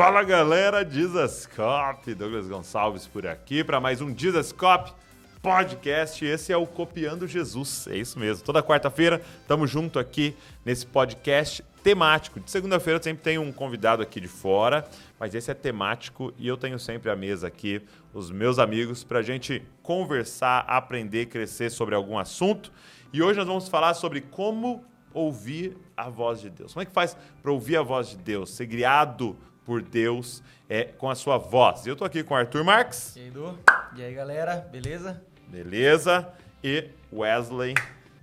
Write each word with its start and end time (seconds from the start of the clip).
Fala 0.00 0.22
galera, 0.22 0.82
Dizascope, 0.82 2.14
Douglas 2.14 2.48
Gonçalves 2.48 3.06
por 3.06 3.26
aqui 3.26 3.62
para 3.62 3.78
mais 3.78 4.00
um 4.00 4.10
Dizascope 4.10 4.94
podcast. 5.42 6.24
Esse 6.24 6.54
é 6.54 6.56
o 6.56 6.66
Copiando 6.66 7.26
Jesus, 7.28 7.86
é 7.86 7.98
isso 7.98 8.18
mesmo. 8.18 8.42
Toda 8.42 8.62
quarta-feira 8.62 9.20
estamos 9.42 9.70
junto 9.70 9.98
aqui 9.98 10.34
nesse 10.64 10.86
podcast 10.86 11.62
temático. 11.84 12.40
De 12.40 12.50
segunda-feira 12.50 13.02
sempre 13.02 13.22
tem 13.22 13.36
um 13.36 13.52
convidado 13.52 14.02
aqui 14.02 14.22
de 14.22 14.26
fora, 14.26 14.88
mas 15.18 15.34
esse 15.34 15.50
é 15.50 15.54
temático 15.54 16.32
e 16.38 16.48
eu 16.48 16.56
tenho 16.56 16.78
sempre 16.78 17.10
à 17.10 17.14
mesa 17.14 17.48
aqui 17.48 17.82
os 18.14 18.30
meus 18.30 18.58
amigos 18.58 19.04
para 19.04 19.18
a 19.18 19.22
gente 19.22 19.62
conversar, 19.82 20.64
aprender, 20.66 21.26
crescer 21.26 21.68
sobre 21.68 21.94
algum 21.94 22.18
assunto. 22.18 22.72
E 23.12 23.22
hoje 23.22 23.38
nós 23.38 23.46
vamos 23.46 23.68
falar 23.68 23.92
sobre 23.92 24.22
como 24.22 24.82
ouvir 25.12 25.76
a 25.94 26.08
voz 26.08 26.40
de 26.40 26.48
Deus. 26.48 26.72
Como 26.72 26.82
é 26.82 26.86
que 26.86 26.92
faz 26.92 27.14
para 27.42 27.52
ouvir 27.52 27.76
a 27.76 27.82
voz 27.82 28.08
de 28.08 28.16
Deus, 28.16 28.48
ser 28.50 28.66
criado 28.66 29.36
por 29.70 29.80
Deus 29.80 30.42
é, 30.68 30.82
com 30.82 31.08
a 31.08 31.14
sua 31.14 31.38
voz? 31.38 31.86
Eu 31.86 31.92
estou 31.92 32.04
aqui 32.04 32.24
com 32.24 32.34
o 32.34 32.36
Arthur 32.36 32.64
Marques. 32.64 33.14
E 33.14 33.20
aí, 33.20 33.28
Edu? 33.28 33.56
E 33.94 34.02
aí, 34.02 34.12
galera? 34.12 34.56
Beleza? 34.56 35.22
Beleza? 35.46 36.28
E 36.60 36.88
Wesley 37.12 37.74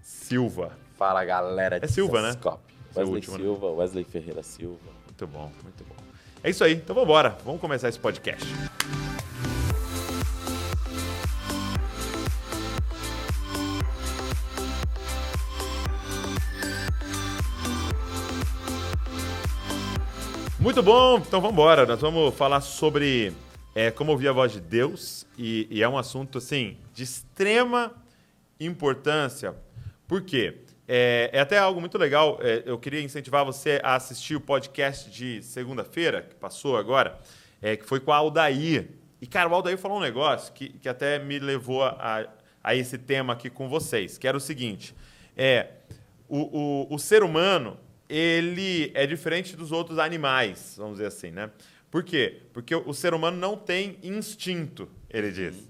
Silva. 0.01 0.77
Fala, 0.97 1.23
galera. 1.23 1.79
É 1.81 1.87
Silva, 1.87 2.21
né? 2.21 2.37
Wesley 2.93 3.15
último, 3.15 3.37
Silva, 3.37 3.69
né? 3.69 3.75
Wesley 3.77 4.03
Ferreira 4.03 4.43
Silva. 4.43 4.91
Muito 5.05 5.25
bom, 5.25 5.49
muito 5.63 5.85
bom. 5.85 5.95
É 6.43 6.49
isso 6.49 6.65
aí. 6.65 6.73
Então 6.73 6.93
vamos 6.93 7.07
embora. 7.07 7.37
Vamos 7.45 7.61
começar 7.61 7.87
esse 7.87 7.99
podcast. 7.99 8.45
Muito 20.59 20.81
bom, 20.81 21.19
então 21.19 21.39
vamos 21.39 21.53
embora. 21.53 21.85
Nós 21.85 22.01
vamos 22.01 22.33
falar 22.33 22.61
sobre 22.61 23.31
é, 23.75 23.91
como 23.91 24.11
ouvir 24.11 24.27
a 24.27 24.31
voz 24.31 24.51
de 24.51 24.59
Deus 24.59 25.27
e, 25.37 25.67
e, 25.69 25.83
é 25.83 25.87
um 25.87 25.99
assunto 25.99 26.39
assim 26.39 26.77
de 26.95 27.03
extrema 27.03 27.93
importância. 28.59 29.53
Por 30.07 30.23
quê? 30.23 30.61
É, 30.87 31.29
é 31.31 31.39
até 31.39 31.59
algo 31.59 31.79
muito 31.79 31.95
legal. 31.95 32.39
É, 32.41 32.63
eu 32.65 32.79
queria 32.79 33.03
incentivar 33.03 33.45
você 33.45 33.79
a 33.83 33.93
assistir 33.93 34.35
o 34.35 34.41
podcast 34.41 35.11
de 35.11 35.43
segunda-feira 35.43 36.23
que 36.23 36.33
passou 36.33 36.75
agora, 36.75 37.19
é, 37.61 37.77
que 37.77 37.85
foi 37.85 37.99
com 37.99 38.11
a 38.11 38.15
Aldair. 38.15 38.89
E 39.21 39.27
cara, 39.27 39.47
o 39.47 39.53
Aldair 39.53 39.77
falou 39.77 39.99
um 39.99 40.01
negócio 40.01 40.51
que, 40.53 40.69
que 40.69 40.89
até 40.89 41.19
me 41.19 41.37
levou 41.37 41.83
a, 41.83 42.27
a 42.63 42.75
esse 42.75 42.97
tema 42.97 43.33
aqui 43.33 43.51
com 43.51 43.69
vocês, 43.69 44.17
que 44.17 44.27
era 44.27 44.35
o 44.35 44.41
seguinte: 44.41 44.95
é 45.37 45.67
o, 46.27 46.87
o, 46.89 46.95
o 46.95 46.97
ser 46.97 47.21
humano 47.21 47.77
ele 48.09 48.91
é 48.93 49.05
diferente 49.05 49.55
dos 49.55 49.71
outros 49.71 49.99
animais, 49.99 50.75
vamos 50.77 50.93
dizer 50.93 51.07
assim, 51.07 51.31
né? 51.31 51.51
Por 51.89 52.03
quê? 52.03 52.43
Porque 52.53 52.75
o 52.75 52.93
ser 52.93 53.13
humano 53.13 53.37
não 53.37 53.57
tem 53.57 53.97
instinto, 54.03 54.89
ele 55.09 55.31
diz. 55.31 55.55
Uhum. 55.55 55.67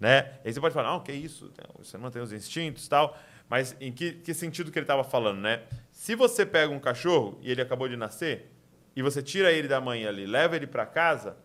Né? 0.00 0.32
E 0.44 0.48
aí 0.48 0.52
você 0.52 0.60
pode 0.60 0.74
falar, 0.74 0.92
não, 0.92 1.00
que 1.00 1.12
isso, 1.12 1.52
o 1.78 1.84
ser 1.84 1.96
humano 1.96 2.12
tem 2.12 2.20
os 2.20 2.32
instintos 2.32 2.86
e 2.86 2.88
tal, 2.88 3.16
mas 3.48 3.76
em 3.80 3.92
que, 3.92 4.12
que 4.12 4.34
sentido 4.34 4.72
que 4.72 4.78
ele 4.78 4.84
estava 4.84 5.04
falando, 5.04 5.40
né? 5.40 5.62
Se 5.90 6.14
você 6.14 6.44
pega 6.44 6.72
um 6.72 6.80
cachorro 6.80 7.38
e 7.42 7.50
ele 7.50 7.60
acabou 7.60 7.88
de 7.88 7.96
nascer, 7.96 8.50
e 8.94 9.02
você 9.02 9.22
tira 9.22 9.52
ele 9.52 9.68
da 9.68 9.80
mãe 9.80 10.06
ali, 10.06 10.26
leva 10.26 10.56
ele 10.56 10.66
para 10.66 10.84
casa, 10.84 11.36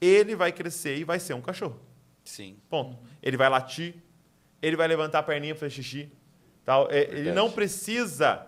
ele 0.00 0.34
vai 0.34 0.52
crescer 0.52 0.96
e 0.96 1.04
vai 1.04 1.20
ser 1.20 1.34
um 1.34 1.40
cachorro. 1.40 1.80
Sim. 2.24 2.56
Ponto. 2.68 2.98
Ele 3.22 3.36
vai 3.36 3.48
latir, 3.48 3.94
ele 4.60 4.76
vai 4.76 4.88
levantar 4.88 5.20
a 5.20 5.22
perninha 5.22 5.54
para 5.54 5.60
fazer 5.60 5.74
xixi. 5.74 6.12
Tal. 6.64 6.90
É, 6.90 7.02
ele 7.02 7.32
não 7.32 7.50
precisa 7.50 8.46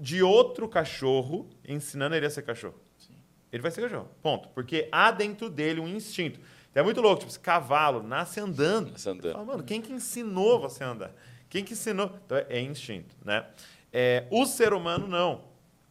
de 0.00 0.22
outro 0.22 0.68
cachorro 0.68 1.48
ensinando 1.66 2.14
ele 2.14 2.26
a 2.26 2.30
ser 2.30 2.42
cachorro. 2.42 2.78
Sim. 2.98 3.14
Ele 3.52 3.62
vai 3.62 3.70
ser 3.70 3.82
cachorro. 3.82 4.08
Ponto. 4.22 4.48
Porque 4.50 4.88
há 4.92 5.10
dentro 5.10 5.48
dele 5.48 5.80
um 5.80 5.88
instinto. 5.88 6.40
Então 6.70 6.82
é 6.82 6.84
muito 6.84 7.00
louco. 7.00 7.20
Tipo, 7.20 7.30
esse 7.30 7.40
cavalo 7.40 8.02
nasce 8.02 8.40
andando. 8.40 8.92
Nasce 8.92 9.08
andando. 9.08 9.32
Fala, 9.32 9.44
mano, 9.44 9.62
quem 9.62 9.80
que 9.80 9.92
ensinou 9.92 10.60
você 10.60 10.84
a 10.84 10.90
andar? 10.90 11.14
Quem 11.48 11.64
que 11.64 11.72
ensinou? 11.72 12.12
Então 12.26 12.38
é 12.48 12.60
instinto, 12.60 13.16
né? 13.24 13.46
É, 13.92 14.26
o 14.30 14.44
ser 14.44 14.72
humano 14.72 15.06
não. 15.06 15.44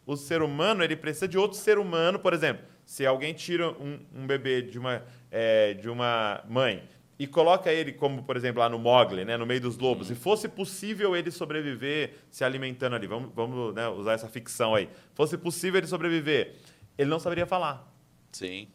O 0.05 0.15
ser 0.15 0.41
humano 0.41 0.83
ele 0.83 0.95
precisa 0.95 1.27
de 1.27 1.37
outro 1.37 1.57
ser 1.57 1.77
humano, 1.77 2.19
por 2.19 2.33
exemplo. 2.33 2.63
Se 2.85 3.05
alguém 3.05 3.33
tira 3.33 3.69
um, 3.71 3.99
um 4.15 4.25
bebê 4.25 4.61
de 4.61 4.79
uma, 4.79 5.03
é, 5.29 5.73
de 5.73 5.89
uma 5.89 6.43
mãe 6.47 6.87
e 7.19 7.25
coloca 7.25 7.71
ele 7.71 7.91
como, 7.91 8.23
por 8.23 8.37
exemplo, 8.37 8.59
lá 8.59 8.69
no 8.69 8.77
Mogli, 8.77 9.25
né, 9.25 9.37
no 9.37 9.45
meio 9.45 9.59
dos 9.59 9.77
lobos, 9.77 10.11
e 10.11 10.15
fosse 10.15 10.47
possível 10.47 11.15
ele 11.15 11.31
sobreviver 11.31 12.13
se 12.29 12.43
alimentando 12.43 12.95
ali, 12.95 13.07
vamos, 13.07 13.31
vamos 13.33 13.73
né, 13.73 13.87
usar 13.87 14.13
essa 14.13 14.27
ficção 14.27 14.75
aí, 14.75 14.87
fosse 15.15 15.37
possível 15.37 15.79
ele 15.79 15.87
sobreviver, 15.87 16.55
ele 16.97 17.09
não 17.09 17.19
saberia 17.19 17.45
falar. 17.45 17.91
Sim. 18.31 18.67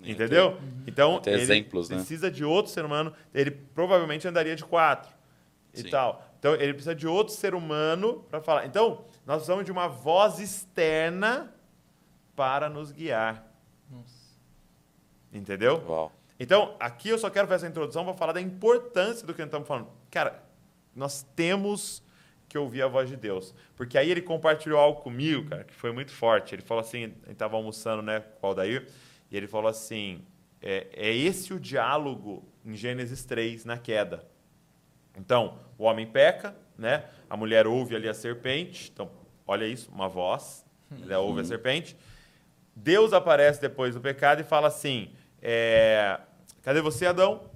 Entendeu? 0.00 0.50
Uhum. 0.50 0.84
Então, 0.86 1.22
ele 1.26 1.40
exemplos, 1.40 1.88
né? 1.88 1.96
precisa 1.96 2.28
né? 2.28 2.32
de 2.32 2.44
outro 2.44 2.70
ser 2.70 2.84
humano, 2.84 3.12
ele 3.34 3.50
provavelmente 3.50 4.28
andaria 4.28 4.54
de 4.54 4.64
quatro 4.64 5.10
e 5.74 5.82
Sim. 5.82 5.90
tal. 5.90 6.24
Então, 6.38 6.54
ele 6.54 6.72
precisa 6.72 6.94
de 6.94 7.06
outro 7.06 7.34
ser 7.34 7.54
humano 7.54 8.24
para 8.30 8.40
falar. 8.40 8.66
Então, 8.66 9.04
nós 9.26 9.36
precisamos 9.38 9.64
de 9.64 9.72
uma 9.72 9.88
voz 9.88 10.38
externa 10.38 11.52
para 12.36 12.68
nos 12.68 12.92
guiar. 12.92 13.44
Nossa. 13.90 14.14
Entendeu? 15.32 15.82
Uau. 15.88 16.12
Então, 16.38 16.76
aqui 16.78 17.08
eu 17.08 17.18
só 17.18 17.28
quero 17.28 17.48
fazer 17.48 17.66
essa 17.66 17.70
introdução 17.70 18.04
para 18.04 18.14
falar 18.14 18.32
da 18.32 18.40
importância 18.40 19.26
do 19.26 19.34
que 19.34 19.40
nós 19.40 19.48
estamos 19.48 19.66
falando. 19.66 19.88
Cara, 20.10 20.42
nós 20.94 21.22
temos 21.34 22.02
que 22.48 22.56
ouvir 22.56 22.82
a 22.82 22.88
voz 22.88 23.08
de 23.08 23.16
Deus. 23.16 23.54
Porque 23.76 23.98
aí 23.98 24.10
ele 24.10 24.22
compartilhou 24.22 24.78
algo 24.78 25.02
comigo, 25.02 25.48
cara, 25.50 25.64
que 25.64 25.74
foi 25.74 25.92
muito 25.92 26.12
forte. 26.12 26.54
Ele 26.54 26.62
falou 26.62 26.80
assim, 26.80 27.04
a 27.04 27.08
gente 27.08 27.30
estava 27.32 27.56
almoçando 27.56 28.02
né, 28.02 28.20
com 28.20 28.46
o 28.46 28.50
Aldair, 28.50 28.88
e 29.30 29.36
ele 29.36 29.46
falou 29.46 29.68
assim, 29.68 30.24
é, 30.62 30.86
é 30.92 31.14
esse 31.14 31.52
o 31.52 31.60
diálogo 31.60 32.48
em 32.64 32.74
Gênesis 32.74 33.24
3, 33.24 33.64
na 33.64 33.76
queda. 33.76 34.26
Então, 35.16 35.58
o 35.76 35.84
homem 35.84 36.06
peca, 36.06 36.56
né? 36.76 37.04
a 37.28 37.36
mulher 37.36 37.66
ouve 37.66 37.94
ali 37.94 38.08
a 38.08 38.14
serpente, 38.14 38.90
então, 38.92 39.10
olha 39.46 39.66
isso, 39.66 39.90
uma 39.90 40.08
voz, 40.08 40.64
ela 41.02 41.18
ouve 41.18 41.40
a 41.40 41.42
uhum. 41.42 41.48
serpente. 41.48 41.96
Deus 42.74 43.12
aparece 43.12 43.60
depois 43.60 43.94
do 43.94 44.00
pecado 44.00 44.40
e 44.40 44.44
fala 44.44 44.68
assim, 44.68 45.12
é, 45.42 46.18
cadê 46.62 46.80
você, 46.80 47.06
Adão? 47.06 47.50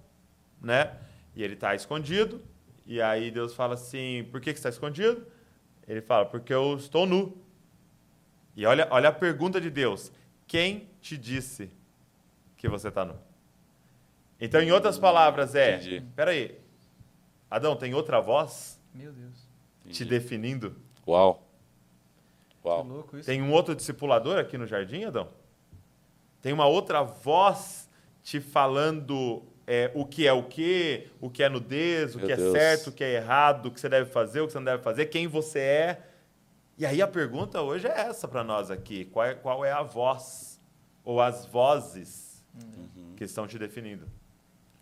Né? 0.60 0.96
E 1.34 1.42
ele 1.42 1.54
está 1.54 1.74
escondido. 1.74 2.42
E 2.86 3.00
aí 3.00 3.30
Deus 3.30 3.54
fala 3.54 3.74
assim, 3.74 4.28
por 4.30 4.40
que, 4.40 4.52
que 4.52 4.58
você 4.58 4.68
está 4.68 4.70
escondido? 4.70 5.26
Ele 5.86 6.00
fala, 6.00 6.26
porque 6.26 6.52
eu 6.52 6.76
estou 6.76 7.06
nu. 7.06 7.36
E 8.54 8.66
olha, 8.66 8.86
olha 8.90 9.08
a 9.08 9.12
pergunta 9.12 9.60
de 9.60 9.70
Deus. 9.70 10.12
Quem 10.46 10.88
te 11.00 11.16
disse 11.16 11.70
que 12.56 12.68
você 12.68 12.88
está 12.88 13.04
nu? 13.04 13.18
Então, 14.40 14.60
em 14.60 14.72
outras 14.72 14.98
palavras, 14.98 15.54
é... 15.54 15.76
Entendi. 15.76 16.04
Peraí. 16.14 16.58
Adão, 17.50 17.76
tem 17.76 17.94
outra 17.94 18.20
voz? 18.20 18.80
Meu 18.92 19.12
Deus. 19.12 19.48
Te 19.90 20.04
definindo? 20.04 20.76
Uau. 21.06 21.48
Uau. 22.64 22.82
Que 22.82 22.88
louco 22.88 23.16
isso. 23.18 23.26
Tem 23.26 23.42
um 23.42 23.52
outro 23.52 23.74
discipulador 23.74 24.38
aqui 24.38 24.58
no 24.58 24.66
jardim, 24.66 25.04
Adão? 25.04 25.28
Tem 26.40 26.52
uma 26.52 26.66
outra 26.66 27.02
voz 27.02 27.81
te 28.22 28.40
falando 28.40 29.42
é, 29.66 29.90
o 29.94 30.04
que 30.04 30.26
é 30.26 30.32
o 30.32 30.42
que, 30.42 31.08
o 31.20 31.30
que 31.30 31.42
é 31.42 31.48
nudez, 31.48 32.14
o 32.14 32.18
Meu 32.18 32.26
que 32.26 32.32
é 32.32 32.36
Deus. 32.36 32.52
certo, 32.52 32.86
o 32.88 32.92
que 32.92 33.04
é 33.04 33.14
errado, 33.14 33.66
o 33.66 33.70
que 33.70 33.80
você 33.80 33.88
deve 33.88 34.10
fazer, 34.10 34.40
o 34.40 34.46
que 34.46 34.52
você 34.52 34.58
não 34.58 34.64
deve 34.64 34.82
fazer, 34.82 35.06
quem 35.06 35.26
você 35.26 35.58
é. 35.58 36.06
E 36.76 36.86
aí 36.86 37.00
a 37.00 37.08
pergunta 37.08 37.60
hoje 37.60 37.86
é 37.86 38.00
essa 38.00 38.26
para 38.26 38.42
nós 38.42 38.70
aqui: 38.70 39.04
qual 39.06 39.26
é, 39.26 39.34
qual 39.34 39.64
é 39.64 39.72
a 39.72 39.82
voz 39.82 40.60
ou 41.04 41.20
as 41.20 41.46
vozes 41.46 42.44
uhum. 42.54 43.14
que 43.16 43.24
estão 43.24 43.46
te 43.46 43.58
definindo? 43.58 44.06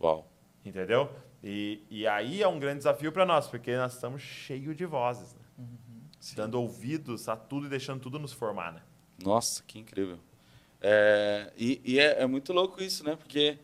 Uau. 0.00 0.30
Entendeu? 0.64 1.10
E, 1.42 1.84
e 1.90 2.06
aí 2.06 2.42
é 2.42 2.48
um 2.48 2.58
grande 2.58 2.78
desafio 2.78 3.12
para 3.12 3.24
nós, 3.24 3.48
porque 3.48 3.74
nós 3.76 3.94
estamos 3.94 4.20
cheios 4.20 4.76
de 4.76 4.84
vozes, 4.84 5.34
né? 5.34 5.40
uhum. 5.58 6.02
dando 6.36 6.60
ouvidos 6.60 7.28
a 7.28 7.36
tudo 7.36 7.66
e 7.66 7.68
deixando 7.68 8.00
tudo 8.00 8.18
nos 8.18 8.32
formar. 8.32 8.72
Né? 8.72 8.82
Nossa, 9.22 9.62
que 9.66 9.78
incrível. 9.78 10.18
É, 10.80 11.52
e, 11.56 11.80
e 11.84 11.98
é, 11.98 12.22
é, 12.22 12.26
muito 12.26 12.52
louco 12.52 12.82
isso, 12.82 13.04
né? 13.04 13.14
Porque 13.14 13.58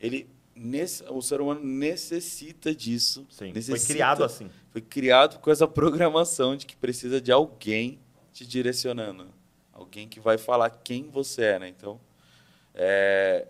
ele, 0.00 0.28
nesse, 0.54 1.04
o 1.04 1.20
ser 1.20 1.40
humano 1.40 1.62
necessita 1.62 2.74
disso. 2.74 3.26
Sim, 3.30 3.52
necessita, 3.52 3.78
foi 3.78 3.86
criado 3.86 4.24
assim. 4.24 4.50
Foi 4.70 4.80
criado 4.80 5.38
com 5.38 5.50
essa 5.50 5.68
programação 5.68 6.56
de 6.56 6.64
que 6.64 6.74
precisa 6.76 7.20
de 7.20 7.30
alguém 7.30 7.98
te 8.32 8.46
direcionando. 8.46 9.26
Alguém 9.72 10.08
que 10.08 10.18
vai 10.18 10.38
falar 10.38 10.70
quem 10.70 11.10
você 11.10 11.42
é, 11.42 11.58
né? 11.58 11.68
Então, 11.68 12.00
é, 12.74 13.46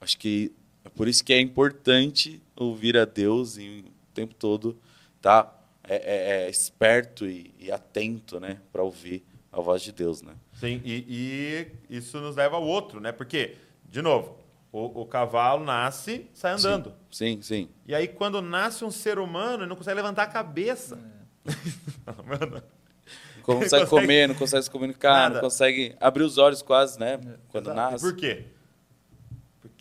acho 0.00 0.16
que 0.16 0.52
é 0.84 0.88
por 0.88 1.06
isso 1.06 1.24
que 1.24 1.32
é 1.32 1.40
importante 1.40 2.42
ouvir 2.56 2.96
a 2.96 3.04
Deus 3.04 3.56
e 3.58 3.84
o 3.86 4.14
tempo 4.14 4.34
todo 4.34 4.78
estar 5.16 5.44
tá, 5.44 5.64
é, 5.82 5.96
é, 5.96 6.46
é 6.46 6.50
esperto 6.50 7.26
e, 7.26 7.52
e 7.58 7.70
atento, 7.70 8.40
né? 8.40 8.58
Para 8.72 8.82
ouvir 8.82 9.22
a 9.56 9.60
voz 9.60 9.82
de 9.82 9.92
Deus, 9.92 10.22
né? 10.22 10.34
Sim, 10.52 10.80
e, 10.84 11.72
e, 11.88 11.96
isso 11.96 12.20
nos 12.20 12.36
leva 12.36 12.56
ao 12.56 12.64
outro, 12.64 13.00
né? 13.00 13.12
Porque, 13.12 13.56
de 13.88 14.02
novo, 14.02 14.36
o, 14.72 15.02
o 15.02 15.06
cavalo 15.06 15.64
nasce, 15.64 16.26
sai 16.34 16.52
andando. 16.52 16.94
Sim, 17.10 17.40
sim, 17.40 17.42
sim, 17.42 17.68
E 17.86 17.94
aí, 17.94 18.08
quando 18.08 18.42
nasce 18.42 18.84
um 18.84 18.90
ser 18.90 19.18
humano, 19.18 19.62
ele 19.62 19.68
não 19.68 19.76
consegue 19.76 19.96
levantar 19.96 20.24
a 20.24 20.26
cabeça. 20.26 20.98
É. 21.46 21.52
Não 23.46 23.56
consegue, 23.56 23.84
consegue 23.84 23.90
comer, 23.90 24.26
não 24.26 24.34
consegue 24.34 24.62
se 24.62 24.70
comunicar, 24.70 25.12
Nada. 25.12 25.34
não 25.34 25.40
consegue 25.42 25.94
abrir 26.00 26.22
os 26.22 26.38
olhos 26.38 26.62
quase, 26.62 26.98
né? 26.98 27.20
Quando 27.50 27.66
Exato. 27.70 27.76
nasce. 27.92 28.02
Por 28.02 28.16
quê? 28.16 28.46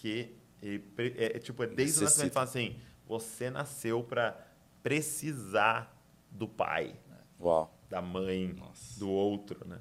porque 0.03 0.31
ele, 0.61 0.83
é, 0.97 1.37
é, 1.37 1.39
tipo, 1.39 1.63
é 1.63 1.67
desde 1.67 2.01
Necessita. 2.01 2.01
o 2.01 2.05
nascimento 2.05 2.33
fala 2.33 2.45
assim, 2.45 2.75
você 3.07 3.49
nasceu 3.49 4.03
para 4.03 4.37
precisar 4.81 5.97
do 6.29 6.45
pai, 6.47 6.95
Uau. 7.39 7.73
Da 7.93 8.01
mãe, 8.01 8.55
Nossa. 8.57 8.99
do 8.99 9.07
outro, 9.07 9.67
né? 9.67 9.77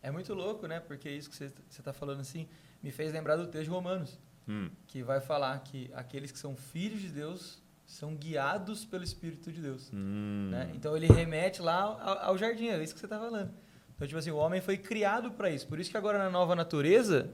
É 0.00 0.12
muito 0.12 0.32
louco, 0.32 0.68
né? 0.68 0.78
Porque 0.78 1.10
isso 1.10 1.28
que 1.28 1.34
você 1.34 1.52
está 1.68 1.92
falando 1.92 2.20
assim 2.20 2.46
me 2.80 2.92
fez 2.92 3.12
lembrar 3.12 3.34
do 3.34 3.48
texto 3.48 3.64
de 3.64 3.70
Romanos, 3.70 4.16
hum. 4.48 4.70
que 4.86 5.02
vai 5.02 5.20
falar 5.20 5.58
que 5.58 5.90
aqueles 5.92 6.30
que 6.30 6.38
são 6.38 6.54
filhos 6.54 7.00
de 7.00 7.08
Deus 7.08 7.60
são 7.84 8.14
guiados 8.14 8.84
pelo 8.84 9.02
Espírito 9.02 9.50
de 9.50 9.60
Deus. 9.60 9.90
Hum. 9.92 10.50
Né? 10.52 10.70
Então 10.72 10.96
ele 10.96 11.08
remete 11.08 11.60
lá 11.60 11.80
ao, 11.82 12.18
ao 12.30 12.38
jardim, 12.38 12.68
é 12.68 12.80
isso 12.80 12.94
que 12.94 13.00
você 13.00 13.06
está 13.06 13.18
falando. 13.18 13.50
Então, 13.96 14.06
tipo 14.06 14.18
assim, 14.18 14.30
o 14.30 14.36
homem 14.36 14.60
foi 14.60 14.78
criado 14.78 15.32
para 15.32 15.50
isso. 15.50 15.66
Por 15.66 15.80
isso 15.80 15.90
que 15.90 15.96
agora 15.96 16.16
na 16.16 16.30
nova 16.30 16.54
natureza, 16.54 17.28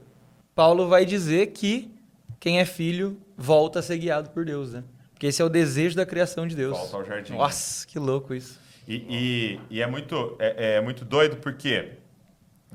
Paulo 0.55 0.87
vai 0.87 1.05
dizer 1.05 1.51
que 1.51 1.93
quem 2.39 2.59
é 2.59 2.65
filho 2.65 3.21
volta 3.37 3.77
a 3.77 3.83
ser 3.83 3.99
guiado 3.99 4.31
por 4.31 4.43
Deus, 4.43 4.73
né? 4.73 4.83
Porque 5.11 5.27
esse 5.27 5.39
é 5.39 5.45
o 5.45 5.49
desejo 5.49 5.95
da 5.95 6.05
criação 6.05 6.47
de 6.47 6.55
Deus. 6.55 6.75
Volta 6.75 6.97
ao 6.97 7.05
jardim. 7.05 7.33
Nossa, 7.33 7.85
que 7.85 7.99
louco 7.99 8.33
isso. 8.33 8.64
E, 8.87 8.95
e, 8.95 9.59
e 9.69 9.81
é, 9.81 9.87
muito, 9.87 10.35
é, 10.39 10.75
é, 10.75 10.81
muito 10.81 11.03
doido 11.03 11.37
porque, 11.37 11.93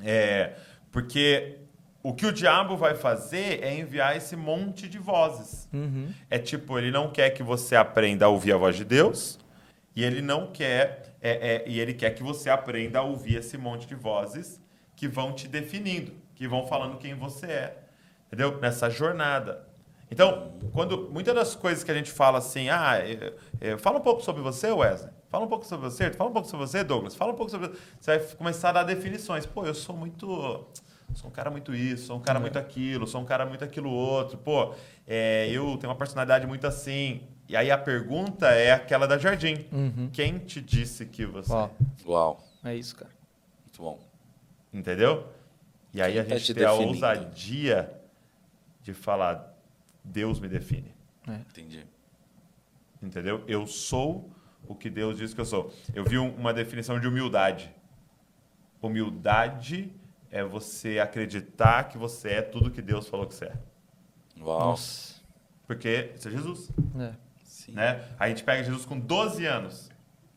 é, 0.02 0.54
porque 0.90 1.58
o 2.02 2.12
que 2.12 2.26
o 2.26 2.32
diabo 2.32 2.76
vai 2.76 2.94
fazer 2.94 3.62
é 3.62 3.74
enviar 3.78 4.16
esse 4.16 4.34
monte 4.34 4.88
de 4.88 4.98
vozes. 4.98 5.68
Uhum. 5.72 6.12
É 6.28 6.38
tipo, 6.38 6.78
ele 6.78 6.90
não 6.90 7.10
quer 7.10 7.30
que 7.30 7.42
você 7.42 7.76
aprenda 7.76 8.26
a 8.26 8.28
ouvir 8.28 8.52
a 8.52 8.56
voz 8.56 8.76
de 8.76 8.84
Deus 8.84 9.38
e 9.94 10.04
ele 10.04 10.20
não 10.20 10.50
quer 10.50 11.14
é, 11.20 11.30
é, 11.30 11.64
e 11.66 11.78
ele 11.78 11.94
quer 11.94 12.10
que 12.14 12.22
você 12.22 12.48
aprenda 12.48 13.00
a 13.00 13.02
ouvir 13.02 13.36
esse 13.36 13.58
monte 13.58 13.86
de 13.86 13.94
vozes 13.94 14.60
que 14.96 15.06
vão 15.06 15.32
te 15.32 15.46
definindo, 15.46 16.12
que 16.34 16.48
vão 16.48 16.66
falando 16.66 16.98
quem 16.98 17.14
você 17.14 17.46
é, 17.46 17.78
entendeu? 18.26 18.58
Nessa 18.60 18.88
jornada. 18.88 19.68
Então, 20.10 20.52
quando 20.72 21.08
muitas 21.12 21.34
das 21.34 21.54
coisas 21.54 21.84
que 21.84 21.90
a 21.90 21.94
gente 21.94 22.10
fala 22.10 22.38
assim, 22.38 22.68
ah, 22.68 22.98
é, 22.98 23.32
é, 23.60 23.78
fala 23.78 23.98
um 23.98 24.02
pouco 24.02 24.22
sobre 24.22 24.42
você, 24.42 24.70
Wesley. 24.70 25.12
Fala 25.28 25.44
um 25.44 25.48
pouco 25.48 25.64
sobre 25.64 25.88
você, 25.88 26.10
fala 26.10 26.30
um 26.30 26.32
pouco 26.32 26.48
sobre 26.48 26.66
você, 26.66 26.82
Douglas. 26.82 27.14
Fala 27.14 27.32
um 27.32 27.36
pouco 27.36 27.50
sobre 27.50 27.68
você. 28.00 28.18
vai 28.18 28.26
começar 28.36 28.70
a 28.70 28.72
dar 28.72 28.82
definições. 28.82 29.46
Pô, 29.46 29.64
eu 29.64 29.74
sou 29.74 29.96
muito 29.96 30.66
sou 31.14 31.28
um 31.28 31.32
cara 31.32 31.50
muito 31.50 31.74
isso, 31.74 32.06
sou 32.06 32.16
um 32.16 32.20
cara 32.20 32.38
muito 32.38 32.58
aquilo, 32.58 33.06
sou 33.06 33.20
um 33.20 33.24
cara 33.24 33.46
muito 33.46 33.64
aquilo 33.64 33.90
outro. 33.90 34.38
Pô, 34.38 34.74
é, 35.06 35.48
eu 35.50 35.76
tenho 35.76 35.90
uma 35.90 35.96
personalidade 35.96 36.46
muito 36.46 36.66
assim. 36.66 37.22
E 37.48 37.56
aí 37.56 37.70
a 37.70 37.78
pergunta 37.78 38.48
é 38.48 38.72
aquela 38.72 39.06
da 39.06 39.18
Jardim. 39.18 39.66
Uhum. 39.72 40.08
Quem 40.12 40.38
te 40.38 40.60
disse 40.60 41.06
que 41.06 41.26
você. 41.26 41.52
Uau. 41.52 41.74
Uau. 42.06 42.44
É 42.64 42.74
isso, 42.74 42.94
cara. 42.94 43.10
Muito 43.64 43.82
bom. 43.82 43.98
Entendeu? 44.72 45.26
E 45.92 46.00
aí 46.00 46.12
Quem 46.12 46.20
a 46.20 46.24
tá 46.24 46.36
gente 46.36 46.54
tá 46.54 46.60
tem 46.60 46.68
a 46.68 46.72
ousadia 46.72 47.92
de 48.82 48.94
falar: 48.94 49.49
Deus 50.04 50.40
me 50.40 50.48
define. 50.48 50.94
É. 51.28 51.34
Entendi. 51.34 51.86
Entendeu? 53.02 53.44
Eu 53.46 53.66
sou 53.66 54.30
o 54.66 54.74
que 54.74 54.90
Deus 54.90 55.16
diz 55.16 55.32
que 55.32 55.40
eu 55.40 55.44
sou. 55.44 55.72
Eu 55.94 56.04
vi 56.04 56.18
uma 56.18 56.52
definição 56.52 57.00
de 57.00 57.06
humildade. 57.06 57.74
Humildade 58.80 59.92
é 60.30 60.44
você 60.44 60.98
acreditar 60.98 61.84
que 61.84 61.98
você 61.98 62.28
é 62.28 62.42
tudo 62.42 62.70
que 62.70 62.82
Deus 62.82 63.08
falou 63.08 63.26
que 63.26 63.34
você 63.34 63.46
é. 63.46 63.54
Uau. 64.40 64.70
Nossa. 64.70 65.20
Porque 65.66 66.12
isso 66.14 66.28
é 66.28 66.30
Jesus. 66.30 66.70
É. 66.98 67.12
Sim. 67.44 67.72
Né? 67.72 68.04
A 68.18 68.28
gente 68.28 68.42
pega 68.42 68.62
Jesus 68.62 68.84
com 68.84 68.98
12 68.98 69.44
anos. 69.46 69.90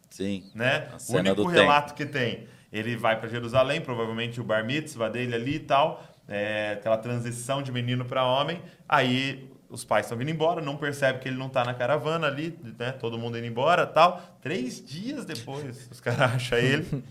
Sim. 0.09 0.51
Né? 0.53 0.89
O 1.09 1.15
único 1.15 1.45
relato 1.45 1.93
tempo. 1.93 1.97
que 1.97 2.05
tem. 2.05 2.47
Ele 2.71 2.95
vai 2.95 3.19
para 3.19 3.29
Jerusalém, 3.29 3.81
provavelmente 3.81 4.41
o 4.41 4.43
bar 4.43 4.65
mitzvah 4.65 5.09
dele 5.09 5.35
ali 5.35 5.55
e 5.55 5.59
tal, 5.59 6.03
é, 6.27 6.73
aquela 6.73 6.97
transição 6.97 7.61
de 7.61 7.71
menino 7.71 8.03
para 8.03 8.25
homem. 8.25 8.61
Aí 8.89 9.52
os 9.73 9.83
pais 9.83 10.05
estão 10.05 10.15
vindo 10.15 10.29
embora, 10.29 10.61
não 10.61 10.77
percebe 10.77 11.17
que 11.17 11.27
ele 11.27 11.35
não 11.35 11.47
está 11.47 11.65
na 11.65 11.73
caravana 11.73 12.27
ali, 12.27 12.55
né? 12.77 12.91
Todo 12.91 13.17
mundo 13.17 13.39
indo 13.39 13.47
embora 13.47 13.87
tal. 13.87 14.21
Três 14.39 14.85
dias 14.85 15.25
depois, 15.25 15.89
os 15.91 15.99
caras 15.99 16.21
acham 16.35 16.59
ele. 16.59 17.03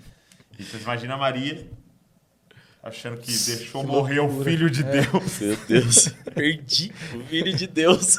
E 0.56 0.62
vocês 0.62 0.81
imaginam 0.85 1.17
a 1.17 1.19
Maria 1.19 1.69
achando 2.81 3.17
que 3.17 3.32
deixou 3.32 3.81
que 3.81 3.87
morrer 3.88 4.20
loucura. 4.20 4.41
o 4.41 4.44
filho 4.44 4.70
de 4.70 4.85
é. 4.85 5.03
Deus. 5.03 5.41
Meu 5.41 5.56
Deus, 5.67 6.09
perdi 6.32 6.93
o 7.17 7.25
filho 7.25 7.56
de 7.56 7.67
Deus. 7.67 8.19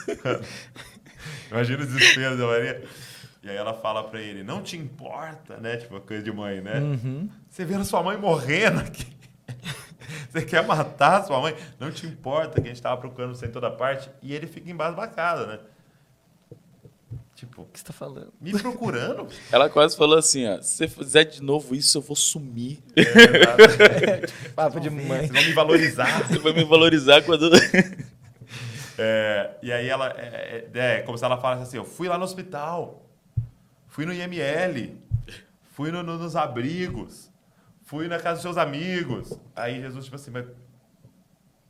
Imagina 1.49 1.83
o 1.83 1.85
desespero 1.85 2.37
da 2.37 2.45
Maria. 2.45 2.83
E 3.43 3.49
aí 3.49 3.55
ela 3.55 3.73
fala 3.73 4.03
para 4.03 4.21
ele, 4.21 4.43
não 4.43 4.61
te 4.61 4.75
importa, 4.75 5.55
né? 5.57 5.77
Tipo, 5.77 6.01
coisa 6.01 6.21
de 6.21 6.31
mãe, 6.33 6.59
né? 6.59 6.79
Uhum. 6.79 7.29
Você 7.49 7.63
vendo 7.63 7.85
sua 7.85 8.03
mãe 8.03 8.17
morrendo 8.17 8.81
aqui. 8.81 9.07
Você 10.29 10.43
quer 10.43 10.65
matar 10.65 11.23
sua 11.25 11.39
mãe? 11.39 11.55
Não 11.79 11.91
te 11.91 12.05
importa 12.05 12.55
que 12.55 12.67
a 12.67 12.69
gente 12.69 12.77
estava 12.77 12.99
procurando 12.99 13.35
você 13.35 13.45
em 13.45 13.51
toda 13.51 13.69
parte. 13.69 14.09
E 14.21 14.33
ele 14.33 14.47
fica 14.47 14.69
embasbacado, 14.69 15.47
né? 15.47 15.59
Tipo, 17.35 17.63
o 17.63 17.65
que 17.65 17.79
você 17.79 17.85
tá 17.85 17.93
falando? 17.93 18.31
Me 18.39 18.53
procurando? 18.53 19.27
Ela 19.51 19.69
quase 19.69 19.97
falou 19.97 20.17
assim, 20.17 20.47
ó, 20.47 20.61
se 20.61 20.77
você 20.77 20.87
fizer 20.87 21.23
de 21.25 21.41
novo 21.41 21.75
isso, 21.75 21.97
eu 21.97 22.01
vou 22.01 22.15
sumir. 22.15 22.79
É, 22.95 24.27
Papo 24.55 24.79
de 24.79 24.89
mãe. 24.89 25.27
Você 25.27 25.33
vai 25.33 25.45
me 25.45 25.53
valorizar. 25.53 26.27
Você 26.27 26.39
vai 26.39 26.53
me 26.53 26.63
valorizar 26.63 27.21
quando... 27.23 27.49
É, 28.97 29.51
e 29.61 29.71
aí 29.71 29.89
ela, 29.89 30.09
é, 30.17 30.67
é, 30.73 30.79
é, 30.97 31.01
como 31.01 31.17
se 31.17 31.25
ela 31.25 31.37
falasse 31.37 31.63
assim, 31.63 31.77
eu 31.77 31.85
fui 31.85 32.07
lá 32.07 32.17
no 32.17 32.23
hospital, 32.23 33.03
fui 33.87 34.05
no 34.05 34.13
IML, 34.13 34.95
fui 35.71 35.91
no, 35.91 36.03
no, 36.03 36.17
nos 36.17 36.35
abrigos, 36.35 37.31
fui 37.93 38.07
na 38.07 38.17
casa 38.17 38.33
dos 38.33 38.41
seus 38.41 38.57
amigos. 38.57 39.39
Aí 39.55 39.79
Jesus, 39.79 40.05
tipo 40.05 40.15
assim, 40.15 40.31
mas 40.31 40.47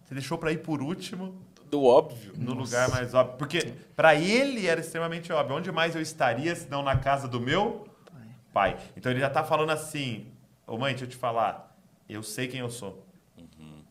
você 0.06 0.14
deixou 0.14 0.38
para 0.38 0.54
ir 0.54 0.60
por 0.60 0.82
último 0.82 1.38
do 1.70 1.84
óbvio. 1.84 2.32
No 2.38 2.56
Nossa. 2.56 2.62
lugar 2.62 2.90
mais 2.92 3.14
óbvio. 3.14 3.38
Porque 3.38 3.74
para 3.94 4.16
ele 4.16 4.66
era 4.66 4.80
extremamente 4.80 5.34
óbvio. 5.34 5.58
Onde 5.58 5.70
mais 5.70 5.96
eu 5.96 6.02
estaria 6.02 6.56
se 6.56 6.70
não 6.70 6.82
na 6.82 6.98
casa 6.98 7.28
do 7.28 7.42
meu 7.42 7.90
pai? 8.54 8.76
pai. 8.76 8.84
Então 8.96 9.12
ele 9.12 9.20
já 9.20 9.28
está 9.28 9.44
falando 9.44 9.72
assim: 9.72 10.32
Ô 10.66 10.78
mãe, 10.78 10.94
deixa 10.94 11.04
eu 11.04 11.10
te 11.10 11.18
falar. 11.18 11.76
Eu 12.08 12.24
sei 12.24 12.48
quem 12.48 12.62
eu 12.62 12.70
sou. 12.70 13.06
Uhum. 13.38 13.84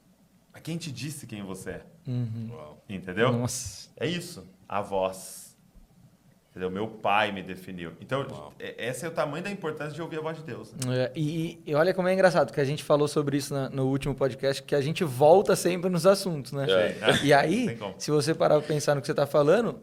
A 0.54 0.60
quem 0.60 0.78
te 0.78 0.90
disse 0.90 1.26
quem 1.26 1.42
você 1.42 1.70
é? 1.70 1.86
Uhum. 2.08 2.50
Entendeu? 2.88 3.30
Nossa. 3.30 3.90
É 3.94 4.06
isso. 4.06 4.48
A 4.66 4.80
voz. 4.80 5.41
Entendeu? 6.52 6.70
Meu 6.70 6.86
pai 6.86 7.32
me 7.32 7.42
definiu. 7.42 7.92
Então, 7.98 8.26
Uau. 8.30 8.52
É, 8.58 8.88
esse 8.88 9.06
é 9.06 9.08
o 9.08 9.10
tamanho 9.10 9.42
da 9.42 9.50
importância 9.50 9.94
de 9.94 10.02
ouvir 10.02 10.18
a 10.18 10.20
voz 10.20 10.36
de 10.36 10.44
Deus. 10.44 10.70
Né? 10.74 11.04
É, 11.04 11.12
e, 11.16 11.58
e, 11.64 11.74
olha 11.74 11.94
como 11.94 12.08
é 12.08 12.12
engraçado, 12.12 12.52
que 12.52 12.60
a 12.60 12.64
gente 12.64 12.84
falou 12.84 13.08
sobre 13.08 13.38
isso 13.38 13.54
na, 13.54 13.70
no 13.70 13.86
último 13.86 14.14
podcast, 14.14 14.62
que 14.62 14.74
a 14.74 14.80
gente 14.82 15.02
volta 15.02 15.56
sempre 15.56 15.88
nos 15.88 16.06
assuntos, 16.06 16.52
né? 16.52 16.66
É. 16.70 17.24
E 17.24 17.32
aí, 17.32 17.78
se 17.96 18.10
você 18.10 18.34
parar 18.34 18.58
para 18.58 18.68
pensar 18.68 18.94
no 18.94 19.00
que 19.00 19.06
você 19.06 19.12
está 19.12 19.26
falando, 19.26 19.80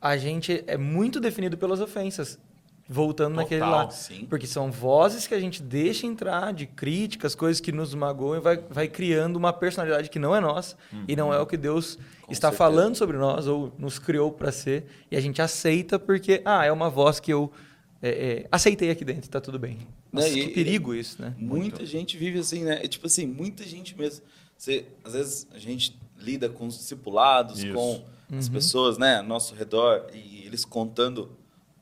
a 0.00 0.16
gente 0.16 0.62
é 0.68 0.76
muito 0.76 1.18
definido 1.18 1.58
pelas 1.58 1.80
ofensas 1.80 2.38
voltando 2.92 3.34
Total, 3.34 3.42
naquele 3.44 3.60
lá. 3.62 3.90
Sim. 3.90 4.26
Porque 4.28 4.46
são 4.46 4.70
vozes 4.70 5.26
que 5.26 5.34
a 5.34 5.40
gente 5.40 5.62
deixa 5.62 6.06
entrar 6.06 6.52
de 6.52 6.66
críticas, 6.66 7.34
coisas 7.34 7.60
que 7.60 7.72
nos 7.72 7.94
magoam 7.94 8.36
e 8.36 8.40
vai, 8.40 8.58
vai 8.68 8.86
criando 8.86 9.36
uma 9.36 9.52
personalidade 9.52 10.10
que 10.10 10.18
não 10.18 10.36
é 10.36 10.40
nossa 10.40 10.76
uhum. 10.92 11.04
e 11.08 11.16
não 11.16 11.32
é 11.32 11.38
o 11.40 11.46
que 11.46 11.56
Deus 11.56 11.96
Com 12.20 12.30
está 12.30 12.48
certeza. 12.48 12.58
falando 12.58 12.96
sobre 12.96 13.16
nós 13.16 13.46
ou 13.46 13.72
nos 13.78 13.98
criou 13.98 14.30
para 14.30 14.52
ser. 14.52 14.84
E 15.10 15.16
a 15.16 15.20
gente 15.20 15.40
aceita 15.40 15.98
porque, 15.98 16.42
ah, 16.44 16.64
é 16.64 16.70
uma 16.70 16.90
voz 16.90 17.18
que 17.18 17.32
eu 17.32 17.50
é, 18.02 18.10
é, 18.10 18.48
aceitei 18.52 18.90
aqui 18.90 19.04
dentro, 19.04 19.22
está 19.22 19.40
tudo 19.40 19.58
bem. 19.58 19.78
Nossa, 20.12 20.28
né? 20.28 20.34
que 20.34 20.48
perigo 20.48 20.94
isso, 20.94 21.22
né? 21.22 21.34
Muita 21.38 21.78
Muito. 21.78 21.86
gente 21.86 22.18
vive 22.18 22.40
assim, 22.40 22.64
né? 22.64 22.80
É 22.84 22.88
tipo 22.88 23.06
assim, 23.06 23.26
muita 23.26 23.64
gente 23.64 23.96
mesmo. 23.96 24.22
Você, 24.58 24.84
às 25.02 25.14
vezes 25.14 25.46
a 25.52 25.58
gente 25.58 25.98
lida 26.18 26.48
com 26.48 26.66
os 26.66 26.76
discipulados, 26.76 27.62
isso. 27.62 27.72
com 27.72 28.04
as 28.36 28.46
uhum. 28.46 28.52
pessoas, 28.52 28.98
né, 28.98 29.18
ao 29.18 29.24
nosso 29.24 29.54
redor, 29.54 30.06
e 30.12 30.44
eles 30.44 30.64
contando 30.64 31.30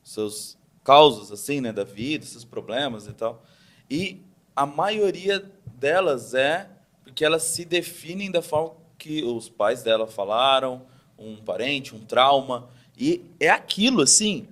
seus 0.03 0.57
causas 0.83 1.31
assim, 1.31 1.61
né, 1.61 1.71
da 1.71 1.83
vida, 1.83 2.23
esses 2.23 2.43
problemas 2.43 3.07
e 3.07 3.13
tal. 3.13 3.43
E 3.89 4.21
a 4.55 4.65
maioria 4.65 5.43
delas 5.77 6.33
é 6.33 6.69
porque 7.03 7.25
elas 7.25 7.43
se 7.43 7.65
definem 7.65 8.31
da 8.31 8.41
forma 8.41 8.73
que 8.97 9.23
os 9.23 9.49
pais 9.49 9.83
dela 9.83 10.07
falaram, 10.07 10.83
um 11.17 11.37
parente, 11.37 11.95
um 11.95 11.99
trauma, 11.99 12.69
e 12.97 13.25
é 13.39 13.49
aquilo 13.49 14.01
assim, 14.01 14.47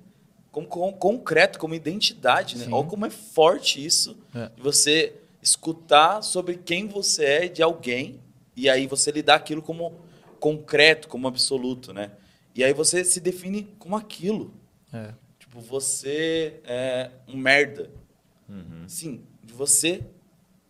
como, 0.52 0.68
como 0.68 0.94
concreto, 0.94 1.60
como 1.60 1.76
identidade, 1.76 2.58
né? 2.58 2.68
Olha 2.72 2.88
como 2.88 3.06
é 3.06 3.10
forte 3.10 3.84
isso, 3.84 4.18
é. 4.34 4.50
você 4.58 5.14
escutar 5.42 6.22
sobre 6.22 6.58
quem 6.58 6.88
você 6.88 7.24
é 7.26 7.48
de 7.48 7.62
alguém 7.62 8.20
e 8.56 8.70
aí 8.70 8.88
você 8.88 9.12
lidar 9.12 9.36
aquilo 9.36 9.62
como 9.62 9.94
concreto, 10.40 11.08
como 11.08 11.28
absoluto, 11.28 11.94
né? 11.94 12.12
E 12.56 12.64
aí 12.64 12.74
você 12.74 13.04
se 13.04 13.20
define 13.20 13.68
como 13.78 13.96
aquilo. 13.96 14.54
É. 14.92 15.14
Tipo, 15.50 15.62
você 15.62 16.62
é 16.64 17.10
um 17.28 17.36
merda. 17.36 17.90
Uhum. 18.48 18.88
Sim, 18.88 19.24
de 19.44 19.52
você, 19.52 20.04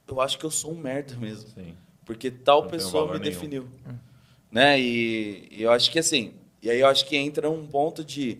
eu 0.07 0.21
acho 0.21 0.39
que 0.39 0.45
eu 0.45 0.51
sou 0.51 0.71
um 0.71 0.77
merda 0.77 1.17
mesmo. 1.17 1.49
Sim. 1.49 1.75
Porque 2.05 2.31
tal 2.31 2.63
Não 2.63 2.69
pessoa 2.69 3.05
me 3.05 3.19
nenhum. 3.19 3.23
definiu. 3.23 3.63
Uhum. 3.85 3.97
Né? 4.49 4.79
E, 4.79 5.49
e, 5.51 5.61
eu 5.61 5.71
acho 5.71 5.91
que 5.91 5.99
assim, 5.99 6.33
e 6.61 6.69
aí 6.69 6.79
eu 6.79 6.87
acho 6.87 7.05
que 7.05 7.17
entra 7.17 7.49
um 7.49 7.67
ponto 7.67 8.05
de. 8.05 8.39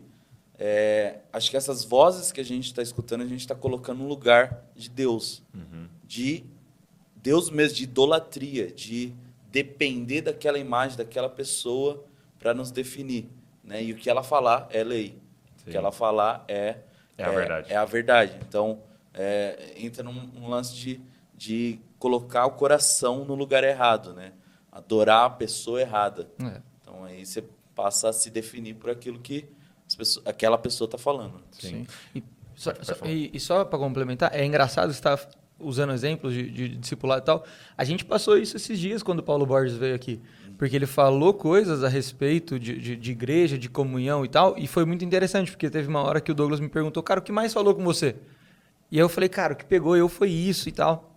É, 0.57 1.19
acho 1.31 1.51
que 1.51 1.57
essas 1.57 1.83
vozes 1.83 2.31
que 2.31 2.39
a 2.39 2.43
gente 2.43 2.65
está 2.65 2.81
escutando, 2.81 3.21
a 3.21 3.27
gente 3.27 3.41
está 3.41 3.55
colocando 3.55 3.99
no 3.99 4.07
lugar 4.07 4.65
de 4.75 4.89
Deus. 4.89 5.43
Uhum. 5.53 5.87
De 6.05 6.45
Deus 7.17 7.49
mesmo, 7.49 7.75
de 7.75 7.83
idolatria, 7.83 8.71
de 8.71 9.13
depender 9.51 10.21
daquela 10.21 10.57
imagem, 10.57 10.97
daquela 10.97 11.29
pessoa 11.29 12.05
para 12.39 12.53
nos 12.53 12.71
definir. 12.71 13.29
Né? 13.61 13.83
E 13.83 13.91
o 13.91 13.97
que 13.97 14.09
ela 14.09 14.23
falar 14.23 14.67
é 14.71 14.83
lei. 14.83 15.17
Sim. 15.69 15.71
Que 15.71 15.77
ela 15.77 15.91
falar 15.91 16.43
é, 16.47 16.77
é, 17.17 17.23
a, 17.23 17.29
verdade. 17.29 17.73
é 17.73 17.75
a 17.75 17.85
verdade. 17.85 18.33
Então, 18.47 18.79
é, 19.13 19.73
entra 19.77 20.03
num, 20.03 20.13
num, 20.13 20.49
lance 20.49 20.75
de, 20.75 21.01
de 21.35 21.79
colocar 21.97 22.45
o 22.45 22.51
coração 22.51 23.25
no 23.25 23.35
lugar 23.35 23.63
errado, 23.63 24.13
né? 24.13 24.33
adorar 24.71 25.25
a 25.25 25.29
pessoa 25.29 25.81
errada. 25.81 26.29
É. 26.41 26.61
Então, 26.81 27.03
aí 27.03 27.25
você 27.25 27.43
passa 27.75 28.09
a 28.09 28.13
se 28.13 28.29
definir 28.29 28.75
por 28.75 28.89
aquilo 28.89 29.19
que 29.19 29.49
pessoas, 29.97 30.25
aquela 30.25 30.57
pessoa 30.57 30.85
está 30.85 30.97
falando. 30.97 31.41
Sim. 31.51 31.85
Sim. 31.85 31.87
E, 32.15 32.23
só, 32.55 32.73
só, 32.81 33.05
e, 33.05 33.31
e 33.33 33.39
só 33.39 33.63
para 33.63 33.79
complementar, 33.79 34.33
é 34.33 34.45
engraçado 34.45 34.91
você 34.91 34.99
estar 34.99 35.17
tá 35.17 35.29
usando 35.59 35.93
exemplos 35.93 36.33
de, 36.33 36.49
de 36.49 36.69
discipulado 36.75 37.21
e 37.21 37.25
tal. 37.25 37.45
A 37.77 37.83
gente 37.83 38.05
passou 38.05 38.37
isso 38.37 38.55
esses 38.57 38.79
dias 38.79 39.03
quando 39.03 39.19
o 39.19 39.23
Paulo 39.23 39.45
Borges 39.45 39.77
veio 39.77 39.95
aqui. 39.95 40.21
Porque 40.59 40.75
ele 40.75 40.85
falou 40.85 41.33
coisas 41.33 41.85
a 41.85 41.87
respeito 41.87 42.59
de, 42.59 42.77
de, 42.77 42.95
de, 42.97 43.11
igreja, 43.11 43.57
de 43.57 43.69
comunhão 43.69 44.25
e 44.25 44.27
tal. 44.27 44.55
E 44.57 44.67
foi 44.67 44.83
muito 44.83 45.05
interessante, 45.05 45.49
porque 45.51 45.69
teve 45.69 45.87
uma 45.87 46.03
hora 46.03 46.19
que 46.19 46.33
o 46.33 46.35
Douglas 46.35 46.59
me 46.59 46.67
perguntou, 46.67 47.01
cara, 47.01 47.21
o 47.21 47.23
que 47.23 47.31
mais 47.31 47.53
falou 47.53 47.73
com 47.73 47.81
você? 47.81 48.17
E 48.91 48.97
aí 48.97 49.01
eu 49.01 49.07
falei, 49.07 49.29
cara, 49.29 49.53
o 49.53 49.55
que 49.55 49.63
pegou 49.63 49.95
eu 49.95 50.09
foi 50.09 50.29
isso 50.29 50.67
e 50.67 50.73
tal. 50.73 51.15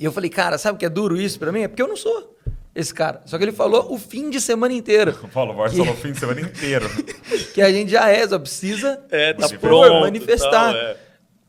E 0.00 0.06
eu 0.06 0.10
falei, 0.10 0.30
cara, 0.30 0.56
sabe 0.56 0.76
o 0.76 0.78
que 0.78 0.86
é 0.86 0.88
duro 0.88 1.20
isso 1.20 1.38
para 1.38 1.52
mim? 1.52 1.60
É 1.60 1.68
porque 1.68 1.82
eu 1.82 1.86
não 1.86 1.98
sou 1.98 2.34
esse 2.74 2.94
cara. 2.94 3.20
Só 3.26 3.36
que 3.36 3.44
ele 3.44 3.52
falou 3.52 3.92
o 3.92 3.98
fim 3.98 4.30
de 4.30 4.40
semana 4.40 4.72
inteiro. 4.72 5.12
Paulo 5.34 5.52
Borges 5.52 5.78
que... 5.78 5.84
falou 5.84 5.92
o 5.92 6.02
fim 6.02 6.12
de 6.12 6.18
semana 6.18 6.40
inteiro. 6.40 6.88
que 7.52 7.60
a 7.60 7.70
gente 7.70 7.90
já 7.90 8.08
é, 8.08 8.26
só 8.26 8.38
precisa 8.38 9.04
é, 9.10 9.34
tá 9.34 9.50
pronto, 9.50 10.00
manifestar. 10.00 10.72
Tal, 10.72 10.74
é. 10.74 10.96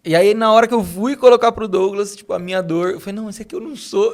E 0.04 0.14
aí, 0.14 0.34
na 0.34 0.52
hora 0.52 0.68
que 0.68 0.74
eu 0.74 0.84
fui 0.84 1.16
colocar 1.16 1.54
pro 1.54 1.70
Douglas, 1.70 2.18
tipo, 2.18 2.34
a 2.34 2.40
minha 2.40 2.62
dor, 2.62 2.92
eu 2.92 3.00
falei, 3.00 3.16
não, 3.16 3.30
esse 3.30 3.44
aqui 3.44 3.56
eu 3.56 3.62
não 3.62 3.78
sou. 3.78 4.14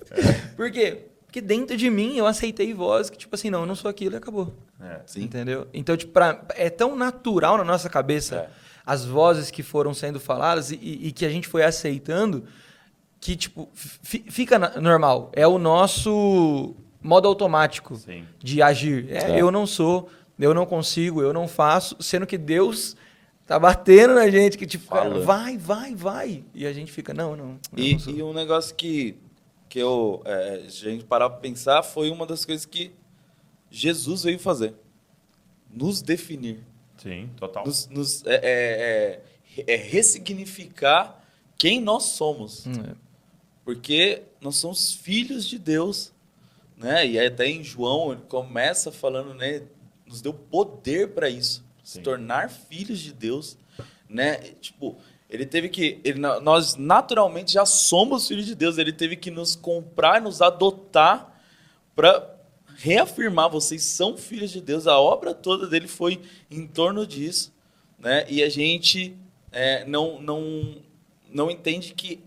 Por 0.56 0.70
quê? 0.70 1.08
Porque 1.28 1.42
dentro 1.42 1.76
de 1.76 1.90
mim 1.90 2.16
eu 2.16 2.26
aceitei 2.26 2.72
voz 2.72 3.10
que, 3.10 3.18
tipo 3.18 3.34
assim, 3.34 3.50
não, 3.50 3.60
eu 3.60 3.66
não 3.66 3.74
sou 3.74 3.90
aquilo 3.90 4.14
e 4.14 4.16
acabou. 4.16 4.54
É, 4.80 5.00
Entendeu? 5.20 5.68
Então, 5.74 5.94
tipo, 5.94 6.10
pra, 6.10 6.42
é 6.54 6.70
tão 6.70 6.96
natural 6.96 7.58
na 7.58 7.64
nossa 7.64 7.90
cabeça 7.90 8.36
é. 8.36 8.48
as 8.84 9.04
vozes 9.04 9.50
que 9.50 9.62
foram 9.62 9.92
sendo 9.92 10.18
faladas 10.18 10.70
e, 10.70 10.78
e, 10.80 11.12
que 11.12 11.26
a 11.26 11.28
gente 11.28 11.46
foi 11.46 11.62
aceitando 11.62 12.44
que, 13.20 13.36
tipo, 13.36 13.68
fica 13.74 14.58
normal. 14.80 15.30
É 15.34 15.46
o 15.46 15.58
nosso 15.58 16.74
modo 17.02 17.28
automático 17.28 17.96
Sim. 17.96 18.24
de 18.38 18.62
agir. 18.62 19.06
É, 19.10 19.32
é, 19.32 19.42
eu 19.42 19.50
não 19.50 19.66
sou, 19.66 20.08
eu 20.38 20.54
não 20.54 20.64
consigo, 20.64 21.20
eu 21.20 21.34
não 21.34 21.46
faço, 21.46 21.94
sendo 22.00 22.26
que 22.26 22.38
Deus 22.38 22.96
Tá 23.48 23.58
batendo 23.58 24.14
na 24.14 24.28
gente 24.28 24.58
que, 24.58 24.66
tipo, 24.66 24.90
cara, 24.90 25.20
vai, 25.20 25.56
vai, 25.56 25.94
vai. 25.94 26.44
E 26.54 26.66
a 26.66 26.72
gente 26.72 26.92
fica, 26.92 27.14
não, 27.14 27.34
não. 27.34 27.58
E, 27.74 27.96
não 27.96 28.14
e, 28.14 28.22
um 28.22 28.34
negócio 28.34 28.74
que, 28.74 29.16
que 29.68 29.78
eu, 29.78 30.22
é, 30.24 30.64
a 30.66 30.68
gente 30.68 31.04
parar 31.04 31.30
pra 31.30 31.38
pensar 31.38 31.82
foi 31.82 32.10
uma 32.10 32.26
das 32.26 32.44
coisas 32.44 32.64
que 32.64 32.92
Jesus 33.70 34.22
veio 34.22 34.38
fazer. 34.38 34.74
Nos 35.70 36.00
definir. 36.00 36.64
Sim, 36.96 37.30
total. 37.36 37.64
Nos, 37.64 37.88
nos 37.88 38.26
é, 38.26 38.40
é, 38.42 39.22
é, 39.58 39.74
é 39.74 39.76
ressignificar 39.76 41.22
quem 41.56 41.80
nós 41.80 42.04
somos. 42.04 42.66
Hum, 42.66 42.72
é. 42.72 42.94
Porque 43.64 44.22
nós 44.40 44.56
somos 44.56 44.92
filhos 44.92 45.46
de 45.46 45.58
Deus. 45.58 46.12
Né? 46.76 47.06
E 47.06 47.18
até 47.18 47.46
em 47.46 47.62
João 47.62 48.12
ele 48.12 48.22
começa 48.28 48.92
falando, 48.92 49.34
né? 49.34 49.62
Nos 50.06 50.22
deu 50.22 50.32
poder 50.32 51.08
para 51.08 51.28
isso 51.28 51.68
se 51.88 52.00
tornar 52.00 52.50
filhos 52.50 53.00
de 53.00 53.14
Deus, 53.14 53.56
né? 54.06 54.36
Tipo, 54.60 54.98
ele 55.28 55.44
teve 55.44 55.68
que, 55.68 56.00
ele, 56.02 56.18
nós 56.18 56.74
naturalmente 56.76 57.52
já 57.52 57.66
somos 57.66 58.26
filhos 58.26 58.46
de 58.46 58.54
Deus. 58.54 58.78
Ele 58.78 58.92
teve 58.92 59.14
que 59.14 59.30
nos 59.30 59.54
comprar, 59.54 60.22
nos 60.22 60.40
adotar 60.40 61.38
para 61.94 62.34
reafirmar 62.76 63.50
vocês 63.50 63.82
são 63.82 64.16
filhos 64.16 64.50
de 64.50 64.60
Deus. 64.60 64.86
A 64.86 64.98
obra 64.98 65.34
toda 65.34 65.66
dele 65.66 65.88
foi 65.88 66.20
em 66.50 66.66
torno 66.66 67.06
disso, 67.06 67.52
né? 67.98 68.24
E 68.28 68.42
a 68.42 68.48
gente 68.48 69.16
é, 69.52 69.84
não 69.84 70.20
não 70.22 70.76
não 71.30 71.50
entende 71.50 71.92
que 71.92 72.20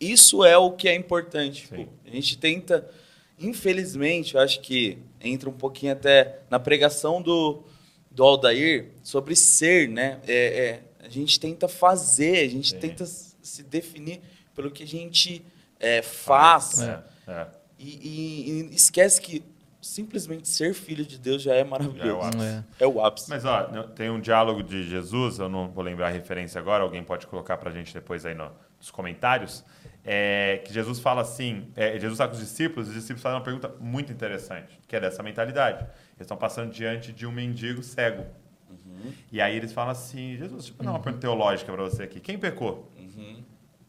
isso 0.00 0.44
é 0.44 0.56
o 0.56 0.72
que 0.72 0.88
é 0.88 0.94
importante. 0.94 1.68
A 2.04 2.10
gente 2.10 2.36
tenta, 2.38 2.90
infelizmente, 3.38 4.34
eu 4.34 4.40
acho 4.40 4.60
que 4.60 4.98
entra 5.20 5.48
um 5.48 5.52
pouquinho 5.52 5.92
até 5.92 6.40
na 6.50 6.58
pregação 6.58 7.22
do 7.22 7.62
do 8.10 8.24
Aldair 8.24 8.92
sobre 9.02 9.36
ser, 9.36 9.88
né? 9.90 10.18
É, 10.26 10.34
é, 10.34 10.82
a 11.06 11.10
gente 11.10 11.38
tenta 11.38 11.68
fazer, 11.68 12.44
a 12.44 12.48
gente 12.48 12.70
Sim. 12.70 12.78
tenta 12.78 13.06
se 13.06 13.62
definir 13.62 14.20
pelo 14.54 14.70
que 14.70 14.82
a 14.82 14.86
gente 14.86 15.44
é, 15.78 16.02
faz. 16.02 16.80
É, 16.80 17.02
é. 17.28 17.46
e, 17.78 17.88
e, 17.88 18.50
e, 18.50 18.74
esquece 18.74 19.20
que 19.20 19.42
simplesmente 19.80 20.48
ser 20.48 20.74
filho 20.74 21.04
de 21.04 21.18
Deus 21.18 21.42
já 21.42 21.54
é 21.54 21.62
maravilhoso. 21.62 22.08
É 22.08 22.12
o 22.12 22.22
ápice. 22.22 22.44
É. 22.44 22.64
é 22.80 22.86
o 22.86 23.04
ápice. 23.04 23.30
Mas 23.30 23.44
ó, 23.44 23.62
tem 23.94 24.10
um 24.10 24.20
diálogo 24.20 24.62
de 24.62 24.88
Jesus, 24.88 25.38
eu 25.38 25.48
não 25.48 25.68
vou 25.68 25.84
lembrar 25.84 26.08
a 26.08 26.10
referência 26.10 26.60
agora, 26.60 26.82
alguém 26.82 27.04
pode 27.04 27.26
colocar 27.26 27.56
para 27.56 27.70
a 27.70 27.72
gente 27.72 27.94
depois 27.94 28.26
aí 28.26 28.34
no, 28.34 28.50
nos 28.78 28.90
comentários. 28.90 29.64
É, 30.08 30.62
que 30.64 30.72
Jesus 30.72 31.00
fala 31.00 31.22
assim, 31.22 31.68
é, 31.74 31.92
Jesus 31.94 32.12
está 32.12 32.28
com 32.28 32.34
os 32.34 32.40
discípulos, 32.40 32.86
os 32.86 32.94
discípulos 32.94 33.22
fazem 33.22 33.38
uma 33.38 33.44
pergunta 33.44 33.74
muito 33.80 34.12
interessante, 34.12 34.78
que 34.86 34.94
é 34.94 35.00
dessa 35.00 35.20
mentalidade. 35.20 35.82
Eles 35.82 36.20
estão 36.20 36.36
passando 36.36 36.70
diante 36.70 37.12
de 37.12 37.26
um 37.26 37.32
mendigo 37.32 37.82
cego. 37.82 38.24
Uhum. 38.70 39.12
E 39.30 39.40
aí 39.40 39.56
eles 39.56 39.72
falam 39.72 39.90
assim, 39.90 40.36
Jesus, 40.36 40.64
deixa 40.64 40.72
eu 40.72 40.84
dar 40.84 40.90
uma 40.90 40.98
uhum. 40.98 41.02
pergunta 41.02 41.20
teológica 41.20 41.72
para 41.72 41.82
você 41.82 42.02
aqui. 42.02 42.20
Quem 42.20 42.38
pecou? 42.38 42.90
Uhum. 42.98 43.42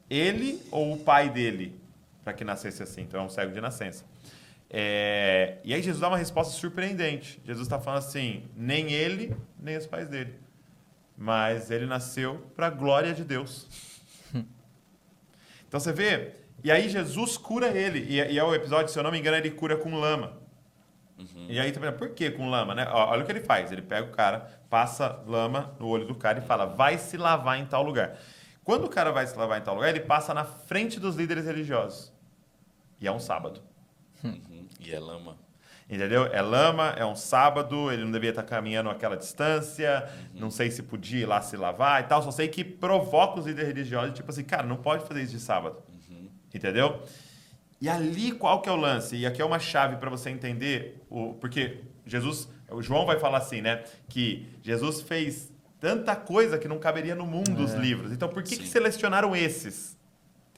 Ele 0.10 0.62
ou 0.72 0.94
o 0.94 0.98
pai 0.98 1.30
dele 1.30 1.80
para 2.24 2.34
que 2.34 2.44
nascesse 2.44 2.84
assim? 2.84 3.02
Então 3.02 3.22
é 3.22 3.24
um 3.24 3.30
cego 3.30 3.54
de 3.54 3.62
nascença. 3.62 4.06
É, 4.70 5.60
e 5.64 5.74
aí 5.74 5.82
Jesus 5.82 6.02
dá 6.02 6.10
uma 6.10 6.18
resposta 6.18 6.54
surpreendente. 6.54 7.42
Jesus 7.46 7.66
está 7.66 7.80
falando 7.80 8.00
assim, 8.00 8.44
nem 8.56 8.92
ele, 8.92 9.36
nem 9.60 9.78
os 9.78 9.88
pais 9.88 10.10
dele. 10.10 10.36
Mas 11.18 11.72
ele 11.72 11.86
nasceu 11.86 12.46
para 12.56 12.68
a 12.68 12.70
glória 12.70 13.14
de 13.14 13.24
Deus. 13.24 13.68
Então 15.68 15.82
você 15.82 15.92
vê, 15.92 16.32
e 16.64 16.72
aí 16.72 16.88
Jesus 16.88 17.38
cura 17.38 17.68
ele. 17.68 18.00
E, 18.00 18.16
e 18.16 18.40
é 18.40 18.44
o 18.44 18.56
episódio, 18.56 18.90
se 18.90 18.98
eu 18.98 19.04
não 19.04 19.12
me 19.12 19.20
engano, 19.20 19.36
ele 19.36 19.52
cura 19.52 19.76
com 19.76 19.94
lama. 20.00 20.38
Uhum. 21.18 21.48
E 21.50 21.60
aí 21.60 21.74
também, 21.74 21.92
por 21.92 22.12
que 22.12 22.32
com 22.32 22.50
lama, 22.50 22.74
né? 22.74 22.88
Olha 22.90 23.24
o 23.24 23.26
que 23.26 23.32
ele 23.34 23.42
faz. 23.42 23.70
Ele 23.70 23.82
pega 23.82 24.08
o 24.08 24.12
cara, 24.12 24.57
passa 24.70 25.24
lama 25.26 25.76
no 25.80 25.88
olho 25.88 26.06
do 26.06 26.16
cara 26.16 26.40
e 26.40 26.42
fala, 26.42 26.66
vai 26.66 26.98
se 26.98 27.18
lavar 27.18 27.60
em 27.60 27.66
tal 27.66 27.84
lugar. 27.84 28.18
Quando 28.64 28.86
o 28.86 28.90
cara 28.90 29.12
vai 29.12 29.26
se 29.26 29.38
lavar 29.38 29.60
em 29.60 29.64
tal 29.64 29.76
lugar, 29.76 29.90
ele 29.90 30.02
passa 30.02 30.34
na 30.34 30.44
frente 30.44 31.00
dos 31.00 31.16
líderes 31.16 31.46
religiosos. 31.46 32.14
E 33.00 33.08
é 33.08 33.12
um 33.12 33.20
sábado. 33.20 33.62
Uhum. 34.24 34.68
E 34.80 34.94
é 34.94 35.00
lama. 35.00 35.38
Entendeu? 35.90 36.26
É 36.26 36.42
lama, 36.42 36.90
é 36.98 37.06
um 37.06 37.16
sábado, 37.16 37.90
ele 37.90 38.04
não 38.04 38.12
devia 38.12 38.32
estar 38.32 38.44
caminhando 38.44 38.90
aquela 38.90 39.16
distância, 39.16 40.10
uhum. 40.34 40.42
não 40.42 40.52
sei 40.52 40.70
se 40.70 40.84
podia 40.84 41.22
ir 41.22 41.26
lá 41.26 41.42
se 41.42 41.56
lavar 41.56 42.04
e 42.04 42.08
tal, 42.08 42.22
só 42.22 42.30
sei 42.30 42.50
que 42.50 42.62
provoca 42.62 43.40
os 43.40 43.46
líderes 43.46 43.70
religiosos, 43.70 44.14
tipo 44.14 44.30
assim, 44.30 44.44
cara, 44.44 44.64
não 44.64 44.76
pode 44.76 45.06
fazer 45.06 45.24
isso 45.24 45.32
de 45.32 45.40
sábado. 45.40 45.82
Uhum. 46.10 46.30
Entendeu? 46.54 47.02
E 47.80 47.88
ali 47.88 48.34
qual 48.34 48.62
que 48.62 48.68
é 48.68 48.72
o 48.72 48.76
lance? 48.76 49.16
E 49.16 49.26
aqui 49.26 49.42
é 49.42 49.46
uma 49.46 49.60
chave 49.60 49.96
para 49.96 50.10
você 50.10 50.30
entender, 50.30 51.06
o, 51.10 51.36
porque 51.36 51.84
Jesus, 52.08 52.50
o 52.72 52.82
João 52.82 53.06
vai 53.06 53.20
falar 53.20 53.40
assim, 53.40 53.62
né? 53.62 53.84
Que 54.08 54.48
Jesus 54.62 55.02
fez 55.02 55.52
tanta 55.80 56.16
coisa 56.16 56.58
que 56.58 56.68
não 56.68 56.80
caberia 56.80 57.16
no 57.16 57.26
mundo 57.26 57.62
é. 57.62 57.64
os 57.64 57.74
livros. 57.74 58.12
Então 58.12 58.30
por 58.30 58.44
que, 58.44 58.58
que 58.58 58.68
selecionaram 58.68 59.36
esses? 59.36 59.98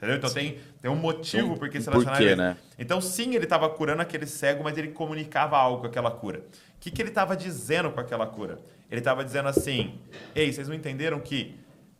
Entendeu? 0.00 0.16
Então 0.16 0.32
tem, 0.32 0.58
tem 0.80 0.90
um 0.90 0.96
motivo 0.96 1.48
então, 1.48 1.58
por 1.58 1.68
que 1.68 1.78
selecionaram 1.78 2.24
ele. 2.24 2.36
Né? 2.36 2.56
Então, 2.78 3.02
sim, 3.02 3.34
ele 3.34 3.44
estava 3.44 3.68
curando 3.68 4.00
aquele 4.00 4.24
cego, 4.24 4.64
mas 4.64 4.78
ele 4.78 4.88
comunicava 4.88 5.58
algo 5.58 5.82
com 5.82 5.86
aquela 5.86 6.10
cura. 6.10 6.38
O 6.38 6.80
que, 6.80 6.90
que 6.90 7.02
ele 7.02 7.10
estava 7.10 7.36
dizendo 7.36 7.90
com 7.90 8.00
aquela 8.00 8.26
cura? 8.26 8.58
Ele 8.90 9.00
estava 9.02 9.22
dizendo 9.22 9.50
assim: 9.50 10.00
Ei, 10.34 10.50
vocês 10.50 10.66
não 10.68 10.74
entenderam 10.74 11.20
que 11.20 11.54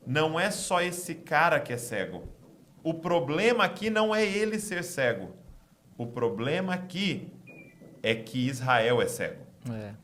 não 0.06 0.40
é 0.40 0.50
só 0.50 0.80
esse 0.80 1.14
cara 1.14 1.60
que 1.60 1.74
é 1.74 1.76
cego. 1.76 2.26
O 2.82 2.94
problema 2.94 3.64
aqui 3.64 3.90
não 3.90 4.14
é 4.14 4.24
ele 4.24 4.58
ser 4.58 4.82
cego. 4.82 5.36
O 5.98 6.06
problema 6.06 6.72
aqui 6.72 7.30
é 8.02 8.14
que 8.14 8.48
Israel 8.48 9.00
é 9.00 9.06
cego. 9.06 9.44
É. 9.70 9.94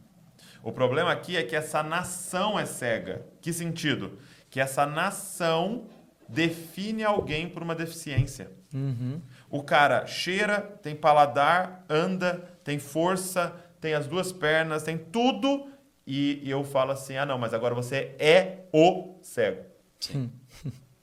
O 0.62 0.72
problema 0.72 1.12
aqui 1.12 1.36
é 1.36 1.42
que 1.42 1.54
essa 1.54 1.82
nação 1.82 2.58
é 2.58 2.66
cega. 2.66 3.24
Que 3.40 3.52
sentido? 3.52 4.18
Que 4.50 4.60
essa 4.60 4.84
nação 4.84 5.86
define 6.28 7.04
alguém 7.04 7.48
por 7.48 7.62
uma 7.62 7.74
deficiência. 7.74 8.50
Uhum. 8.74 9.20
O 9.48 9.62
cara 9.62 10.06
cheira, 10.06 10.60
tem 10.60 10.94
paladar, 10.94 11.84
anda, 11.88 12.58
tem 12.64 12.78
força, 12.78 13.54
tem 13.80 13.94
as 13.94 14.06
duas 14.06 14.32
pernas, 14.32 14.82
tem 14.82 14.98
tudo. 14.98 15.68
E, 16.06 16.40
e 16.42 16.50
eu 16.50 16.64
falo 16.64 16.92
assim: 16.92 17.16
ah, 17.16 17.24
não, 17.24 17.38
mas 17.38 17.54
agora 17.54 17.74
você 17.74 18.14
é 18.18 18.64
o 18.72 19.18
cego. 19.22 19.62
Sim. 20.00 20.32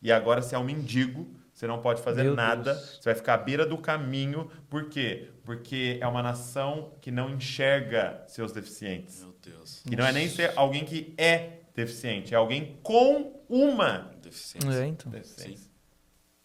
E 0.02 0.12
agora 0.12 0.42
você 0.42 0.54
é 0.54 0.60
um 0.60 0.66
mendigo, 0.66 1.26
você 1.54 1.68
não 1.68 1.80
pode 1.80 2.02
fazer 2.02 2.24
Meu 2.24 2.36
nada, 2.36 2.74
Deus. 2.74 2.98
você 3.00 3.10
vai 3.10 3.16
ficar 3.16 3.36
à 3.36 3.38
beira 3.38 3.66
do 3.66 3.78
caminho. 3.78 4.50
Por 4.70 4.90
quê? 4.90 5.30
Porque 5.44 6.00
é 6.02 6.08
uma 6.08 6.24
nação 6.24 6.92
que 7.00 7.12
não 7.12 7.30
enxerga 7.30 8.24
seus 8.28 8.52
deficientes. 8.52 9.22
Meu 9.22 9.36
Deus. 9.42 9.84
E 9.90 9.96
não 9.96 10.06
é 10.06 10.12
nem 10.12 10.28
ser 10.28 10.52
alguém 10.56 10.84
que 10.84 11.14
é 11.18 11.60
deficiente, 11.76 12.34
é 12.34 12.38
alguém 12.38 12.80
com 12.82 13.42
uma 13.48 14.12
deficiência. 14.22 14.84
É, 14.84 14.88
então. 14.88 15.12
Deficiência. 15.12 15.72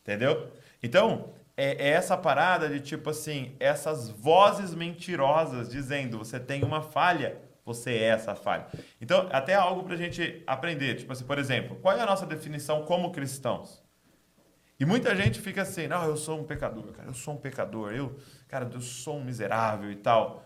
Entendeu? 0.02 0.50
Então, 0.82 1.32
é, 1.56 1.88
é 1.88 1.88
essa 1.88 2.16
parada 2.16 2.68
de 2.68 2.80
tipo 2.80 3.10
assim, 3.10 3.56
essas 3.58 4.10
vozes 4.10 4.74
mentirosas 4.74 5.70
dizendo 5.70 6.18
você 6.18 6.38
tem 6.38 6.62
uma 6.62 6.82
falha, 6.82 7.40
você 7.64 7.92
é 7.92 8.04
essa 8.04 8.34
falha. 8.34 8.66
Então, 9.00 9.28
até 9.32 9.54
algo 9.54 9.84
para 9.84 9.94
a 9.94 9.98
gente 9.98 10.42
aprender. 10.46 10.96
Tipo 10.96 11.12
assim, 11.12 11.24
por 11.24 11.38
exemplo, 11.38 11.76
qual 11.76 11.96
é 11.96 12.00
a 12.00 12.06
nossa 12.06 12.26
definição 12.26 12.84
como 12.84 13.10
cristãos? 13.10 13.82
E 14.78 14.84
muita 14.84 15.14
gente 15.16 15.40
fica 15.40 15.62
assim, 15.62 15.88
não, 15.88 16.04
eu 16.04 16.16
sou 16.16 16.38
um 16.40 16.44
pecador, 16.44 16.92
cara, 16.92 17.08
eu 17.08 17.14
sou 17.14 17.34
um 17.34 17.36
pecador, 17.36 17.92
eu, 17.92 18.16
cara, 18.46 18.70
eu 18.72 18.80
sou 18.80 19.16
um 19.16 19.24
miserável 19.24 19.90
e 19.90 19.96
tal. 19.96 20.44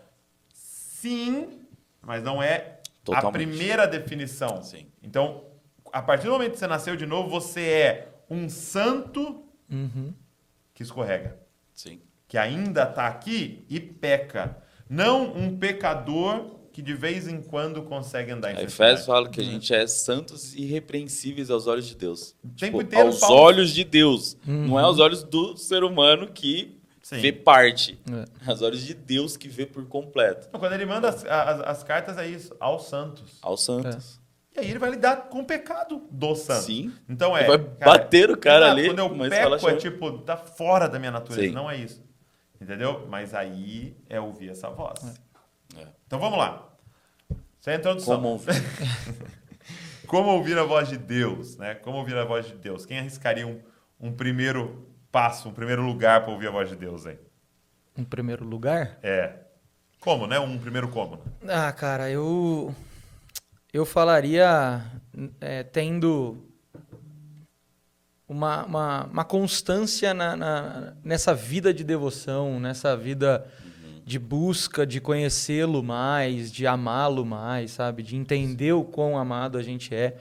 Sim, 0.51 1.61
mas 2.01 2.23
não 2.23 2.41
é 2.41 2.79
Totalmente. 3.03 3.29
a 3.29 3.31
primeira 3.31 3.87
definição. 3.87 4.63
Sim. 4.63 4.87
Então, 5.03 5.45
a 5.91 6.01
partir 6.01 6.25
do 6.25 6.31
momento 6.31 6.53
que 6.53 6.59
você 6.59 6.67
nasceu 6.67 6.95
de 6.95 7.05
novo, 7.05 7.29
você 7.29 7.61
é 7.61 8.13
um 8.27 8.49
santo 8.49 9.45
uhum. 9.69 10.13
que 10.73 10.81
escorrega. 10.81 11.37
Sim. 11.71 12.01
Que 12.27 12.37
ainda 12.37 12.83
está 12.83 13.07
aqui 13.07 13.65
e 13.69 13.79
peca. 13.79 14.57
Não 14.89 15.35
um 15.35 15.57
pecador 15.57 16.52
que 16.73 16.81
de 16.81 16.95
vez 16.95 17.27
em 17.27 17.39
quando 17.39 17.83
consegue 17.83 18.31
andar 18.31 18.51
em 18.51 18.57
A 18.57 18.63
Efésios 18.63 19.05
fala 19.05 19.29
que 19.29 19.39
a 19.39 19.43
gente 19.43 19.71
é 19.71 19.85
santos 19.85 20.55
e 20.55 20.63
irrepreensíveis 20.63 21.51
aos 21.51 21.67
olhos 21.67 21.85
de 21.85 21.95
Deus. 21.95 22.35
O 22.43 22.47
tempo 22.47 22.55
tipo, 22.55 22.81
inteiro, 22.81 23.07
aos 23.07 23.19
Paulo... 23.19 23.35
olhos 23.35 23.71
de 23.71 23.83
Deus. 23.83 24.35
Uhum. 24.45 24.67
Não 24.69 24.79
é 24.79 24.83
aos 24.83 24.97
olhos 24.99 25.23
do 25.23 25.55
ser 25.55 25.83
humano 25.83 26.27
que 26.27 26.81
Sim. 27.03 27.19
vê 27.19 27.31
parte. 27.31 27.99
É. 28.11 28.49
Aos 28.49 28.63
olhos 28.63 28.83
de 28.83 28.95
Deus 28.95 29.37
que 29.37 29.47
vê 29.47 29.67
por 29.67 29.85
completo. 29.85 30.47
Então, 30.49 30.59
quando 30.59 30.73
ele 30.73 30.85
manda 30.87 31.09
as, 31.09 31.23
as, 31.23 31.61
as, 31.61 31.83
cartas, 31.83 32.17
é 32.17 32.27
isso. 32.27 32.55
Aos 32.59 32.89
santos. 32.89 33.37
Aos 33.43 33.63
santos. 33.63 34.19
É. 34.55 34.59
E 34.61 34.65
aí 34.65 34.69
ele 34.71 34.79
vai 34.79 34.89
lidar 34.89 35.29
com 35.29 35.41
o 35.41 35.45
pecado 35.45 36.01
do 36.09 36.35
santo. 36.35 36.63
Sim. 36.63 36.91
Então 37.07 37.37
é. 37.37 37.41
Ele 37.41 37.49
vai 37.49 37.59
cara, 37.59 37.91
bater 37.91 38.31
o 38.31 38.37
cara 38.37 38.71
ali. 38.71 38.87
Quando 38.87 38.99
eu 38.99 39.29
peco, 39.29 39.69
é 39.69 39.75
tipo, 39.75 40.17
tá 40.19 40.37
fora 40.37 40.89
da 40.89 40.97
minha 40.97 41.11
natureza. 41.11 41.49
Sim. 41.49 41.53
Não 41.53 41.69
é 41.69 41.77
isso. 41.77 42.03
Entendeu? 42.59 43.05
Mas 43.07 43.35
aí 43.35 43.95
é 44.09 44.19
ouvir 44.19 44.49
essa 44.49 44.69
voz. 44.71 45.03
É. 45.03 45.22
Então 46.05 46.19
vamos 46.19 46.37
lá. 46.37 46.69
Sem 47.59 47.75
introdução. 47.75 48.15
Como 48.15 48.29
ouvir. 48.29 48.53
Como 50.07 50.29
ouvir 50.29 50.57
a 50.57 50.63
voz 50.63 50.89
de 50.89 50.97
Deus, 50.97 51.57
né? 51.57 51.75
Como 51.75 51.97
ouvir 51.97 52.15
a 52.15 52.25
voz 52.25 52.45
de 52.45 52.53
Deus? 52.53 52.85
Quem 52.85 52.99
arriscaria 52.99 53.47
um, 53.47 53.59
um 53.99 54.11
primeiro 54.11 54.87
passo, 55.11 55.49
um 55.49 55.53
primeiro 55.53 55.81
lugar 55.81 56.23
para 56.23 56.31
ouvir 56.31 56.47
a 56.49 56.51
voz 56.51 56.69
de 56.69 56.75
Deus 56.75 57.07
aí? 57.07 57.17
Um 57.97 58.03
primeiro 58.03 58.45
lugar? 58.45 58.99
É. 59.01 59.33
Como, 59.99 60.27
né? 60.27 60.39
Um 60.39 60.57
primeiro 60.57 60.89
como? 60.89 61.19
Ah, 61.47 61.71
cara, 61.71 62.09
eu 62.09 62.75
eu 63.71 63.85
falaria 63.85 64.83
é, 65.41 65.63
tendo 65.63 66.45
uma, 68.27 68.65
uma, 68.65 69.03
uma 69.05 69.25
constância 69.25 70.13
na, 70.13 70.35
na, 70.35 70.93
nessa 71.03 71.33
vida 71.33 71.73
de 71.73 71.83
devoção, 71.83 72.59
nessa 72.59 72.95
vida 72.95 73.47
de 74.05 74.19
busca 74.19 74.85
de 74.85 74.99
conhecê-lo 74.99 75.81
mais, 75.81 76.51
de 76.51 76.67
amá-lo 76.67 77.25
mais, 77.25 77.71
sabe? 77.71 78.03
De 78.03 78.15
entender 78.15 78.73
o 78.73 78.83
quão 78.83 79.17
amado 79.17 79.57
a 79.57 79.63
gente 79.63 79.93
é. 79.95 80.17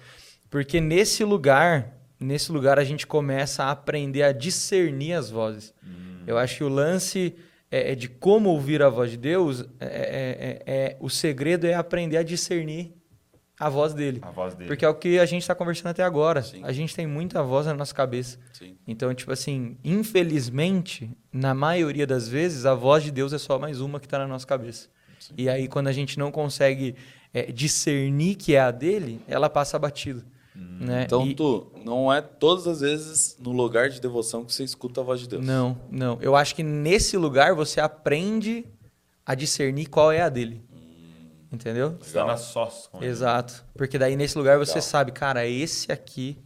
Porque 0.48 0.80
nesse 0.80 1.24
lugar, 1.24 1.96
nesse 2.18 2.52
lugar 2.52 2.78
a 2.78 2.84
gente 2.84 3.06
começa 3.06 3.64
a 3.64 3.70
aprender 3.70 4.22
a 4.22 4.32
discernir 4.32 5.14
as 5.14 5.30
vozes. 5.30 5.74
Hum. 5.84 6.22
Eu 6.26 6.38
acho 6.38 6.58
que 6.58 6.64
o 6.64 6.68
lance 6.68 7.34
é, 7.70 7.92
é, 7.92 7.94
de 7.94 8.08
como 8.08 8.50
ouvir 8.50 8.82
a 8.82 8.88
voz 8.88 9.10
de 9.10 9.16
Deus, 9.16 9.64
é, 9.80 9.86
é, 9.86 9.86
é, 9.86 10.62
é 10.66 10.96
o 11.00 11.08
segredo 11.08 11.66
é 11.66 11.74
aprender 11.74 12.18
a 12.18 12.22
discernir 12.22 12.94
a 13.62 13.68
voz 13.68 13.94
dele. 13.94 14.18
A 14.22 14.30
voz 14.30 14.54
dele. 14.54 14.66
Porque 14.66 14.84
é 14.84 14.88
o 14.88 14.94
que 14.94 15.20
a 15.20 15.24
gente 15.24 15.42
está 15.42 15.54
conversando 15.54 15.88
até 15.88 16.02
agora. 16.02 16.42
Sim. 16.42 16.64
A 16.64 16.72
gente 16.72 16.96
tem 16.96 17.06
muita 17.06 17.42
voz 17.44 17.66
na 17.66 17.74
nossa 17.74 17.94
cabeça. 17.94 18.38
Sim. 18.52 18.76
Então, 18.88 19.14
tipo 19.14 19.30
assim, 19.30 19.76
infelizmente, 19.84 21.08
na 21.32 21.54
maioria 21.54 22.06
das 22.06 22.28
vezes, 22.28 22.66
a 22.66 22.74
voz 22.74 23.04
de 23.04 23.12
Deus 23.12 23.32
é 23.32 23.38
só 23.38 23.60
mais 23.60 23.80
uma 23.80 24.00
que 24.00 24.06
está 24.06 24.18
na 24.18 24.26
nossa 24.26 24.46
cabeça. 24.46 24.88
Sim. 25.20 25.34
E 25.38 25.48
aí, 25.48 25.68
quando 25.68 25.86
a 25.86 25.92
gente 25.92 26.18
não 26.18 26.32
consegue 26.32 26.96
é, 27.32 27.52
discernir 27.52 28.34
que 28.34 28.56
é 28.56 28.60
a 28.60 28.72
dele, 28.72 29.20
ela 29.28 29.48
passa 29.48 29.78
batido. 29.78 30.24
Hum. 30.56 30.78
Né? 30.80 31.04
Então, 31.04 31.24
e... 31.24 31.34
tu, 31.34 31.70
não 31.84 32.12
é 32.12 32.20
todas 32.20 32.66
as 32.66 32.80
vezes 32.80 33.36
no 33.40 33.52
lugar 33.52 33.88
de 33.90 34.00
devoção 34.00 34.44
que 34.44 34.52
você 34.52 34.64
escuta 34.64 35.00
a 35.00 35.04
voz 35.04 35.20
de 35.20 35.28
Deus. 35.28 35.44
Não, 35.44 35.78
não. 35.88 36.18
Eu 36.20 36.34
acho 36.34 36.54
que 36.54 36.64
nesse 36.64 37.16
lugar 37.16 37.54
você 37.54 37.80
aprende 37.80 38.66
a 39.24 39.36
discernir 39.36 39.86
qual 39.86 40.10
é 40.10 40.20
a 40.20 40.28
dele. 40.28 40.62
Entendeu? 41.52 41.98
Está 42.00 42.24
na 42.24 42.36
sós. 42.36 42.88
Exato. 43.00 43.64
Porque 43.76 43.98
daí 43.98 44.16
nesse 44.16 44.38
lugar 44.38 44.58
você 44.58 44.74
Legal. 44.74 44.82
sabe, 44.82 45.12
cara, 45.12 45.46
esse 45.46 45.92
aqui 45.92 46.38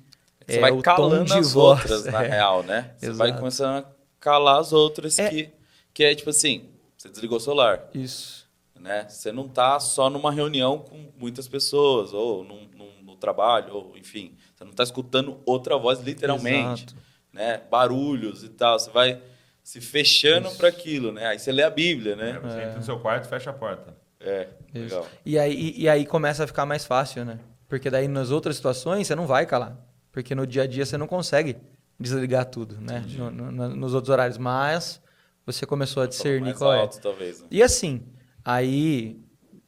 você 0.47 0.59
é 0.59 0.61
vai 0.61 0.71
o 0.73 0.83
calando 0.83 1.19
tom 1.19 1.35
de 1.35 1.39
as 1.39 1.53
voz. 1.53 1.81
outras, 1.81 2.05
na 2.07 2.23
é. 2.25 2.29
real, 2.29 2.63
né? 2.63 2.93
Você 2.97 3.07
Exato. 3.07 3.19
vai 3.19 3.39
começando 3.39 3.85
a 3.85 3.87
calar 4.19 4.61
as 4.61 4.73
outras 4.73 5.19
é. 5.19 5.29
que, 5.29 5.51
que 5.95 6.05
é 6.05 6.15
tipo 6.15 6.31
assim, 6.31 6.69
você 6.97 7.09
desligou 7.09 7.39
o 7.39 7.41
celular. 7.41 7.89
Isso. 7.95 8.47
Né? 8.75 9.07
Você 9.09 9.33
não 9.33 9.47
está 9.47 9.79
só 9.81 10.11
numa 10.11 10.33
reunião 10.33 10.79
com 10.79 11.13
muitas 11.19 11.49
pessoas, 11.49 12.13
ou 12.13 12.45
num, 12.45 12.69
num, 12.77 13.03
no 13.03 13.17
trabalho, 13.17 13.75
ou 13.75 13.97
enfim. 13.97 14.37
Você 14.55 14.65
não 14.65 14.71
está 14.71 14.83
escutando 14.83 15.41
outra 15.47 15.77
voz 15.77 16.01
literalmente. 16.01 16.85
Exato. 16.85 16.97
Né? 17.33 17.61
Barulhos 17.71 18.43
e 18.45 18.49
tal. 18.49 18.79
Você 18.79 18.91
vai 18.91 19.21
se 19.63 19.81
fechando 19.81 20.51
para 20.53 20.69
aquilo, 20.69 21.11
né? 21.11 21.27
Aí 21.27 21.39
você 21.39 21.51
lê 21.51 21.63
a 21.63 21.71
Bíblia, 21.71 22.15
né? 22.15 22.31
É, 22.31 22.39
você 22.39 22.59
entra 22.61 22.77
no 22.77 22.83
seu 22.83 23.01
quarto 23.01 23.27
e 23.27 23.29
fecha 23.29 23.51
a 23.51 23.53
porta. 23.53 23.97
É, 24.27 24.49
legal. 24.75 25.07
E 25.25 25.39
aí, 25.39 25.75
e 25.77 25.89
aí 25.89 26.05
começa 26.05 26.45
a 26.45 26.47
ficar 26.47 26.67
mais 26.67 26.85
fácil, 26.85 27.25
né? 27.25 27.39
Porque 27.69 27.91
daí 27.91 28.09
nas 28.09 28.31
outras 28.31 28.57
situações 28.57 29.07
você 29.07 29.15
não 29.15 29.27
vai 29.27 29.47
calar. 29.47 29.77
Porque 30.13 30.35
no 30.35 30.47
dia 30.47 30.63
a 30.63 30.67
dia 30.67 30.85
você 30.85 30.97
não 30.97 31.07
consegue 31.07 31.57
desligar 31.99 32.47
tudo, 32.47 32.79
né? 32.81 33.05
No, 33.17 33.31
no, 33.31 33.77
nos 33.77 33.95
outros 33.95 34.11
horários. 34.11 34.39
Mas 34.39 35.01
você 35.45 35.67
começou 35.67 36.03
a 36.03 36.07
discernir 36.07 36.55
qual 36.55 36.73
é. 36.73 36.79
alto, 36.81 36.99
é. 36.99 37.01
Talvez, 37.01 37.41
né? 37.41 37.47
E 37.51 37.63
assim, 37.63 38.03
aí, 38.45 39.21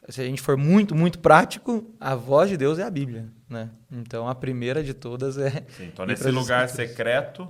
se 0.08 0.20
a 0.20 0.24
gente 0.24 0.40
for 0.40 0.56
muito, 0.56 0.94
muito 0.94 1.18
prático, 1.18 1.94
a 2.00 2.14
voz 2.14 2.50
de 2.50 2.56
Deus 2.56 2.78
é 2.78 2.82
a 2.82 2.90
Bíblia, 2.90 3.28
né? 3.48 3.70
Então 3.90 4.28
a 4.28 4.34
primeira 4.34 4.82
de 4.82 4.94
todas 4.94 5.38
é. 5.38 5.64
Sim, 5.68 5.86
então, 5.86 6.06
nesse 6.06 6.30
lugar 6.30 6.68
secreto, 6.68 7.48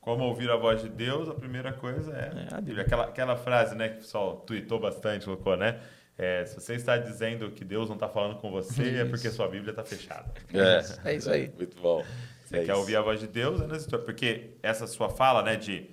como 0.00 0.24
ouvir 0.24 0.48
a 0.50 0.56
voz 0.56 0.82
de 0.82 0.88
Deus, 0.88 1.28
a 1.28 1.34
primeira 1.34 1.72
coisa 1.72 2.12
é, 2.12 2.48
é 2.50 2.54
a 2.54 2.60
Bíblia. 2.60 2.82
Aquela, 2.84 3.04
aquela 3.04 3.36
frase, 3.36 3.74
né, 3.74 3.88
que 3.88 3.96
o 3.96 3.98
pessoal 3.98 4.36
tweetou 4.36 4.78
bastante, 4.78 5.24
colocou, 5.24 5.56
né? 5.56 5.80
É, 6.18 6.46
se 6.46 6.54
você 6.54 6.74
está 6.74 6.96
dizendo 6.96 7.50
que 7.50 7.64
Deus 7.64 7.88
não 7.88 7.96
está 7.96 8.08
falando 8.08 8.36
com 8.36 8.50
você, 8.50 8.82
é 8.82 8.86
isso. 8.86 8.96
é 9.00 9.04
porque 9.04 9.30
sua 9.30 9.48
Bíblia 9.48 9.70
está 9.70 9.84
fechada. 9.84 10.32
É, 10.52 11.10
é 11.10 11.16
isso 11.16 11.30
aí. 11.30 11.52
Muito 11.54 11.80
bom. 11.80 12.02
Você 12.44 12.56
é 12.56 12.64
quer 12.64 12.72
isso. 12.72 12.80
ouvir 12.80 12.96
a 12.96 13.02
voz 13.02 13.20
de 13.20 13.26
Deus, 13.26 13.60
é 13.60 13.98
porque 13.98 14.52
essa 14.62 14.86
sua 14.86 15.10
fala, 15.10 15.42
né, 15.42 15.56
de 15.56 15.90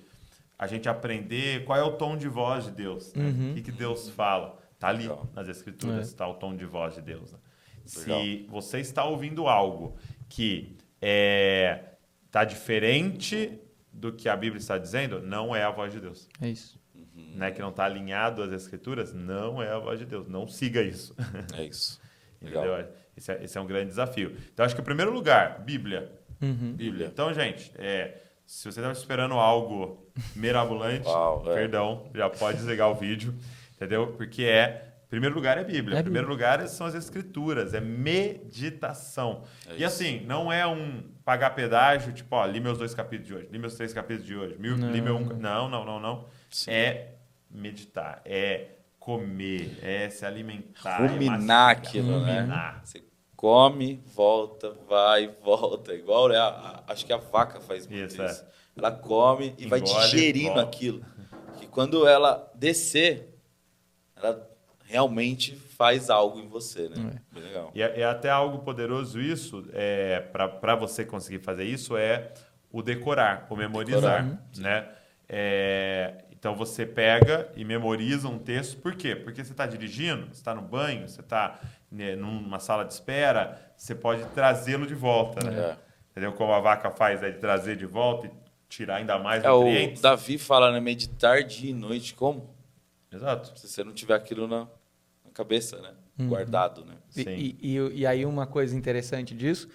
a 0.58 0.66
gente 0.66 0.88
aprender 0.88 1.64
qual 1.64 1.78
é 1.78 1.82
o 1.82 1.92
tom 1.92 2.16
de 2.16 2.28
voz 2.28 2.64
de 2.64 2.70
Deus, 2.70 3.12
né? 3.14 3.24
uhum. 3.24 3.50
o 3.50 3.54
que, 3.54 3.62
que 3.62 3.72
Deus 3.72 4.08
fala. 4.08 4.58
Está 4.72 4.88
ali 4.88 5.02
Legal. 5.02 5.28
nas 5.34 5.48
Escrituras, 5.48 6.08
está 6.08 6.24
é. 6.24 6.28
o 6.28 6.34
tom 6.34 6.56
de 6.56 6.64
voz 6.64 6.94
de 6.94 7.02
Deus. 7.02 7.32
Né? 7.32 7.38
Se 7.84 8.46
você 8.48 8.80
está 8.80 9.04
ouvindo 9.04 9.46
algo 9.46 9.96
que 10.28 10.76
está 12.26 12.44
diferente 12.44 13.58
do 13.92 14.12
que 14.12 14.28
a 14.28 14.36
Bíblia 14.36 14.58
está 14.58 14.78
dizendo, 14.78 15.20
não 15.20 15.54
é 15.54 15.62
a 15.62 15.70
voz 15.70 15.92
de 15.92 16.00
Deus. 16.00 16.28
É 16.40 16.48
isso 16.48 16.82
né, 17.14 17.50
que 17.50 17.60
não 17.60 17.70
está 17.70 17.84
alinhado 17.84 18.42
às 18.42 18.52
escrituras, 18.52 19.12
não 19.12 19.62
é 19.62 19.70
a 19.70 19.78
voz 19.78 19.98
de 19.98 20.06
Deus. 20.06 20.28
Não 20.28 20.48
siga 20.48 20.82
isso. 20.82 21.14
É 21.56 21.64
isso. 21.64 22.00
Legal. 22.42 22.64
Esse 23.16 23.32
é, 23.32 23.44
esse 23.44 23.56
é, 23.56 23.60
um 23.60 23.66
grande 23.66 23.86
desafio. 23.86 24.36
Então, 24.52 24.66
acho 24.66 24.74
que 24.74 24.80
o 24.80 24.84
primeiro 24.84 25.12
lugar, 25.12 25.60
Bíblia. 25.60 26.12
Uhum. 26.42 26.74
Bíblia. 26.74 27.06
Então, 27.06 27.32
gente, 27.32 27.72
é, 27.76 28.20
se 28.44 28.64
você 28.64 28.80
estava 28.80 28.92
esperando 28.92 29.34
algo 29.34 30.10
mirabolante, 30.34 31.06
Uau, 31.06 31.44
é. 31.46 31.54
perdão, 31.54 32.10
já 32.14 32.28
pode 32.28 32.58
desligar 32.58 32.90
o 32.90 32.94
vídeo, 32.94 33.34
entendeu? 33.76 34.08
Porque 34.08 34.44
é 34.44 34.94
Primeiro 35.14 35.36
lugar 35.36 35.56
é 35.56 35.62
Bíblia. 35.62 35.98
É 35.98 36.02
Primeiro 36.02 36.28
lugar 36.28 36.66
são 36.66 36.88
as 36.88 36.94
escrituras, 36.96 37.72
é 37.72 37.80
meditação. 37.80 39.44
É 39.68 39.76
e 39.76 39.84
assim, 39.84 40.24
não 40.26 40.52
é 40.52 40.66
um 40.66 41.04
pagar 41.24 41.50
pedágio, 41.50 42.12
tipo, 42.12 42.34
ó, 42.34 42.44
li 42.44 42.58
meus 42.58 42.78
dois 42.78 42.94
capítulos 42.94 43.28
de 43.28 43.34
hoje, 43.34 43.48
li 43.52 43.56
meus 43.56 43.76
três 43.76 43.92
capítulos 43.92 44.26
de 44.26 44.34
hoje, 44.34 44.56
li 44.58 45.00
meu 45.00 45.16
um. 45.16 45.24
Não, 45.24 45.68
não, 45.68 45.84
não, 45.84 46.00
não. 46.00 46.26
Sim. 46.54 46.70
É 46.70 47.14
meditar, 47.50 48.22
é 48.24 48.68
comer, 49.00 49.76
é 49.82 50.08
se 50.08 50.24
alimentar. 50.24 51.02
É 51.02 51.06
Ruminar 51.08 51.70
é 51.70 51.72
aquilo, 51.72 52.20
né? 52.20 52.80
Você 52.84 53.02
come, 53.34 54.00
volta, 54.14 54.70
vai, 54.88 55.26
volta. 55.42 55.92
Igual 55.92 56.28
né? 56.28 56.36
a, 56.38 56.46
a, 56.86 56.92
acho 56.92 57.04
que 57.04 57.12
a 57.12 57.16
vaca 57.16 57.60
faz 57.60 57.88
muito 57.88 58.04
isso. 58.04 58.24
isso. 58.24 58.42
É. 58.44 58.46
Ela 58.76 58.92
come 58.92 59.46
e 59.58 59.64
Engole, 59.64 59.68
vai 59.68 59.80
digerindo 59.80 60.54
volta. 60.54 60.62
aquilo. 60.62 61.04
Que 61.58 61.66
quando 61.66 62.06
ela 62.06 62.48
descer, 62.54 63.36
ela 64.14 64.48
realmente 64.84 65.56
faz 65.56 66.08
algo 66.08 66.38
em 66.38 66.46
você, 66.46 66.88
né? 66.88 67.20
É. 67.34 67.40
Legal. 67.40 67.72
E 67.74 67.82
é, 67.82 68.00
é, 68.00 68.04
até 68.04 68.30
algo 68.30 68.60
poderoso 68.60 69.20
isso, 69.20 69.66
é, 69.72 70.20
para 70.20 70.76
você 70.76 71.04
conseguir 71.04 71.40
fazer 71.40 71.64
isso, 71.64 71.96
é 71.96 72.32
o 72.70 72.80
decorar, 72.80 73.48
o 73.50 73.56
memorizar, 73.56 74.24
decorar. 74.24 74.40
né? 74.56 74.88
É, 75.28 76.24
então 76.44 76.54
você 76.54 76.84
pega 76.84 77.50
e 77.56 77.64
memoriza 77.64 78.28
um 78.28 78.38
texto. 78.38 78.76
Por 78.76 78.94
quê? 78.94 79.16
Porque 79.16 79.42
você 79.42 79.52
está 79.52 79.64
dirigindo, 79.64 80.26
você 80.26 80.32
está 80.32 80.54
no 80.54 80.60
banho, 80.60 81.08
você 81.08 81.22
está 81.22 81.58
né, 81.90 82.14
numa 82.14 82.60
sala 82.60 82.84
de 82.84 82.92
espera, 82.92 83.72
você 83.74 83.94
pode 83.94 84.22
trazê-lo 84.34 84.86
de 84.86 84.94
volta. 84.94 85.50
Né? 85.50 85.58
É. 85.58 85.76
Entendeu? 86.10 86.34
Como 86.34 86.52
a 86.52 86.60
vaca 86.60 86.90
faz, 86.90 87.22
é 87.22 87.30
de 87.30 87.38
trazer 87.38 87.76
de 87.76 87.86
volta 87.86 88.26
e 88.26 88.30
tirar 88.68 88.96
ainda 88.96 89.18
mais 89.18 89.42
é, 89.42 89.48
nutrientes. 89.48 90.00
O 90.00 90.02
Davi 90.02 90.36
fala, 90.36 90.70
né? 90.70 90.80
Meditar 90.80 91.42
dia 91.44 91.70
e 91.70 91.72
noite 91.72 92.12
como? 92.12 92.54
Exato. 93.10 93.58
Se 93.58 93.66
você 93.66 93.82
não 93.82 93.94
tiver 93.94 94.14
aquilo 94.14 94.46
na, 94.46 94.68
na 95.24 95.30
cabeça, 95.32 95.80
né? 95.80 95.94
Uhum. 96.18 96.28
Guardado, 96.28 96.84
né? 96.84 96.96
Sim. 97.08 97.24
E, 97.26 97.56
e, 97.62 98.00
e 98.00 98.06
aí 98.06 98.26
uma 98.26 98.46
coisa 98.46 98.76
interessante 98.76 99.34
disso 99.34 99.66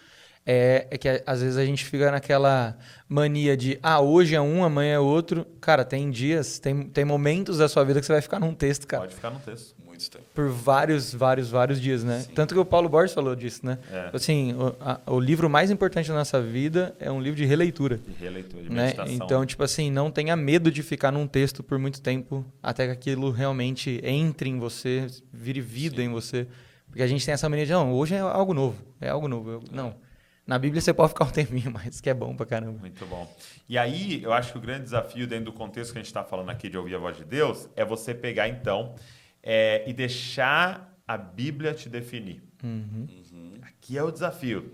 é, 0.51 0.88
é, 0.89 0.97
que 0.97 1.07
às 1.27 1.43
vezes 1.43 1.57
a 1.57 1.63
gente 1.63 1.85
fica 1.85 2.09
naquela 2.09 2.75
mania 3.07 3.55
de 3.55 3.77
ah, 3.83 4.01
hoje 4.01 4.33
é 4.33 4.41
um, 4.41 4.63
amanhã 4.63 4.95
é 4.95 4.99
outro. 4.99 5.45
Cara, 5.62 5.85
tem 5.85 6.09
dias, 6.09 6.57
tem, 6.57 6.88
tem 6.88 7.05
momentos 7.05 7.59
da 7.59 7.69
sua 7.69 7.83
vida 7.83 7.99
que 7.99 8.05
você 8.07 8.13
vai 8.13 8.21
ficar 8.21 8.39
num 8.39 8.55
texto, 8.55 8.88
cara. 8.88 9.03
Pode 9.03 9.13
ficar 9.13 9.29
num 9.29 9.38
texto. 9.38 9.75
Muito 9.85 10.09
tempo. 10.09 10.25
Por 10.33 10.49
vários, 10.49 11.13
vários, 11.13 11.51
vários 11.51 11.79
dias, 11.79 12.03
né? 12.03 12.21
Sim. 12.21 12.31
Tanto 12.33 12.55
que 12.55 12.59
o 12.59 12.65
Paulo 12.65 12.89
Borges 12.89 13.13
falou 13.13 13.35
disso, 13.35 13.63
né? 13.63 13.77
É. 13.91 14.09
Assim, 14.12 14.53
o, 14.53 14.75
a, 14.81 14.99
o, 15.05 15.19
livro 15.19 15.47
mais 15.47 15.69
importante 15.69 16.09
da 16.09 16.15
nossa 16.15 16.41
vida 16.41 16.95
é 16.99 17.12
um 17.12 17.21
livro 17.21 17.38
de 17.38 17.45
releitura. 17.45 17.97
De 17.97 18.13
releitura, 18.19 18.63
de 18.63 18.69
né? 18.71 18.85
meditação. 18.85 19.13
Então, 19.13 19.45
tipo 19.45 19.63
assim, 19.63 19.91
não 19.91 20.09
tenha 20.09 20.35
medo 20.35 20.71
de 20.71 20.81
ficar 20.81 21.12
num 21.12 21.27
texto 21.27 21.62
por 21.62 21.77
muito 21.77 22.01
tempo 22.01 22.43
até 22.63 22.88
que 22.88 22.91
aquilo 22.91 23.29
realmente 23.29 24.01
entre 24.03 24.49
em 24.49 24.57
você, 24.57 25.05
vire 25.31 25.62
vida 25.62 25.97
Sim. 25.97 26.05
em 26.05 26.09
você. 26.09 26.47
Porque 26.88 27.03
a 27.03 27.07
gente 27.07 27.23
tem 27.23 27.35
essa 27.35 27.47
mania 27.47 27.67
de, 27.67 27.71
não, 27.71 27.93
hoje 27.93 28.15
é 28.15 28.19
algo 28.19 28.51
novo, 28.51 28.77
é 28.99 29.09
algo 29.09 29.27
novo. 29.27 29.51
Eu, 29.51 29.63
não. 29.71 30.09
Na 30.49 30.57
Bíblia 30.57 30.81
você 30.81 30.91
pode 30.91 31.09
ficar 31.09 31.25
um 31.25 31.29
tempinho, 31.29 31.69
mas 31.69 32.01
que 32.01 32.09
é 32.09 32.13
bom 32.13 32.35
pra 32.35 32.43
caramba. 32.43 32.79
Muito 32.79 33.05
bom. 33.05 33.31
E 33.69 33.77
aí, 33.77 34.23
eu 34.23 34.33
acho 34.33 34.53
que 34.53 34.57
o 34.57 34.62
grande 34.62 34.85
desafio 34.85 35.27
dentro 35.27 35.45
do 35.45 35.53
contexto 35.53 35.91
que 35.91 35.99
a 35.99 36.01
gente 36.01 36.07
está 36.07 36.23
falando 36.23 36.49
aqui 36.49 36.67
de 36.67 36.75
ouvir 36.75 36.95
a 36.95 36.97
voz 36.97 37.15
de 37.15 37.23
Deus 37.23 37.69
é 37.75 37.85
você 37.85 38.15
pegar, 38.15 38.47
então, 38.47 38.95
é, 39.43 39.88
e 39.88 39.93
deixar 39.93 40.99
a 41.07 41.15
Bíblia 41.15 41.75
te 41.75 41.88
definir. 41.88 42.41
Uhum. 42.63 43.07
Uhum. 43.31 43.59
Aqui 43.62 43.95
é 43.95 44.01
o 44.01 44.09
desafio. 44.09 44.73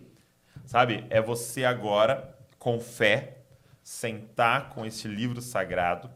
Sabe? 0.65 1.05
É 1.09 1.21
você 1.21 1.65
agora, 1.65 2.39
com 2.57 2.79
fé, 2.79 3.39
sentar 3.83 4.69
com 4.69 4.85
esse 4.85 5.09
livro 5.09 5.41
sagrado, 5.41 6.09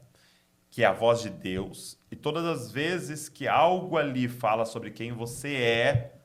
que 0.71 0.85
é 0.85 0.85
a 0.85 0.93
voz 0.93 1.21
de 1.21 1.29
Deus, 1.29 1.99
e 2.09 2.15
todas 2.15 2.45
as 2.45 2.71
vezes 2.71 3.27
que 3.27 3.45
algo 3.45 3.97
ali 3.97 4.29
fala 4.29 4.63
sobre 4.63 4.89
quem 4.89 5.11
você 5.11 5.53
é, 5.55 6.15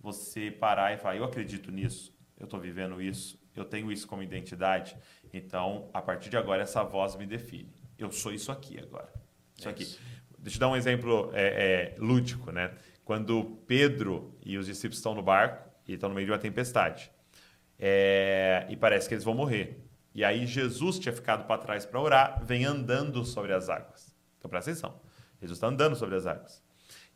você 0.00 0.52
parar 0.52 0.94
e 0.94 0.98
falar: 0.98 1.16
Eu 1.16 1.24
acredito 1.24 1.72
nisso 1.72 2.14
eu 2.38 2.44
estou 2.44 2.60
vivendo 2.60 3.00
isso, 3.00 3.38
eu 3.54 3.64
tenho 3.64 3.90
isso 3.90 4.06
como 4.06 4.22
identidade, 4.22 4.96
então, 5.32 5.90
a 5.92 6.00
partir 6.00 6.30
de 6.30 6.36
agora, 6.36 6.62
essa 6.62 6.82
voz 6.82 7.16
me 7.16 7.26
define. 7.26 7.72
Eu 7.98 8.10
sou 8.10 8.32
isso 8.32 8.52
aqui 8.52 8.78
agora. 8.78 9.12
Isso, 9.56 9.68
é 9.68 9.70
aqui. 9.70 9.98
Deixa 10.38 10.56
eu 10.56 10.60
dar 10.60 10.68
um 10.68 10.76
exemplo 10.76 11.30
é, 11.34 11.94
é, 11.94 11.94
lúdico, 11.98 12.52
né? 12.52 12.74
Quando 13.04 13.62
Pedro 13.66 14.36
e 14.44 14.58
os 14.58 14.66
discípulos 14.66 14.98
estão 14.98 15.14
no 15.14 15.22
barco 15.22 15.70
e 15.86 15.94
estão 15.94 16.08
no 16.08 16.14
meio 16.14 16.26
de 16.26 16.32
uma 16.32 16.38
tempestade, 16.38 17.10
é, 17.78 18.66
e 18.68 18.76
parece 18.76 19.08
que 19.08 19.14
eles 19.14 19.24
vão 19.24 19.34
morrer. 19.34 19.82
E 20.14 20.24
aí 20.24 20.46
Jesus 20.46 20.98
tinha 20.98 21.12
ficado 21.12 21.46
para 21.46 21.60
trás 21.60 21.84
para 21.84 22.00
orar, 22.00 22.44
vem 22.44 22.64
andando 22.64 23.24
sobre 23.24 23.52
as 23.52 23.68
águas. 23.68 24.12
Então 24.38 24.48
presta 24.48 24.70
atenção. 24.70 25.00
Jesus 25.40 25.58
está 25.58 25.66
andando 25.66 25.94
sobre 25.96 26.16
as 26.16 26.26
águas. 26.26 26.62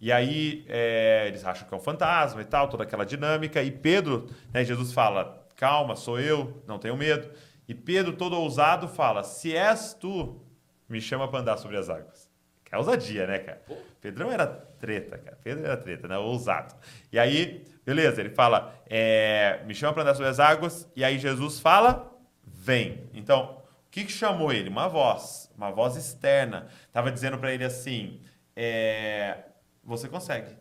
E 0.00 0.10
aí 0.10 0.64
é, 0.66 1.24
eles 1.26 1.44
acham 1.44 1.68
que 1.68 1.74
é 1.74 1.76
um 1.76 1.80
fantasma 1.80 2.40
e 2.40 2.44
tal, 2.44 2.68
toda 2.68 2.84
aquela 2.84 3.04
dinâmica. 3.04 3.62
E 3.62 3.70
Pedro, 3.70 4.28
né, 4.52 4.64
Jesus 4.64 4.92
fala: 4.92 5.46
calma, 5.56 5.94
sou 5.94 6.18
eu, 6.18 6.62
não 6.66 6.78
tenho 6.78 6.96
medo. 6.96 7.30
E 7.68 7.74
Pedro, 7.74 8.14
todo 8.14 8.34
ousado, 8.36 8.88
fala: 8.88 9.22
se 9.22 9.54
és 9.54 9.92
tu, 9.92 10.40
me 10.88 11.00
chama 11.00 11.28
para 11.28 11.40
andar 11.40 11.58
sobre 11.58 11.76
as 11.76 11.90
águas. 11.90 12.30
Que 12.64 12.74
é 12.74 12.78
ousadia, 12.78 13.26
né, 13.26 13.38
cara? 13.40 13.62
Pedrão 14.00 14.32
era 14.32 14.46
treta, 14.46 15.18
cara. 15.18 15.38
Pedro 15.44 15.64
era 15.64 15.76
treta, 15.76 16.08
né? 16.08 16.16
Ousado. 16.16 16.74
E 17.12 17.18
aí, 17.18 17.64
beleza, 17.84 18.20
ele 18.20 18.30
fala: 18.30 18.74
é, 18.88 19.62
me 19.66 19.74
chama 19.74 19.92
para 19.92 20.02
andar 20.02 20.14
sobre 20.14 20.30
as 20.30 20.40
águas. 20.40 20.90
E 20.96 21.04
aí 21.04 21.18
Jesus 21.18 21.60
fala: 21.60 22.10
vem. 22.42 23.10
Então, 23.12 23.58
o 23.86 23.90
que, 23.90 24.04
que 24.04 24.12
chamou 24.12 24.50
ele? 24.50 24.70
Uma 24.70 24.88
voz, 24.88 25.52
uma 25.56 25.70
voz 25.70 25.94
externa. 25.94 26.68
Tava 26.90 27.12
dizendo 27.12 27.36
para 27.36 27.52
ele 27.52 27.64
assim: 27.64 28.20
é, 28.56 29.36
você 29.82 30.08
consegue 30.08 30.56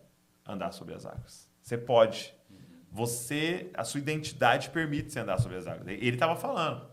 andar 0.46 0.72
sobre 0.72 0.94
as 0.94 1.06
águas. 1.06 1.50
Você 1.62 1.78
pode. 1.78 2.34
Você, 2.92 3.70
a 3.76 3.84
sua 3.84 4.00
identidade 4.00 4.70
permite 4.70 5.12
você 5.12 5.20
andar 5.20 5.40
sobre 5.40 5.58
as 5.58 5.68
águas. 5.68 5.88
Ele 5.88 6.10
estava 6.10 6.36
falando. 6.36 6.90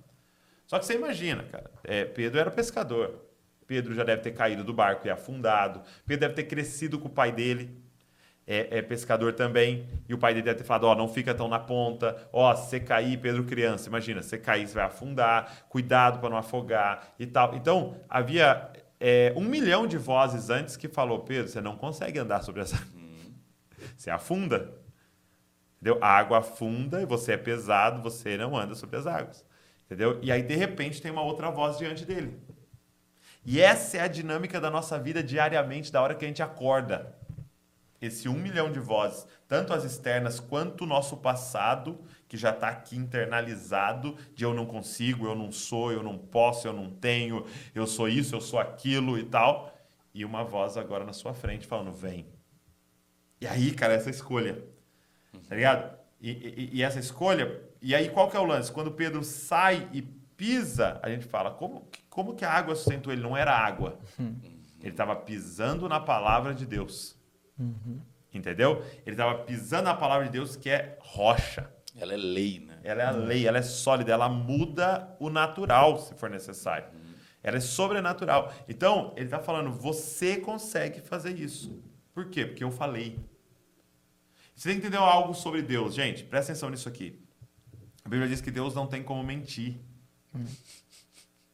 Só 0.66 0.78
que 0.78 0.84
você 0.84 0.94
imagina, 0.94 1.44
cara, 1.44 1.70
é, 1.84 2.04
Pedro 2.04 2.38
era 2.38 2.50
pescador. 2.50 3.24
Pedro 3.66 3.94
já 3.94 4.04
deve 4.04 4.22
ter 4.22 4.32
caído 4.32 4.62
do 4.62 4.72
barco 4.72 5.06
e 5.06 5.10
afundado. 5.10 5.82
Pedro 6.06 6.28
deve 6.28 6.34
ter 6.34 6.44
crescido 6.44 6.98
com 6.98 7.08
o 7.08 7.10
pai 7.10 7.32
dele. 7.32 7.82
É, 8.48 8.78
é, 8.78 8.82
pescador 8.82 9.32
também, 9.32 9.88
e 10.08 10.14
o 10.14 10.18
pai 10.18 10.32
dele 10.32 10.44
deve 10.44 10.58
ter 10.58 10.64
falado, 10.64 10.84
ó, 10.84 10.92
oh, 10.92 10.94
não 10.94 11.08
fica 11.08 11.34
tão 11.34 11.48
na 11.48 11.58
ponta, 11.58 12.28
ó, 12.32 12.52
oh, 12.52 12.56
se 12.56 12.70
você 12.70 12.78
cair, 12.78 13.18
Pedro 13.18 13.42
criança, 13.42 13.88
imagina, 13.88 14.22
se 14.22 14.28
você 14.28 14.38
cair, 14.38 14.68
você 14.68 14.74
vai 14.74 14.84
afundar, 14.84 15.66
cuidado 15.68 16.20
para 16.20 16.30
não 16.30 16.36
afogar 16.36 17.12
e 17.18 17.26
tal. 17.26 17.56
Então, 17.56 18.00
havia 18.08 18.70
é, 18.98 19.32
um 19.36 19.44
milhão 19.44 19.86
de 19.86 19.98
vozes 19.98 20.50
antes 20.50 20.76
que 20.76 20.88
falou, 20.88 21.20
Pedro, 21.20 21.48
você 21.48 21.60
não 21.60 21.76
consegue 21.76 22.18
andar 22.18 22.42
sobre 22.42 22.62
essa. 22.62 22.76
Uhum. 22.94 23.34
Você 23.96 24.10
afunda. 24.10 24.74
Entendeu? 25.76 25.98
A 26.02 26.08
água 26.08 26.38
afunda 26.38 27.02
e 27.02 27.06
você 27.06 27.32
é 27.32 27.36
pesado, 27.36 28.02
você 28.02 28.36
não 28.36 28.56
anda 28.56 28.74
sobre 28.74 28.96
as 28.96 29.06
águas. 29.06 29.44
Entendeu? 29.84 30.18
E 30.22 30.32
aí, 30.32 30.42
de 30.42 30.56
repente, 30.56 31.00
tem 31.00 31.10
uma 31.10 31.22
outra 31.22 31.50
voz 31.50 31.78
diante 31.78 32.04
dele. 32.04 32.40
E 33.44 33.60
essa 33.60 33.98
é 33.98 34.00
a 34.00 34.08
dinâmica 34.08 34.60
da 34.60 34.70
nossa 34.70 34.98
vida 34.98 35.22
diariamente, 35.22 35.92
da 35.92 36.02
hora 36.02 36.14
que 36.14 36.24
a 36.24 36.28
gente 36.28 36.42
acorda. 36.42 37.14
Esse 38.02 38.28
um 38.28 38.34
milhão 38.34 38.72
de 38.72 38.80
vozes, 38.80 39.26
tanto 39.46 39.72
as 39.72 39.84
externas 39.84 40.40
quanto 40.40 40.82
o 40.82 40.86
nosso 40.86 41.18
passado, 41.18 42.00
que 42.28 42.36
já 42.36 42.50
está 42.50 42.68
aqui 42.68 42.96
internalizado 42.96 44.16
de 44.34 44.44
eu 44.44 44.52
não 44.52 44.66
consigo, 44.66 45.26
eu 45.26 45.34
não 45.34 45.52
sou, 45.52 45.92
eu 45.92 46.02
não 46.02 46.18
posso, 46.18 46.66
eu 46.66 46.72
não 46.72 46.90
tenho, 46.90 47.44
eu 47.74 47.86
sou 47.86 48.08
isso, 48.08 48.34
eu 48.34 48.40
sou 48.40 48.58
aquilo 48.58 49.18
e 49.18 49.24
tal. 49.24 49.72
E 50.12 50.24
uma 50.24 50.42
voz 50.42 50.76
agora 50.76 51.04
na 51.04 51.12
sua 51.12 51.34
frente 51.34 51.66
falando, 51.66 51.92
vem. 51.92 52.26
E 53.40 53.46
aí, 53.46 53.72
cara, 53.72 53.92
essa 53.92 54.10
escolha. 54.10 54.64
Tá 55.48 55.54
ligado? 55.54 55.96
E, 56.20 56.30
e, 56.30 56.70
e, 56.78 56.82
essa 56.82 56.98
escolha. 56.98 57.62
E 57.82 57.94
aí, 57.94 58.08
qual 58.08 58.30
que 58.30 58.36
é 58.36 58.40
o 58.40 58.44
lance? 58.44 58.72
Quando 58.72 58.90
Pedro 58.90 59.22
sai 59.22 59.88
e 59.92 60.02
pisa, 60.02 60.98
a 61.02 61.10
gente 61.10 61.26
fala, 61.26 61.50
como, 61.50 61.86
como 62.08 62.34
que 62.34 62.44
a 62.44 62.50
água 62.50 62.74
sustentou 62.74 63.12
ele? 63.12 63.22
Não 63.22 63.36
era 63.36 63.52
água. 63.52 63.98
Ele 64.80 64.90
estava 64.90 65.16
pisando 65.16 65.88
na 65.88 66.00
palavra 66.00 66.54
de 66.54 66.64
Deus. 66.64 67.18
Uhum. 67.58 68.00
Entendeu? 68.32 68.84
Ele 69.04 69.12
estava 69.12 69.38
pisando 69.38 69.84
na 69.84 69.94
palavra 69.94 70.26
de 70.26 70.32
Deus, 70.32 70.56
que 70.56 70.70
é 70.70 70.98
rocha. 71.00 71.70
Ela 71.96 72.12
é 72.12 72.16
lei, 72.16 72.60
né? 72.60 72.78
Ela 72.84 73.02
é 73.02 73.06
a 73.06 73.10
lei, 73.10 73.46
ela 73.46 73.58
é 73.58 73.62
sólida, 73.62 74.12
ela 74.12 74.28
muda 74.28 75.16
o 75.18 75.30
natural, 75.30 75.98
se 75.98 76.14
for 76.14 76.28
necessário. 76.28 76.88
Uhum. 76.92 77.14
Ela 77.42 77.56
é 77.56 77.60
sobrenatural. 77.60 78.52
Então, 78.68 79.12
ele 79.16 79.26
está 79.26 79.38
falando, 79.38 79.70
você 79.72 80.36
consegue 80.36 81.00
fazer 81.00 81.38
isso. 81.38 81.82
Por 82.12 82.28
quê? 82.28 82.44
Porque 82.44 82.62
eu 82.62 82.70
falei. 82.70 83.18
Você 84.54 84.68
tem 84.68 84.80
que 84.80 84.86
entender 84.86 85.02
algo 85.02 85.34
sobre 85.34 85.62
Deus. 85.62 85.94
Gente, 85.94 86.24
presta 86.24 86.52
atenção 86.52 86.70
nisso 86.70 86.88
aqui. 86.88 87.18
A 88.04 88.08
Bíblia 88.08 88.28
diz 88.28 88.40
que 88.40 88.50
Deus 88.50 88.74
não 88.74 88.86
tem 88.86 89.02
como 89.02 89.22
mentir. 89.22 89.76
Uhum. 90.34 90.44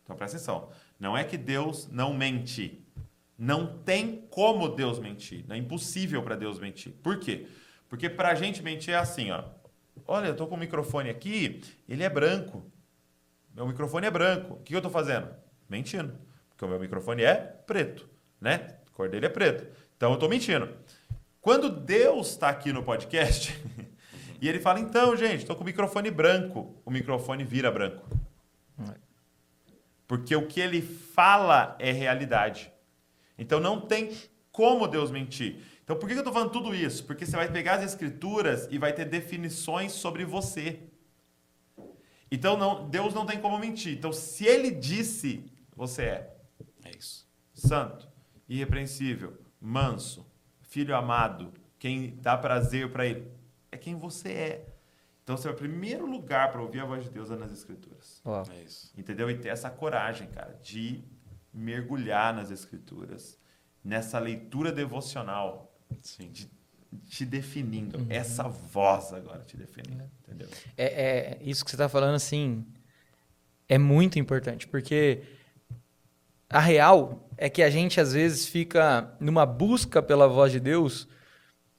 Então, 0.03 0.17
presta 0.17 0.37
atenção. 0.37 0.71
Não 0.99 1.17
é 1.17 1.25
que 1.25 1.37
Deus 1.37 1.89
não 1.89 2.13
mente. 2.13 2.85
Não 3.39 3.79
tem 3.79 4.27
como 4.31 4.69
Deus 4.69 4.99
mentir. 4.99 5.45
É 5.49 5.57
impossível 5.57 6.23
para 6.23 6.37
Deus 6.37 6.59
mentir. 6.59 6.93
Por 7.03 7.19
quê? 7.19 7.47
Porque 7.89 8.09
para 8.09 8.31
a 8.31 8.35
gente 8.35 8.63
mentir 8.63 8.95
é 8.95 8.97
assim, 8.97 9.31
ó. 9.31 9.45
Olha, 10.07 10.27
eu 10.27 10.33
estou 10.33 10.47
com 10.47 10.55
o 10.55 10.59
microfone 10.59 11.11
aqui, 11.11 11.63
ele 11.89 12.03
é 12.03 12.11
branco. 12.11 12.71
Meu 13.55 13.67
microfone 13.67 14.07
é 14.07 14.11
branco. 14.11 14.55
O 14.55 14.63
que 14.63 14.75
eu 14.75 14.79
estou 14.79 14.91
fazendo? 14.91 15.29
Mentindo. 15.69 16.19
Porque 16.51 16.65
o 16.65 16.69
meu 16.69 16.79
microfone 16.79 17.23
é 17.23 17.35
preto, 17.35 18.09
né? 18.41 18.77
A 18.87 18.91
cor 18.91 19.09
dele 19.09 19.27
é 19.27 19.29
preto. 19.29 19.67
Então 19.97 20.11
eu 20.11 20.15
estou 20.15 20.29
mentindo. 20.29 20.69
Quando 21.41 21.69
Deus 21.69 22.29
está 22.29 22.49
aqui 22.49 22.73
no 22.73 22.83
podcast 22.83 23.59
e 24.41 24.49
ele 24.49 24.61
fala, 24.61 24.81
então, 24.81 25.17
gente, 25.17 25.39
estou 25.39 25.57
com 25.57 25.63
o 25.63 25.67
microfone 25.67 26.11
branco, 26.11 26.81
o 26.85 26.91
microfone 26.91 27.45
vira 27.45 27.71
branco. 27.71 28.09
Porque 30.07 30.37
o 30.37 30.47
que 30.47 30.61
ele 30.61 30.83
fala 30.83 31.75
é 31.79 31.91
realidade. 31.91 32.71
Então 33.39 33.59
não 33.59 33.81
tem 33.81 34.13
como 34.51 34.87
Deus 34.87 35.11
mentir. 35.11 35.63
Então, 35.85 35.97
por 35.97 36.07
que 36.07 36.15
eu 36.15 36.19
estou 36.19 36.33
falando 36.33 36.51
tudo 36.51 36.75
isso? 36.75 37.05
Porque 37.05 37.27
você 37.27 37.37
vai 37.37 37.51
pegar 37.51 37.75
as 37.75 37.85
escrituras 37.85 38.69
e 38.71 38.79
vai 38.79 38.93
ter 38.93 39.05
definições 39.05 39.93
sobre 39.93 40.25
você. 40.25 40.81
Então, 42.31 42.57
não, 42.57 42.89
Deus 42.89 43.13
não 43.13 43.27
tem 43.27 43.41
como 43.41 43.59
mentir. 43.59 43.97
Então, 43.97 44.13
se 44.13 44.47
ele 44.47 44.71
disse, 44.71 45.45
você 45.77 46.03
é. 46.03 46.37
É 46.85 46.91
isso. 46.97 47.29
Santo, 47.53 48.09
irrepreensível, 48.49 49.39
manso, 49.61 50.27
filho 50.61 50.97
amado, 50.97 51.53
quem 51.79 52.17
dá 52.21 52.37
prazer 52.37 52.91
para 52.91 53.07
ele. 53.07 53.31
É 53.71 53.77
quem 53.77 53.97
você 53.97 54.33
é. 54.33 54.69
Então, 55.23 55.37
seu 55.37 55.55
primeiro 55.55 56.07
lugar 56.07 56.51
para 56.51 56.63
ouvir 56.63 56.81
a 56.81 56.85
voz 56.85 57.05
de 57.05 57.11
Deus 57.11 57.31
é 57.31 57.37
nas 57.37 57.53
Escrituras. 57.53 58.23
É 58.51 58.63
isso. 58.63 58.93
Entendeu? 58.97 59.31
E 59.31 59.39
ter 59.39 59.49
essa 59.49 59.71
coragem, 59.71 60.29
cara, 60.29 60.59
de 60.63 61.05
mergulhar 61.53 62.35
nas 62.35 62.51
Escrituras, 62.51 63.39
nessa 63.85 64.19
leitura 64.19 64.73
devocional, 64.73 65.72
Sim. 66.01 66.31
De, 66.31 66.51
te 67.09 67.25
definindo. 67.25 67.99
Uhum. 67.99 68.07
Essa 68.09 68.45
voz 68.49 69.13
agora 69.13 69.43
te 69.45 69.57
definindo. 69.57 70.05
Entendeu? 70.23 70.49
É, 70.77 70.87
é 70.87 71.39
isso 71.43 71.65
que 71.65 71.71
você 71.71 71.77
está 71.77 71.89
falando, 71.89 72.15
assim. 72.15 72.65
é 73.69 73.79
muito 73.79 74.19
importante, 74.19 74.67
porque 74.67 75.23
a 76.49 76.61
real 76.61 77.29
é 77.39 77.49
que 77.49 77.63
a 77.63 77.71
gente 77.71 78.01
às 78.01 78.13
vezes 78.13 78.47
fica 78.47 79.15
numa 79.19 79.47
busca 79.47 80.03
pela 80.03 80.29
voz 80.29 80.53
de 80.53 80.61
Deus 80.61 81.09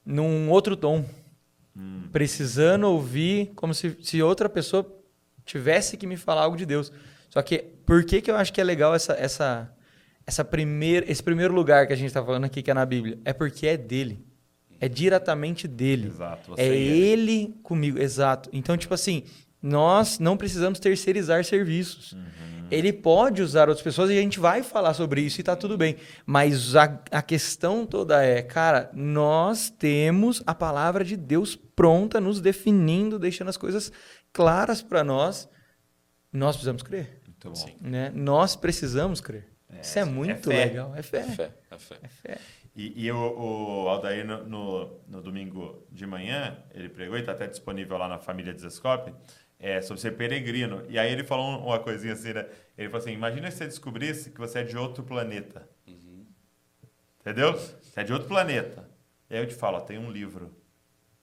num 0.06 0.50
outro 0.50 0.76
tom, 0.76 1.06
hum. 1.76 2.10
precisando 2.12 2.86
ouvir 2.86 3.52
como 3.56 3.74
se, 3.74 3.96
se 4.02 4.22
outra 4.22 4.50
pessoa 4.50 4.86
tivesse 5.46 5.96
que 5.96 6.08
me 6.08 6.18
falar 6.18 6.42
algo 6.42 6.58
de 6.58 6.66
Deus. 6.66 6.92
Só 7.30 7.42
que 7.42 7.60
por 7.86 8.04
que, 8.04 8.22
que 8.22 8.30
eu 8.30 8.36
acho 8.36 8.52
que 8.52 8.62
é 8.62 8.64
legal 8.64 8.94
essa, 8.94 9.14
essa, 9.14 9.73
essa 10.26 10.44
primeir, 10.44 11.04
esse 11.08 11.22
primeiro 11.22 11.54
lugar 11.54 11.88
que 11.88 11.94
a 11.94 11.96
gente 11.96 12.08
está 12.08 12.24
falando 12.24 12.46
aqui, 12.46 12.62
que 12.62 12.72
é 12.72 12.74
na 12.74 12.86
Bíblia? 12.86 13.20
É 13.26 13.34
porque 13.34 13.68
é 13.68 13.78
dele. 13.78 14.26
É 14.80 14.90
diretamente 14.90 15.68
dele. 15.68 16.08
Exato. 16.08 16.54
é 16.58 16.68
ele. 16.68 17.02
ele 17.02 17.56
comigo, 17.64 18.00
exato. 18.00 18.50
Então, 18.52 18.76
tipo 18.76 18.94
assim, 18.94 19.24
nós 19.62 20.20
não 20.20 20.36
precisamos 20.36 20.80
terceirizar 20.80 21.46
serviços. 21.46 22.12
Uhum. 22.12 22.68
Ele 22.70 22.92
pode 22.92 23.42
usar 23.42 23.70
outras 23.70 23.84
pessoas 23.84 24.10
e 24.10 24.18
a 24.18 24.22
gente 24.22 24.40
vai 24.40 24.64
falar 24.64 24.94
sobre 24.94 25.22
isso 25.22 25.40
e 25.40 25.44
tá 25.44 25.56
tudo 25.56 25.78
bem. 25.78 25.96
Mas 26.26 26.76
a, 26.76 27.00
a 27.12 27.22
questão 27.22 27.86
toda 27.86 28.22
é, 28.24 28.42
cara, 28.42 28.90
nós 28.94 29.70
temos 29.70 30.42
a 30.46 30.56
palavra 30.56 31.06
de 31.06 31.16
Deus 31.16 31.56
pronta, 31.56 32.20
nos 32.20 32.42
definindo, 32.42 33.20
deixando 33.20 33.50
as 33.50 33.58
coisas 33.58 33.92
claras 34.34 34.82
para 34.82 35.04
nós. 35.04 35.48
Nós 36.32 36.56
precisamos 36.56 36.82
crer. 36.82 37.22
Muito 37.26 37.52
bom. 37.52 37.70
Né? 37.80 38.12
Nós 38.14 38.56
precisamos 38.56 39.22
crer. 39.22 39.53
É, 39.78 39.82
isso 39.82 40.00
é 40.00 40.06
muito 40.06 40.52
é 40.52 40.66
legal. 40.66 40.96
É 40.96 41.02
fé. 41.02 41.20
É 41.20 41.24
fé. 41.24 41.52
É 41.72 41.78
fé. 41.78 42.00
É 42.02 42.08
fé. 42.08 42.38
E, 42.76 43.06
e 43.06 43.12
o, 43.12 43.18
o, 43.18 43.88
Aldair, 43.88 44.26
no, 44.26 44.44
no, 44.46 45.02
no, 45.08 45.22
domingo 45.22 45.86
de 45.92 46.08
manhã, 46.08 46.58
ele 46.74 46.90
pregou 46.90 47.16
e 47.18 47.20
está 47.20 47.32
até 47.34 47.46
disponível 47.46 47.98
lá 47.98 48.08
na 48.08 48.18
família 48.18 48.52
Desescope 48.52 49.14
é, 49.60 49.82
sobre 49.82 50.02
ser 50.02 50.12
peregrino. 50.18 50.84
E 50.90 51.00
aí 51.00 51.12
ele 51.12 51.24
falou 51.24 51.60
uma 51.60 51.80
coisinha 51.80 52.14
assim, 52.14 52.34
né? 52.34 52.48
Ele 52.78 52.90
falou 52.90 53.02
assim, 53.02 53.14
imagina 53.14 53.50
se 53.50 53.58
você 53.58 53.66
descobrisse 53.66 54.32
que 54.32 54.40
você 54.40 54.60
é 54.60 54.64
de 54.64 54.78
outro 54.78 55.04
planeta. 55.04 55.70
Uhum. 55.88 56.26
Entendeu? 57.22 57.54
Você 57.54 58.02
é 58.02 58.04
de 58.04 58.12
outro 58.12 58.28
planeta. 58.28 58.90
E 59.30 59.36
aí 59.36 59.42
eu 59.42 59.48
te 59.48 59.56
falo, 59.56 59.78
ó, 59.78 59.80
tem 59.80 59.98
um 59.98 60.12
livro 60.12 60.54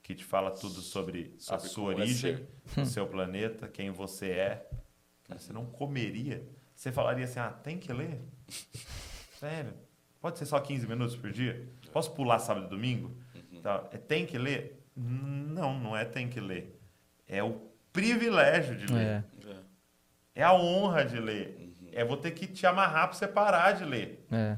que 0.01 0.15
te 0.15 0.25
fala 0.25 0.49
tudo 0.49 0.81
sobre, 0.81 1.35
sobre 1.37 1.65
a 1.65 1.69
sua 1.69 1.91
é 1.91 1.95
origem, 1.97 2.47
o 2.75 2.85
seu 2.85 3.05
planeta, 3.05 3.67
quem 3.67 3.91
você 3.91 4.31
é. 4.31 4.69
Cara, 5.25 5.39
você 5.39 5.53
não 5.53 5.65
comeria. 5.65 6.43
Você 6.81 6.91
falaria 6.91 7.25
assim, 7.25 7.39
ah, 7.39 7.51
tem 7.51 7.77
que 7.77 7.93
ler? 7.93 8.19
Sério? 9.39 9.71
Pode 10.19 10.39
ser 10.39 10.47
só 10.47 10.59
15 10.59 10.87
minutos 10.87 11.15
por 11.15 11.31
dia? 11.31 11.69
Posso 11.93 12.09
pular 12.09 12.39
sábado 12.39 12.65
e 12.65 12.69
domingo? 12.69 13.15
Uhum. 13.35 13.61
Tá, 13.61 13.87
é 13.91 13.99
tem 13.99 14.25
que 14.25 14.35
ler? 14.35 14.83
Não, 14.95 15.77
não 15.77 15.95
é 15.95 16.05
tem 16.05 16.27
que 16.27 16.39
ler. 16.39 16.81
É 17.27 17.43
o 17.43 17.61
privilégio 17.93 18.75
de 18.75 18.91
ler. 18.91 19.23
É, 20.33 20.41
é 20.41 20.43
a 20.43 20.55
honra 20.55 21.05
de 21.05 21.19
ler. 21.19 21.55
Uhum. 21.59 21.89
É 21.91 22.03
vou 22.03 22.17
ter 22.17 22.31
que 22.31 22.47
te 22.47 22.65
amarrar 22.65 23.09
para 23.09 23.15
você 23.15 23.27
parar 23.27 23.73
de 23.73 23.85
ler. 23.85 24.25
É. 24.31 24.57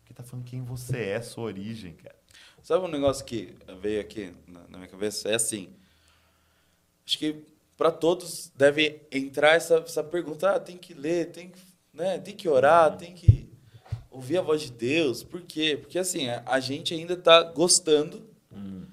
Porque 0.00 0.12
tá 0.12 0.24
falando 0.24 0.44
quem 0.44 0.64
você 0.64 1.10
é, 1.10 1.22
sua 1.22 1.44
origem, 1.44 1.94
cara. 1.94 2.16
Sabe 2.60 2.84
um 2.84 2.90
negócio 2.90 3.24
que 3.24 3.56
veio 3.80 4.00
aqui 4.00 4.34
na, 4.48 4.66
na 4.66 4.78
minha 4.78 4.90
cabeça? 4.90 5.28
É 5.28 5.36
assim. 5.36 5.72
Acho 7.06 7.18
que 7.18 7.51
para 7.82 7.90
todos 7.90 8.52
deve 8.54 9.02
entrar 9.10 9.56
essa, 9.56 9.78
essa 9.78 10.04
pergunta: 10.04 10.54
ah, 10.54 10.60
tem 10.60 10.76
que 10.76 10.94
ler, 10.94 11.32
tem 11.32 11.48
que, 11.48 11.58
né, 11.92 12.16
tem 12.18 12.32
que 12.32 12.48
orar, 12.48 12.92
uhum. 12.92 12.96
tem 12.96 13.12
que 13.12 13.50
ouvir 14.08 14.38
a 14.38 14.40
voz 14.40 14.62
de 14.62 14.70
Deus. 14.70 15.24
Por 15.24 15.42
quê? 15.42 15.76
Porque 15.80 15.98
assim, 15.98 16.28
a, 16.28 16.44
a 16.46 16.60
gente 16.60 16.94
ainda 16.94 17.14
está 17.14 17.42
gostando 17.42 18.24
uhum. 18.52 18.86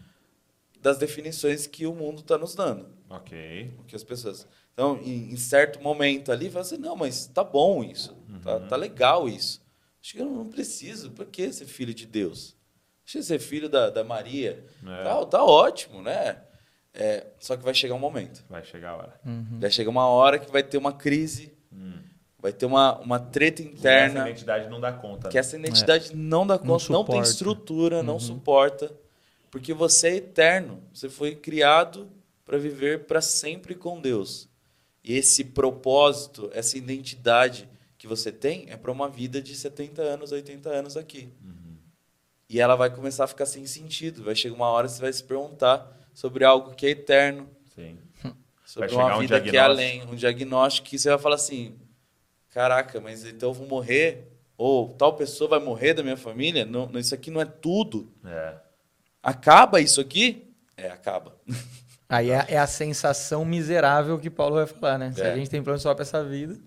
das 0.82 0.97
definições 0.97 1.67
que 1.67 1.86
o 1.86 1.93
mundo 1.93 2.21
está 2.21 2.36
nos 2.36 2.56
dando. 2.56 2.88
Ok. 3.08 3.71
Que 3.86 3.95
as 3.95 4.04
pessoas. 4.04 4.47
Então, 4.73 4.99
em, 5.04 5.34
em 5.34 5.38
certo 5.38 5.80
momento 5.84 6.32
ali, 6.32 6.49
fala 6.49 6.65
assim: 6.65 6.78
não, 6.78 6.95
mas 6.95 7.28
tá 7.28 7.43
bom 7.43 7.84
isso. 7.84 8.17
Uhum. 8.28 8.39
Tá, 8.39 8.60
tá 8.60 8.75
legal 8.75 9.30
isso. 9.30 9.62
Acho 10.02 10.13
que 10.13 10.19
eu 10.19 10.25
não 10.25 10.49
preciso. 10.49 11.12
Por 11.12 11.28
que 11.28 11.54
ser 11.54 11.67
filho 11.67 11.93
de 11.93 12.08
Deus? 12.08 12.58
Acho 13.06 13.19
que 13.19 13.23
ser 13.23 13.38
filho 13.39 13.69
da, 13.69 13.91
da 13.91 14.04
Maria. 14.04 14.65
É. 14.84 15.04
Tá, 15.04 15.25
tá 15.28 15.43
ótimo, 15.43 16.02
né? 16.02 16.41
É, 16.99 17.25
só 17.39 17.55
que 17.55 17.63
vai 17.63 17.73
chegar 17.73 17.95
um 17.95 17.99
momento. 17.99 18.43
Vai 18.49 18.62
chegar 18.62 18.89
a 18.89 18.97
hora. 18.97 19.19
Uhum. 19.25 19.57
Vai 19.62 19.71
chegar 19.71 19.89
uma 19.89 20.05
hora 20.05 20.38
que 20.38 20.51
vai 20.51 20.62
ter 20.62 20.77
uma 20.77 20.91
crise. 20.91 21.53
Hum. 21.71 21.93
Vai 22.38 22.51
ter 22.51 22.65
uma, 22.65 22.99
uma 22.99 23.17
treta 23.17 23.62
interna. 23.62 24.15
Que 24.15 24.19
essa 24.19 24.29
identidade 24.29 24.69
não 24.69 24.81
dá 24.81 24.91
conta. 24.91 25.29
Que 25.29 25.35
né? 25.35 25.39
essa 25.39 25.57
identidade 25.57 26.12
é. 26.12 26.15
não 26.15 26.45
dá 26.45 26.59
conta, 26.59 26.91
não, 26.91 26.99
não 26.99 27.05
tem 27.05 27.21
estrutura, 27.21 27.97
uhum. 27.97 28.03
não 28.03 28.19
suporta. 28.19 28.91
Porque 29.49 29.73
você 29.73 30.09
é 30.09 30.15
eterno. 30.17 30.83
Você 30.93 31.07
foi 31.07 31.35
criado 31.35 32.09
para 32.45 32.57
viver 32.57 33.05
para 33.05 33.21
sempre 33.21 33.75
com 33.75 34.01
Deus. 34.01 34.49
E 35.01 35.15
esse 35.15 35.45
propósito, 35.45 36.51
essa 36.53 36.77
identidade 36.77 37.69
que 37.97 38.07
você 38.07 38.29
tem 38.29 38.65
é 38.67 38.75
para 38.75 38.91
uma 38.91 39.07
vida 39.07 39.41
de 39.41 39.55
70 39.55 40.01
anos, 40.01 40.33
80 40.33 40.69
anos 40.69 40.97
aqui. 40.97 41.29
Uhum. 41.41 41.77
E 42.49 42.59
ela 42.59 42.75
vai 42.75 42.89
começar 42.89 43.23
a 43.23 43.27
ficar 43.27 43.45
sem 43.45 43.65
sentido. 43.65 44.25
Vai 44.25 44.35
chegar 44.35 44.55
uma 44.55 44.67
hora 44.67 44.85
que 44.85 44.93
você 44.93 45.01
vai 45.01 45.13
se 45.13 45.23
perguntar 45.23 45.95
sobre 46.13 46.43
algo 46.43 46.74
que 46.76 46.86
é 46.86 46.89
eterno. 46.89 47.50
Sim. 47.76 47.98
Sobre 48.65 48.93
uma 48.93 49.17
vida 49.17 49.38
um 49.38 49.41
que 49.41 49.58
é 49.58 49.60
além, 49.60 50.04
um 50.04 50.13
diagnóstico 50.13 50.89
que 50.89 51.00
você 51.00 51.10
vai 51.10 51.17
falar 51.17 51.36
assim: 51.36 51.76
caraca, 52.52 53.02
mas 53.02 53.26
então 53.26 53.50
eu 53.50 53.54
vou 53.54 53.67
morrer? 53.67 54.28
Ou 54.56 54.93
tal 54.93 55.15
pessoa 55.15 55.50
vai 55.50 55.60
morrer 55.60 55.95
da 55.95 56.04
minha 56.04 56.17
família? 56.17 56.65
Não, 56.65 56.88
isso 57.00 57.15
aqui 57.15 57.32
não 57.32 57.41
é 57.41 57.45
tudo. 57.45 58.13
É. 58.24 58.58
Acaba 59.24 59.82
isso 59.82 60.00
aqui? 60.00 60.54
É, 60.78 60.89
acaba. 60.91 61.36
Aí 62.08 62.32
é, 62.32 62.45
é, 62.50 62.58
a 62.58 62.67
sensação 62.67 63.45
miserável 63.45 64.17
que 64.19 64.30
Paulo 64.30 64.56
vai 64.56 64.67
falar, 64.67 64.98
né? 64.98 65.12
Se 65.13 65.22
a 65.22 65.28
é. 65.28 65.36
gente 65.36 65.50
tem 65.50 65.63
plano 65.63 65.80
só 65.80 65.93
para 65.93 66.02
essa 66.02 66.24
vida, 66.24 66.60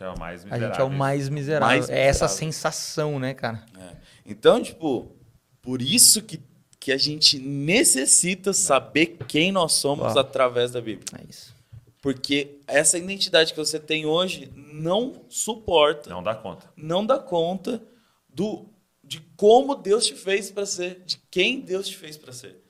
é 0.00 0.08
o 0.08 0.18
mais 0.18 0.44
miserável. 0.44 0.66
a 0.66 0.70
gente 0.70 0.80
é 0.80 0.84
o 0.84 0.90
mais 0.90 1.28
miserável. 1.28 1.66
Mais 1.68 1.80
miserável. 1.82 2.04
É 2.04 2.08
essa 2.08 2.28
sensação, 2.28 3.18
né, 3.18 3.34
cara? 3.34 3.64
É. 3.78 3.96
Então, 4.26 4.60
tipo, 4.60 5.16
por 5.62 5.80
isso 5.80 6.22
que, 6.22 6.42
que 6.84 6.92
a 6.92 6.98
gente 6.98 7.38
necessita 7.38 8.52
saber 8.52 9.16
quem 9.26 9.50
nós 9.50 9.72
somos 9.72 10.08
Uau. 10.08 10.18
através 10.18 10.70
da 10.70 10.82
Bíblia. 10.82 11.06
É 11.18 11.24
isso. 11.30 11.54
Porque 12.02 12.58
essa 12.66 12.98
identidade 12.98 13.54
que 13.54 13.58
você 13.58 13.80
tem 13.80 14.04
hoje 14.04 14.52
não 14.54 15.24
suporta. 15.30 16.10
Não 16.10 16.22
dá 16.22 16.34
conta. 16.34 16.70
Não 16.76 17.06
dá 17.06 17.18
conta 17.18 17.82
do, 18.28 18.66
de 19.02 19.18
como 19.34 19.74
Deus 19.74 20.04
te 20.04 20.14
fez 20.14 20.50
para 20.50 20.66
ser, 20.66 21.02
de 21.06 21.18
quem 21.30 21.60
Deus 21.60 21.88
te 21.88 21.96
fez 21.96 22.18
para 22.18 22.34
ser 22.34 22.62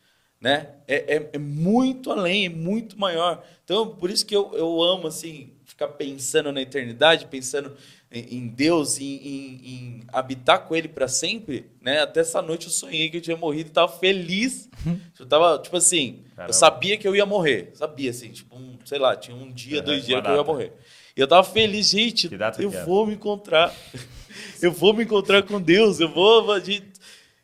né? 0.44 0.74
É, 0.86 1.16
é, 1.16 1.30
é, 1.32 1.38
muito 1.38 2.10
além, 2.10 2.44
é 2.44 2.48
muito 2.50 3.00
maior. 3.00 3.42
Então, 3.64 3.96
por 3.96 4.10
isso 4.10 4.26
que 4.26 4.36
eu, 4.36 4.52
eu 4.52 4.82
amo, 4.82 5.06
assim, 5.06 5.54
ficar 5.64 5.88
pensando 5.88 6.52
na 6.52 6.60
eternidade, 6.60 7.24
pensando 7.28 7.74
em, 8.18 8.46
Deus, 8.46 8.98
em, 8.98 9.04
em, 9.04 9.60
em, 9.64 10.00
habitar 10.12 10.60
com 10.60 10.74
Ele 10.74 10.88
para 10.88 11.08
sempre, 11.08 11.66
né? 11.80 12.00
Até 12.00 12.20
essa 12.20 12.40
noite 12.40 12.66
eu 12.66 12.72
sonhei 12.72 13.10
que 13.10 13.16
eu 13.16 13.20
tinha 13.20 13.36
morrido 13.36 13.68
e 13.68 13.70
estava 13.70 13.90
feliz. 13.90 14.68
Uhum. 14.86 15.00
Eu 15.18 15.26
tava, 15.26 15.58
tipo 15.58 15.76
assim, 15.76 16.22
Caramba. 16.36 16.50
eu 16.50 16.54
sabia 16.54 16.96
que 16.96 17.06
eu 17.06 17.16
ia 17.16 17.26
morrer. 17.26 17.70
Sabia, 17.74 18.10
assim, 18.10 18.30
tipo, 18.30 18.56
um, 18.56 18.78
sei 18.84 18.98
lá, 18.98 19.16
tinha 19.16 19.36
um 19.36 19.50
dia, 19.52 19.82
dois 19.82 20.04
dias 20.06 20.20
que 20.20 20.28
eu 20.28 20.36
ia 20.36 20.44
morrer. 20.44 20.72
E 21.16 21.20
eu 21.20 21.28
tava 21.28 21.44
feliz, 21.44 21.90
gente, 21.90 22.30
eu 22.58 22.70
vou 22.84 23.06
me 23.06 23.14
encontrar. 23.14 23.74
eu 24.62 24.72
vou 24.72 24.94
me 24.94 25.04
encontrar 25.04 25.42
com 25.42 25.60
Deus, 25.60 26.00
eu 26.00 26.08
vou... 26.08 26.60
Gente, 26.60 26.94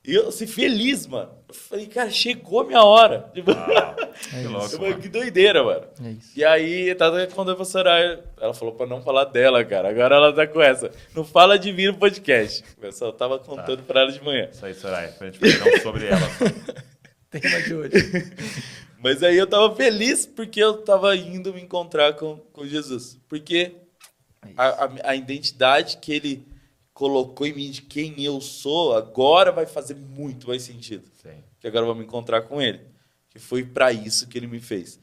e 0.04 0.14
eu, 0.14 0.28
assim, 0.28 0.46
feliz, 0.46 1.06
mano. 1.06 1.30
Eu 1.50 1.54
falei, 1.54 1.86
cara, 1.88 2.10
chegou 2.10 2.60
a 2.60 2.64
minha 2.64 2.82
hora. 2.84 3.28
Tipo, 3.34 3.50
ah, 3.50 3.96
que, 4.30 4.46
louco, 4.46 4.68
falei, 4.68 4.94
que 4.94 5.08
doideira, 5.08 5.64
mano. 5.64 5.84
É 6.00 6.14
e 6.36 6.44
aí, 6.44 6.94
tava 6.94 7.26
quando 7.26 7.50
a 7.50 7.56
professora, 7.56 8.22
ela 8.40 8.54
falou 8.54 8.72
pra 8.72 8.86
não 8.86 9.02
falar 9.02 9.24
dela, 9.24 9.64
cara. 9.64 9.90
Agora 9.90 10.14
ela 10.14 10.32
tá 10.32 10.46
com 10.46 10.62
essa. 10.62 10.92
Não 11.12 11.24
fala 11.24 11.58
de 11.58 11.72
mim 11.72 11.86
no 11.86 11.94
podcast. 11.94 12.62
Eu 12.80 12.92
só 12.92 13.10
tava 13.10 13.36
contando 13.40 13.78
tá. 13.78 13.82
pra 13.84 14.02
ela 14.02 14.12
de 14.12 14.22
manhã. 14.22 14.48
Isso 14.52 14.64
aí, 14.64 14.74
Soraya. 14.74 15.08
Pra 15.10 15.28
gente 15.28 15.58
falar 15.58 15.80
sobre 15.80 16.06
ela. 16.06 16.28
Tema 17.30 17.62
de 17.62 17.74
hoje. 17.74 18.32
Mas 19.02 19.20
aí 19.24 19.36
eu 19.36 19.46
tava 19.48 19.74
feliz 19.74 20.26
porque 20.26 20.62
eu 20.62 20.74
tava 20.74 21.16
indo 21.16 21.52
me 21.52 21.62
encontrar 21.62 22.12
com, 22.12 22.36
com 22.52 22.64
Jesus. 22.64 23.18
Porque 23.28 23.72
é 24.46 24.52
a, 24.56 24.84
a, 24.84 24.90
a 25.02 25.16
identidade 25.16 25.96
que 25.96 26.12
ele 26.12 26.46
colocou 26.92 27.46
em 27.46 27.54
mim 27.54 27.70
de 27.70 27.82
quem 27.82 28.22
eu 28.22 28.40
sou, 28.40 28.96
agora 28.96 29.52
vai 29.52 29.66
fazer 29.66 29.94
muito 29.94 30.48
mais 30.48 30.62
sentido. 30.62 31.08
Sim. 31.22 31.42
Que 31.58 31.66
agora 31.66 31.82
eu 31.82 31.86
vou 31.86 31.94
me 31.94 32.04
encontrar 32.04 32.42
com 32.42 32.60
ele. 32.60 32.80
Que 33.28 33.38
foi 33.38 33.64
para 33.64 33.92
isso 33.92 34.28
que 34.28 34.36
ele 34.38 34.46
me 34.46 34.60
fez. 34.60 35.00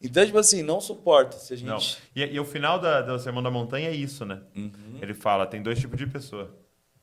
Então, 0.00 0.24
tipo 0.24 0.38
assim, 0.38 0.62
não 0.62 0.80
suporta 0.80 1.36
se 1.38 1.52
a 1.54 1.56
gente. 1.56 1.68
Não. 1.68 1.78
E, 2.14 2.34
e 2.34 2.38
o 2.38 2.44
final 2.44 2.78
da, 2.78 3.02
da 3.02 3.18
Sermão 3.18 3.42
da 3.42 3.50
Montanha 3.50 3.88
é 3.88 3.94
isso, 3.94 4.24
né? 4.24 4.40
Uhum. 4.54 4.98
Ele 5.00 5.14
fala: 5.14 5.46
tem 5.46 5.62
dois 5.62 5.78
tipos 5.78 5.98
de 5.98 6.06
pessoa. 6.06 6.54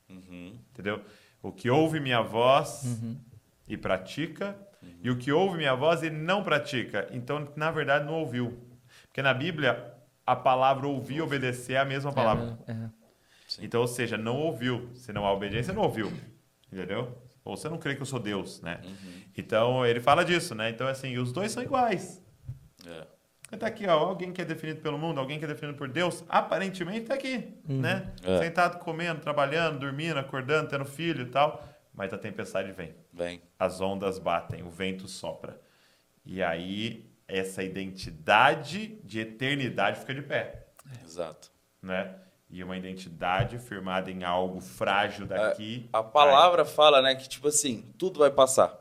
Uhum. 0.10 0.56
Entendeu? 0.72 1.02
O 1.42 1.52
que 1.52 1.70
ouve 1.70 2.00
minha 2.00 2.22
voz 2.22 2.84
uhum. 2.86 3.18
e 3.68 3.76
pratica, 3.76 4.56
e 5.02 5.10
o 5.10 5.18
que 5.18 5.32
ouve 5.32 5.58
minha 5.58 5.76
voz 5.76 6.04
e 6.04 6.10
não 6.10 6.44
pratica. 6.44 7.10
Então, 7.12 7.52
na 7.56 7.72
verdade, 7.72 8.06
não 8.06 8.14
ouviu. 8.14 8.58
Porque 9.08 9.22
na 9.22 9.34
Bíblia, 9.34 9.94
a 10.26 10.36
palavra 10.36 10.88
ouvir 10.88 11.16
e 11.16 11.22
obedecer 11.22 11.74
é 11.74 11.80
a 11.80 11.86
mesma 11.86 12.14
palavra. 12.14 12.58
É, 12.68 12.72
é. 12.72 13.03
Então, 13.62 13.82
ou 13.82 13.88
seja, 13.88 14.18
não 14.18 14.38
ouviu. 14.38 14.90
Se 14.96 15.12
não 15.12 15.26
há 15.26 15.34
obediência, 15.34 15.74
não 15.74 15.84
ouviu. 15.84 16.12
Entendeu? 16.72 17.18
Ou 17.44 17.58
você 17.58 17.68
não 17.68 17.78
crê 17.78 17.96
que 17.96 18.02
eu 18.02 18.06
sou 18.06 18.20
Deus, 18.20 18.62
né? 18.62 18.80
Uhum. 18.84 19.22
Então, 19.38 19.86
ele 19.86 20.00
fala 20.00 20.24
disso, 20.24 20.56
né? 20.56 20.70
Então, 20.70 20.88
assim, 20.88 21.18
os 21.18 21.32
dois 21.32 21.52
são 21.52 21.62
iguais. 21.62 22.24
É. 22.88 23.08
Está 23.52 23.68
aqui, 23.68 23.86
ó, 23.86 23.92
alguém 23.92 24.34
que 24.34 24.42
é 24.42 24.46
definido 24.46 24.82
pelo 24.82 24.98
mundo, 24.98 25.20
alguém 25.20 25.38
que 25.38 25.46
é 25.46 25.48
definido 25.48 25.78
por 25.78 25.88
Deus, 25.88 26.24
aparentemente 26.28 27.02
está 27.02 27.14
aqui, 27.14 27.54
uhum. 27.70 27.82
né? 27.82 28.12
É. 28.24 28.40
Sentado, 28.40 28.80
comendo, 28.80 29.22
trabalhando, 29.22 29.80
dormindo, 29.80 30.18
acordando, 30.18 30.70
tendo 30.70 30.86
filho 30.86 31.24
e 31.24 31.30
tal. 31.30 31.64
Mas 31.94 32.12
a 32.12 32.18
tempestade 32.18 32.72
vem. 32.72 32.96
Vem. 33.14 33.42
As 33.60 33.80
ondas 33.80 34.18
batem, 34.18 34.64
o 34.64 34.70
vento 34.70 35.08
sopra. 35.08 35.62
E 36.26 36.42
aí, 36.42 37.06
essa 37.28 37.64
identidade 37.64 39.00
de 39.04 39.20
eternidade 39.20 40.00
fica 40.00 40.16
de 40.16 40.24
pé. 40.24 40.68
Exato. 41.04 41.52
Né? 41.82 42.16
E 42.54 42.64
uma 42.64 42.78
identidade 42.78 43.58
firmada 43.58 44.12
em 44.12 44.24
algo 44.24 44.62
frágil 44.62 45.26
daqui. 45.26 45.90
A, 45.92 46.00
a 46.00 46.04
palavra 46.04 46.64
fala, 46.64 47.02
né, 47.02 47.16
que 47.16 47.28
tipo 47.28 47.48
assim, 47.48 47.84
tudo 47.98 48.20
vai 48.20 48.30
passar. 48.30 48.80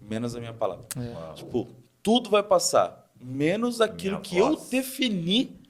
Menos 0.00 0.36
a 0.36 0.40
minha 0.40 0.52
palavra. 0.52 0.86
É. 0.96 1.32
Tipo, 1.34 1.68
tudo 2.02 2.28
vai 2.30 2.42
passar 2.42 3.02
menos 3.22 3.80
aquilo 3.80 4.16
minha 4.16 4.22
que 4.22 4.40
voz. 4.40 4.64
eu 4.64 4.70
defini 4.70 5.60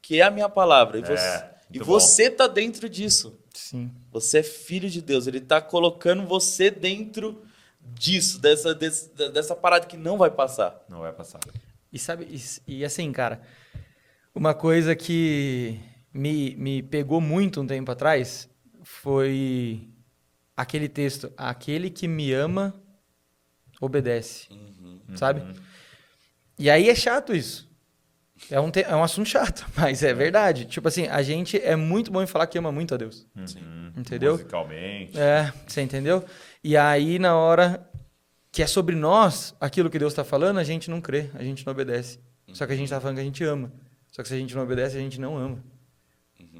que 0.00 0.20
é 0.20 0.22
a 0.22 0.30
minha 0.30 0.48
palavra. 0.48 0.98
E 0.98 1.02
você, 1.02 1.12
é, 1.12 1.54
e 1.72 1.78
você 1.80 2.30
tá 2.30 2.46
dentro 2.46 2.88
disso. 2.88 3.38
Sim. 3.52 3.90
Você 4.10 4.38
é 4.38 4.42
filho 4.42 4.88
de 4.88 5.02
Deus. 5.02 5.26
Ele 5.26 5.40
tá 5.40 5.60
colocando 5.60 6.24
você 6.24 6.70
dentro 6.70 7.42
disso, 7.80 8.40
dessa, 8.40 8.74
desse, 8.74 9.10
dessa 9.32 9.54
parada 9.54 9.86
que 9.86 9.96
não 9.96 10.16
vai 10.16 10.30
passar. 10.30 10.82
Não 10.88 11.00
vai 11.00 11.12
passar. 11.12 11.40
E 11.92 11.98
sabe, 11.98 12.26
e, 12.30 12.78
e 12.78 12.84
assim, 12.84 13.10
cara, 13.12 13.42
uma 14.34 14.54
coisa 14.54 14.94
que 14.94 15.80
me, 16.18 16.56
me 16.56 16.82
pegou 16.82 17.20
muito 17.20 17.60
um 17.60 17.66
tempo 17.66 17.90
atrás 17.92 18.50
foi 18.82 19.88
aquele 20.56 20.88
texto: 20.88 21.32
aquele 21.36 21.90
que 21.90 22.08
me 22.08 22.32
ama 22.32 22.74
obedece. 23.80 24.48
Uhum, 24.50 25.00
sabe? 25.14 25.40
Uhum. 25.40 25.52
E 26.58 26.68
aí 26.68 26.88
é 26.88 26.94
chato 26.94 27.34
isso. 27.34 27.68
É 28.50 28.58
um, 28.58 28.70
te... 28.70 28.82
é 28.82 28.94
um 28.94 29.02
assunto 29.02 29.28
chato, 29.28 29.66
mas 29.76 30.02
é 30.02 30.12
verdade. 30.12 30.64
Tipo 30.64 30.88
assim, 30.88 31.06
a 31.06 31.22
gente 31.22 31.60
é 31.60 31.76
muito 31.76 32.10
bom 32.10 32.22
em 32.22 32.26
falar 32.26 32.46
que 32.46 32.58
ama 32.58 32.72
muito 32.72 32.94
a 32.94 32.96
Deus. 32.96 33.26
Uhum. 33.36 33.92
Entendeu? 33.96 34.32
Musicalmente. 34.32 35.18
É, 35.18 35.52
você 35.66 35.82
entendeu? 35.82 36.24
E 36.62 36.76
aí, 36.76 37.18
na 37.18 37.36
hora 37.36 37.88
que 38.50 38.62
é 38.62 38.66
sobre 38.66 38.96
nós, 38.96 39.54
aquilo 39.60 39.90
que 39.90 39.98
Deus 39.98 40.12
está 40.12 40.24
falando, 40.24 40.58
a 40.58 40.64
gente 40.64 40.90
não 40.90 41.00
crê, 41.00 41.30
a 41.34 41.44
gente 41.44 41.64
não 41.64 41.72
obedece. 41.72 42.18
Só 42.52 42.66
que 42.66 42.72
a 42.72 42.76
gente 42.76 42.86
está 42.86 43.00
falando 43.00 43.16
que 43.16 43.22
a 43.22 43.24
gente 43.24 43.44
ama. 43.44 43.72
Só 44.10 44.22
que 44.22 44.28
se 44.28 44.34
a 44.34 44.38
gente 44.38 44.54
não 44.54 44.62
obedece, 44.62 44.96
a 44.96 45.00
gente 45.00 45.20
não 45.20 45.36
ama. 45.36 45.62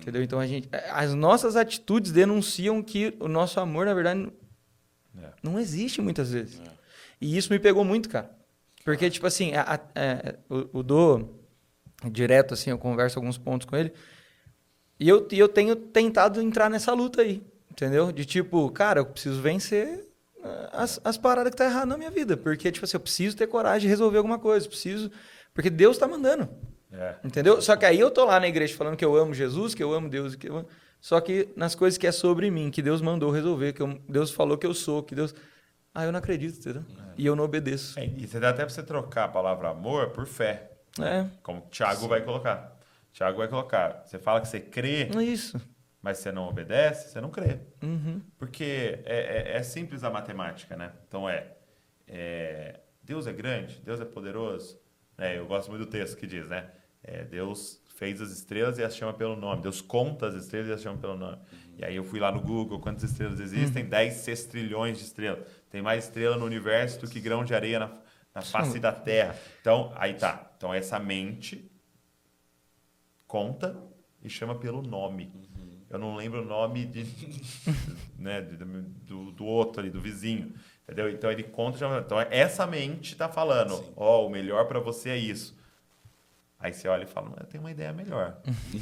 Entendeu? 0.01 0.23
Então 0.23 0.39
a 0.39 0.47
gente. 0.47 0.69
As 0.91 1.15
nossas 1.15 1.57
atitudes 1.57 2.13
denunciam 2.13 2.83
que 2.83 3.15
o 3.21 3.29
nosso 3.29 3.61
amor, 3.61 3.87
na 3.87 3.95
verdade, 3.95 4.31
é. 5.19 5.31
não 5.43 5.59
existe 5.59 6.01
muitas 6.01 6.33
vezes. 6.33 6.61
É. 6.61 6.79
E 7.21 7.37
isso 7.37 7.53
me 7.53 7.59
pegou 7.59 7.85
muito, 7.85 8.09
cara. 8.09 8.31
Porque, 8.85 9.11
tipo 9.11 9.27
assim, 9.27 9.53
a, 9.55 9.75
a, 9.75 9.81
é, 9.95 10.37
o, 10.49 10.79
o 10.79 10.83
Do, 10.83 11.29
direto, 12.11 12.55
assim, 12.55 12.71
eu 12.71 12.79
converso 12.79 13.19
alguns 13.19 13.37
pontos 13.37 13.67
com 13.67 13.77
ele, 13.77 13.93
e 14.99 15.09
eu, 15.09 15.27
e 15.31 15.39
eu 15.39 15.49
tenho 15.49 15.77
tentado 15.77 16.41
entrar 16.41 16.71
nessa 16.71 16.93
luta 16.93 17.23
aí, 17.23 17.43
entendeu? 17.71 18.11
De 18.11 18.25
tipo, 18.25 18.71
cara, 18.71 19.01
eu 19.01 19.07
preciso 19.07 19.41
vencer 19.41 20.09
é, 20.43 20.69
as, 20.73 21.01
as 21.05 21.19
paradas 21.19 21.51
que 21.51 21.57
tá 21.57 21.65
errado 21.65 21.89
na 21.89 21.99
minha 21.99 22.11
vida. 22.11 22.37
Porque, 22.37 22.71
tipo 22.73 22.85
assim, 22.85 22.97
eu 22.97 23.01
preciso 23.01 23.37
ter 23.37 23.47
coragem 23.47 23.83
de 23.83 23.89
resolver 23.89 24.19
alguma 24.19 24.39
coisa, 24.39 24.67
preciso... 24.69 25.11
Porque 25.53 25.71
Deus 25.71 25.99
tá 25.99 26.07
mandando. 26.07 26.49
É. 26.93 27.15
Entendeu? 27.25 27.61
Só 27.61 27.77
que 27.77 27.85
aí 27.85 27.99
eu 27.99 28.11
tô 28.11 28.25
lá 28.25 28.41
na 28.41 28.49
igreja 28.49 28.77
falando 28.77 28.97
que 28.97 29.05
eu 29.05 29.15
amo 29.17 29.35
Jesus, 29.35 29.75
que 29.75 29.83
eu 29.83 29.93
amo 29.93 30.09
Deus, 30.09 30.35
que 30.35 30.49
eu... 30.49 30.67
só 31.01 31.21
que 31.21 31.49
nas 31.55 31.75
coisas 31.75 31.99
que 31.99 32.07
é 32.07 32.13
sobre 32.13 32.51
mim, 32.51 32.71
que 32.71 32.81
Deus 32.81 33.03
mandou 33.03 33.31
resolver, 33.31 33.73
que 33.73 33.83
eu... 33.83 34.01
Deus 34.09 34.31
falou 34.31 34.57
que 34.57 34.67
eu 34.67 34.75
sou, 34.75 35.03
que 35.03 35.15
Deus... 35.15 35.35
Ah, 35.95 36.05
eu 36.05 36.13
não 36.13 36.19
acredito, 36.19 36.59
entendeu? 36.59 36.85
É. 36.99 37.13
E 37.17 37.27
eu 37.27 37.35
não 37.35 37.45
obedeço. 37.45 37.99
É, 37.99 38.07
e 38.07 38.27
você 38.27 38.39
dá 38.39 38.51
até 38.51 38.65
para 38.65 38.73
você 38.73 38.83
trocar 38.83 39.25
a 39.25 39.29
palavra 39.29 39.71
amor 39.71 40.11
por 40.11 40.27
fé. 40.27 40.71
É. 41.01 41.27
Como 41.43 41.61
o 41.61 41.71
Tiago 41.71 42.07
vai 42.07 42.21
colocar. 42.23 42.79
Tiago 43.13 43.39
vai 43.39 43.49
colocar. 43.49 44.05
Você 44.05 44.19
fala 44.19 44.41
que 44.41 44.49
você 44.49 44.61
crê. 44.61 45.09
É 45.15 45.23
isso. 45.23 45.61
Mas 46.01 46.19
você 46.19 46.31
não 46.31 46.49
obedece, 46.49 47.11
você 47.11 47.21
não 47.21 47.31
crê. 47.31 47.59
Uhum. 47.83 48.23
Porque 48.39 49.01
é, 49.05 49.55
é, 49.55 49.57
é, 49.57 49.63
simples 49.63 50.05
a 50.05 50.11
matemática, 50.11 50.77
né? 50.77 50.93
Então 51.09 51.29
é, 51.29 51.49
é, 52.07 52.81
Deus 53.03 53.27
é 53.27 53.33
grande, 53.33 53.81
Deus 53.85 54.01
é 54.01 54.05
poderoso. 54.05 54.79
Né? 55.19 55.37
Eu 55.37 55.47
gosto 55.47 55.69
muito 55.69 55.85
do 55.85 55.91
texto 55.91 56.17
que 56.17 56.27
diz, 56.27 56.49
né? 56.49 56.71
É, 57.03 57.25
Deus 57.25 57.83
fez 57.97 58.23
as 58.23 58.31
estrelas 58.31 58.79
e 58.79 58.83
as 58.85 58.97
chama 58.97 59.13
pelo 59.13 59.35
nome. 59.35 59.61
Deus 59.61 59.81
conta 59.81 60.29
as 60.29 60.35
estrelas 60.35 60.69
e 60.69 60.73
as 60.73 60.81
chama 60.81 60.99
pelo 60.99 61.17
nome. 61.17 61.39
E 61.77 61.85
aí 61.85 61.97
eu 61.97 62.05
fui 62.05 62.21
lá 62.21 62.31
no 62.31 62.41
Google, 62.41 62.79
quantas 62.79 63.11
estrelas 63.11 63.41
existem? 63.41 63.83
Uhum. 63.83 63.89
10 63.89 64.15
sextrilhões 64.15 64.99
de 64.99 65.05
estrelas. 65.05 65.47
Tem 65.71 65.83
mais 65.83 66.05
estrela 66.05 66.37
no 66.37 66.45
universo 66.45 67.01
do 67.01 67.09
que 67.09 67.21
grão 67.21 67.45
de 67.45 67.55
areia 67.55 67.81
na, 67.81 67.99
na 68.35 68.43
face 68.43 68.79
da 68.79 68.93
Terra. 68.93 69.37
Então, 69.61 69.93
aí 69.97 70.15
tá. 70.15 70.51
Então, 70.57 70.73
essa 70.73 70.99
mente 70.99 71.71
conta 73.27 73.77
e 74.23 74.31
chama 74.31 74.55
pelo 74.55 74.81
nome. 74.81 75.33
Uhum. 75.35 75.79
Eu 75.91 75.99
não 75.99 76.17
lembro 76.17 76.43
o 76.43 76.45
nome 76.45 76.87
de, 76.87 77.05
né, 78.19 78.41
do, 78.41 79.33
do 79.33 79.45
outro 79.45 79.81
ali, 79.81 79.91
do 79.91 80.01
vizinho. 80.01 80.55
Entendeu? 80.89 81.11
Então, 81.11 81.31
ele 81.31 81.43
conta. 81.43 81.79
Então, 81.99 82.21
essa 82.31 82.67
mente 82.67 83.13
está 83.13 83.29
falando: 83.29 83.85
ó, 83.97 84.23
oh, 84.23 84.27
o 84.27 84.31
melhor 84.31 84.67
para 84.67 84.81
você 84.81 85.11
é 85.11 85.17
isso. 85.17 85.57
Aí 86.59 86.73
você 86.73 86.89
olha 86.89 87.05
e 87.05 87.07
fala: 87.07 87.31
eu 87.39 87.47
tenho 87.47 87.63
uma 87.63 87.71
ideia 87.71 87.93
melhor. 87.93 88.39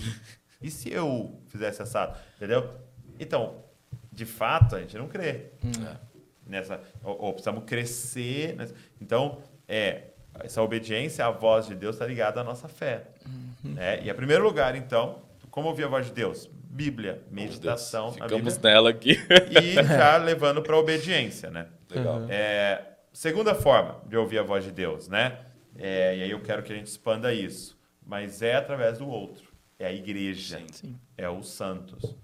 e 0.62 0.70
se 0.70 0.90
eu 0.90 1.40
fizesse 1.48 1.82
essa? 1.82 2.16
Entendeu? 2.36 2.70
Então, 3.18 3.64
de 4.12 4.24
fato, 4.24 4.76
a 4.76 4.80
gente 4.80 4.96
não 4.96 5.08
crê. 5.08 5.50
Uhum 5.62 6.06
nessa 6.46 6.80
ou, 7.02 7.20
ou 7.20 7.32
precisamos 7.32 7.64
crescer 7.64 8.54
nessa, 8.56 8.74
então 9.00 9.38
é 9.68 10.02
essa 10.40 10.62
obediência 10.62 11.26
à 11.26 11.30
voz 11.30 11.66
de 11.66 11.74
Deus 11.74 11.96
está 11.96 12.06
ligada 12.06 12.40
à 12.40 12.44
nossa 12.44 12.68
fé 12.68 13.04
uhum. 13.26 13.72
né? 13.72 14.00
e 14.02 14.10
em 14.10 14.14
primeiro 14.14 14.44
lugar 14.44 14.76
então 14.76 15.22
como 15.50 15.68
ouvir 15.68 15.84
a 15.84 15.88
voz 15.88 16.06
de 16.06 16.12
Deus 16.12 16.48
Bíblia 16.52 17.22
meditação 17.30 18.12
ficamos 18.12 18.58
nela 18.58 18.90
aqui 18.90 19.18
e 19.50 19.74
já 19.82 20.16
levando 20.18 20.62
para 20.62 20.74
a 20.74 20.78
obediência 20.78 21.50
né 21.50 21.66
legal 21.90 22.26
é, 22.28 22.96
segunda 23.12 23.54
forma 23.54 24.00
de 24.06 24.16
ouvir 24.16 24.38
a 24.38 24.42
voz 24.42 24.64
de 24.64 24.70
Deus 24.70 25.08
né 25.08 25.40
é, 25.78 26.16
e 26.16 26.22
aí 26.22 26.30
eu 26.30 26.40
quero 26.40 26.62
que 26.62 26.72
a 26.72 26.76
gente 26.76 26.86
expanda 26.86 27.32
isso 27.32 27.78
mas 28.04 28.42
é 28.42 28.54
através 28.54 28.98
do 28.98 29.08
outro 29.08 29.52
é 29.78 29.86
a 29.86 29.92
igreja 29.92 30.58
sim, 30.58 30.66
sim. 30.72 31.00
é 31.16 31.28
os 31.28 31.48
santos 31.48 32.16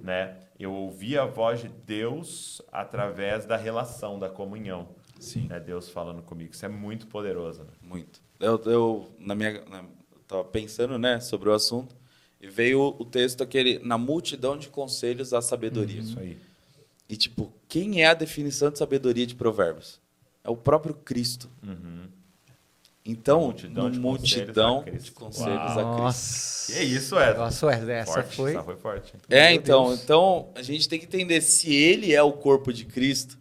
né 0.00 0.36
eu 0.58 0.72
ouvi 0.72 1.18
a 1.18 1.26
voz 1.26 1.60
de 1.60 1.68
Deus 1.68 2.62
através 2.72 3.44
da 3.44 3.56
relação, 3.56 4.18
da 4.18 4.28
comunhão. 4.28 4.88
Sim. 5.20 5.46
Né? 5.48 5.60
Deus 5.60 5.88
falando 5.88 6.22
comigo. 6.22 6.52
Isso 6.52 6.64
é 6.64 6.68
muito 6.68 7.06
poderoso. 7.06 7.62
Né? 7.62 7.70
Muito. 7.82 8.20
Eu, 8.40 8.60
eu, 8.64 9.14
na 9.18 9.34
minha, 9.34 9.64
na, 9.66 9.84
tava 10.26 10.44
pensando 10.44 10.98
né, 10.98 11.20
sobre 11.20 11.48
o 11.48 11.52
assunto 11.52 11.94
e 12.40 12.48
veio 12.48 12.94
o 12.98 13.04
texto 13.04 13.42
aquele, 13.42 13.78
na 13.80 13.98
multidão 13.98 14.56
de 14.56 14.68
conselhos 14.68 15.32
a 15.34 15.42
sabedoria. 15.42 16.00
Isso 16.00 16.18
aí. 16.18 16.38
E, 17.08 17.16
tipo, 17.16 17.52
quem 17.68 18.02
é 18.02 18.06
a 18.06 18.14
definição 18.14 18.70
de 18.70 18.78
sabedoria 18.78 19.26
de 19.26 19.34
provérbios? 19.34 20.00
É 20.42 20.50
o 20.50 20.56
próprio 20.56 20.94
Cristo. 20.94 21.48
Uhum. 21.62 22.08
Então, 23.04 23.42
multidão, 23.42 23.90
de, 23.90 24.00
multidão 24.00 24.78
conselhos 24.78 25.04
de 25.04 25.12
conselhos 25.12 25.56
a 25.56 25.74
Cristo. 25.74 25.82
Nossa. 25.82 26.72
Que 26.72 26.82
isso, 26.82 27.18
Essa? 27.18 27.38
Nossa, 27.38 27.70
essa 27.70 28.12
forte, 28.12 28.36
foi... 28.36 28.50
Essa 28.50 28.62
foi 28.64 28.76
forte. 28.76 29.14
É, 29.30 29.52
então, 29.52 29.94
então, 29.94 30.50
a 30.56 30.62
gente 30.62 30.88
tem 30.88 30.98
que 30.98 31.06
entender 31.06 31.40
se 31.40 31.72
ele 31.72 32.12
é 32.12 32.22
o 32.22 32.32
corpo 32.32 32.72
de 32.72 32.84
Cristo 32.84 33.38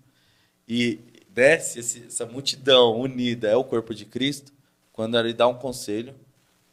e 0.68 1.00
desce 1.30 1.80
essa 1.80 2.26
multidão 2.26 3.00
unida 3.00 3.50
é 3.50 3.56
o 3.56 3.64
corpo 3.64 3.94
de 3.94 4.06
Cristo, 4.06 4.54
quando 4.94 5.18
ele 5.20 5.34
dá 5.34 5.48
um 5.48 5.56
conselho, 5.56 6.16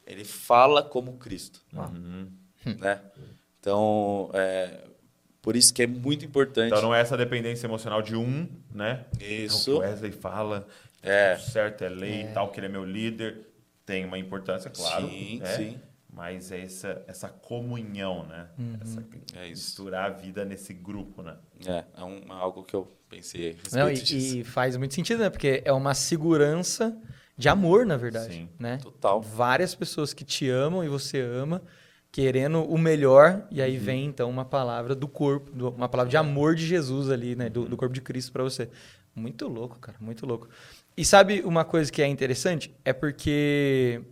ele 0.07 0.24
fala 0.24 0.83
como 0.83 1.14
Cristo. 1.14 1.61
Uhum. 1.72 2.28
Né? 2.78 3.00
Então, 3.59 4.31
é, 4.35 4.85
por 5.42 5.57
isso 5.57 5.74
que 5.74 5.83
é 5.83 5.87
muito 5.87 6.24
importante. 6.24 6.68
Então 6.68 6.81
não 6.81 6.94
é 6.94 7.00
essa 7.00 7.16
dependência 7.16 7.66
emocional 7.66 8.00
de 8.00 8.14
um, 8.14 8.48
né? 8.72 9.05
Isso. 9.20 9.72
É 9.72 9.74
o 9.74 9.78
Wesley 9.78 10.12
fala, 10.12 10.66
é. 11.02 11.37
certo 11.37 11.83
é 11.83 11.88
lei, 11.88 12.22
é. 12.22 12.26
tal, 12.28 12.50
que 12.52 12.61
ele 12.61 12.66
é 12.66 12.70
meu 12.70 12.85
líder, 12.85 13.48
tem 13.85 14.05
uma 14.05 14.16
importância, 14.16 14.70
claro. 14.70 15.09
Sim, 15.09 15.40
né? 15.40 15.57
sim. 15.57 15.81
Mas 16.14 16.52
é 16.52 16.61
essa, 16.61 17.02
essa 17.07 17.28
comunhão, 17.28 18.26
né? 18.26 18.47
Uhum. 18.59 18.76
Essa, 18.82 19.05
é 19.34 19.49
isso. 19.49 19.62
Misturar 19.62 20.11
a 20.11 20.14
vida 20.14 20.45
nesse 20.45 20.74
grupo, 20.74 21.22
né? 21.22 21.36
É, 21.66 21.84
é 21.97 22.05
um, 22.05 22.30
algo 22.30 22.62
que 22.62 22.76
eu 22.76 22.86
pensei 23.09 23.57
Não, 23.72 23.90
e, 23.90 24.40
e, 24.40 24.45
faz 24.45 24.76
muito 24.76 24.95
sentido, 24.95 25.20
né? 25.20 25.30
Porque 25.30 25.62
é 25.64 25.72
uma 25.72 25.95
segurança 25.95 26.97
de 27.36 27.49
amor, 27.49 27.86
na 27.86 27.97
verdade. 27.97 28.34
Sim, 28.34 28.49
né? 28.59 28.76
total. 28.76 29.22
Várias 29.22 29.74
pessoas 29.74 30.12
que 30.12 30.22
te 30.22 30.49
amam 30.51 30.84
e 30.84 30.88
você 30.88 31.18
ama, 31.18 31.62
querendo 32.12 32.62
o 32.62 32.76
melhor, 32.76 33.42
e 33.50 33.62
aí 33.62 33.78
uhum. 33.78 33.82
vem 33.82 34.04
então 34.04 34.28
uma 34.28 34.44
palavra 34.44 34.94
do 34.94 35.08
corpo, 35.08 35.50
uma 35.70 35.88
palavra 35.88 36.10
de 36.10 36.16
amor 36.18 36.54
de 36.54 36.66
Jesus 36.66 37.10
ali, 37.10 37.34
né? 37.34 37.48
Do, 37.48 37.64
do 37.64 37.76
corpo 37.76 37.94
de 37.94 38.02
Cristo 38.02 38.30
para 38.30 38.42
você. 38.42 38.68
Muito 39.14 39.48
louco, 39.48 39.78
cara, 39.78 39.96
muito 39.98 40.26
louco. 40.26 40.46
E 40.94 41.06
sabe 41.06 41.40
uma 41.40 41.64
coisa 41.64 41.90
que 41.90 42.02
é 42.02 42.06
interessante? 42.06 42.74
É 42.84 42.92
porque 42.92 44.02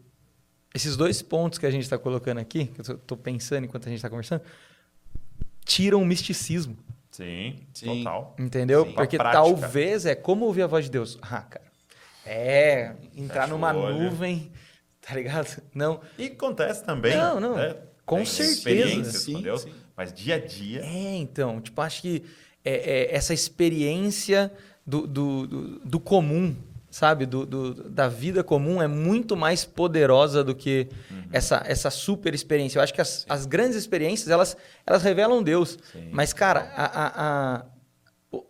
esses 0.74 0.96
dois 0.96 1.20
pontos 1.20 1.58
que 1.58 1.66
a 1.66 1.70
gente 1.70 1.82
está 1.82 1.98
colocando 1.98 2.38
aqui, 2.38 2.66
que 2.66 2.80
eu 2.80 2.96
estou 2.96 3.18
pensando 3.18 3.64
enquanto 3.64 3.84
a 3.86 3.90
gente 3.90 3.98
está 3.98 4.08
conversando, 4.08 4.42
tiram 5.66 6.00
o 6.00 6.06
misticismo. 6.06 6.78
Sim, 7.10 7.66
Sim. 7.74 7.98
total. 7.98 8.34
Entendeu? 8.38 8.86
Sim. 8.86 8.92
Porque 8.92 9.18
talvez 9.18 10.06
é 10.06 10.14
como 10.14 10.46
ouvir 10.46 10.62
a 10.62 10.66
voz 10.66 10.86
de 10.86 10.90
Deus. 10.90 11.18
Ah, 11.20 11.42
cara. 11.42 11.70
É 12.24 12.94
entrar 13.14 13.42
Fecha 13.42 13.46
numa 13.48 13.72
nuvem, 13.72 14.50
Tá 15.00 15.14
ligado? 15.14 15.62
Não. 15.74 16.00
E 16.18 16.26
acontece 16.26 16.84
também. 16.84 17.16
Não, 17.16 17.40
não. 17.40 17.56
Né? 17.56 17.74
Com 18.10 18.16
Tem 18.16 18.26
certeza. 18.26 19.12
Sim, 19.12 19.40
sim. 19.56 19.72
Mas 19.96 20.12
dia 20.12 20.34
a 20.34 20.38
dia. 20.40 20.80
É, 20.80 21.14
então. 21.14 21.60
Tipo, 21.60 21.80
acho 21.80 22.02
que 22.02 22.24
é, 22.64 22.72
é 22.72 23.14
essa 23.14 23.32
experiência 23.32 24.52
do, 24.84 25.06
do, 25.06 25.46
do, 25.46 25.78
do 25.78 26.00
comum, 26.00 26.56
sabe? 26.90 27.24
Do, 27.24 27.46
do, 27.46 27.88
da 27.88 28.08
vida 28.08 28.42
comum 28.42 28.82
é 28.82 28.88
muito 28.88 29.36
mais 29.36 29.64
poderosa 29.64 30.42
do 30.42 30.56
que 30.56 30.88
uhum. 31.08 31.22
essa, 31.30 31.62
essa 31.64 31.88
super 31.88 32.34
experiência. 32.34 32.80
Eu 32.80 32.82
acho 32.82 32.92
que 32.92 33.00
as, 33.00 33.24
as 33.28 33.46
grandes 33.46 33.76
experiências, 33.76 34.28
elas, 34.28 34.56
elas 34.84 35.04
revelam 35.04 35.40
Deus. 35.40 35.78
Sim. 35.92 36.08
Mas, 36.10 36.32
cara, 36.32 36.72
a, 36.74 36.84
a, 36.84 37.58
a, 37.58 37.64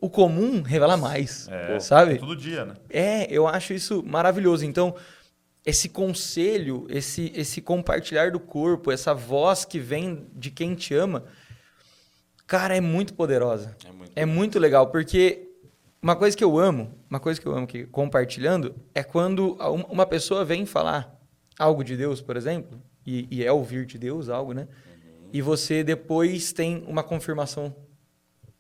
o 0.01 0.09
comum 0.09 0.63
revela 0.63 0.97
mais, 0.97 1.47
é, 1.51 1.79
sabe? 1.81 2.15
É 2.15 2.17
todo 2.17 2.35
dia, 2.35 2.65
né? 2.65 2.77
É, 2.89 3.27
eu 3.31 3.47
acho 3.47 3.75
isso 3.75 4.03
maravilhoso. 4.07 4.65
Então, 4.65 4.97
esse 5.65 5.89
conselho, 5.89 6.87
esse, 6.89 7.33
esse 7.35 7.61
compartilhar 7.61 8.31
do 8.31 8.41
corpo, 8.41 8.91
essa 8.91 9.15
voz 9.15 9.65
que 9.65 9.79
vem 9.79 10.27
de 10.35 10.51
quem 10.51 10.75
te 10.75 10.95
ama, 10.95 11.25
cara, 12.47 12.77
é 12.77 12.81
muito 12.81 13.15
poderosa. 13.15 13.77
É 13.85 13.93
muito, 13.93 14.13
é 14.17 14.27
muito 14.27 14.59
legal, 14.59 14.87
porque 14.91 15.49
uma 16.03 16.17
coisa 16.17 16.37
que 16.37 16.43
eu 16.43 16.59
amo, 16.59 16.99
uma 17.09 17.21
coisa 17.21 17.41
que 17.41 17.47
eu 17.47 17.55
amo 17.55 17.67
que 17.67 17.85
compartilhando 17.87 18.75
é 18.95 19.03
quando 19.03 19.53
uma 19.89 20.07
pessoa 20.07 20.45
vem 20.45 20.65
falar 20.65 21.15
algo 21.59 21.85
de 21.85 21.97
Deus, 21.97 22.23
por 22.23 22.37
exemplo, 22.37 22.81
e, 23.07 23.29
e 23.31 23.45
é 23.45 23.53
ouvir 23.53 23.85
de 23.85 23.99
Deus 23.99 24.31
algo, 24.31 24.55
né? 24.55 24.63
Uhum. 24.63 25.29
E 25.33 25.43
você 25.43 25.85
depois 25.85 26.53
tem 26.53 26.83
uma 26.87 27.03
confirmação 27.03 27.77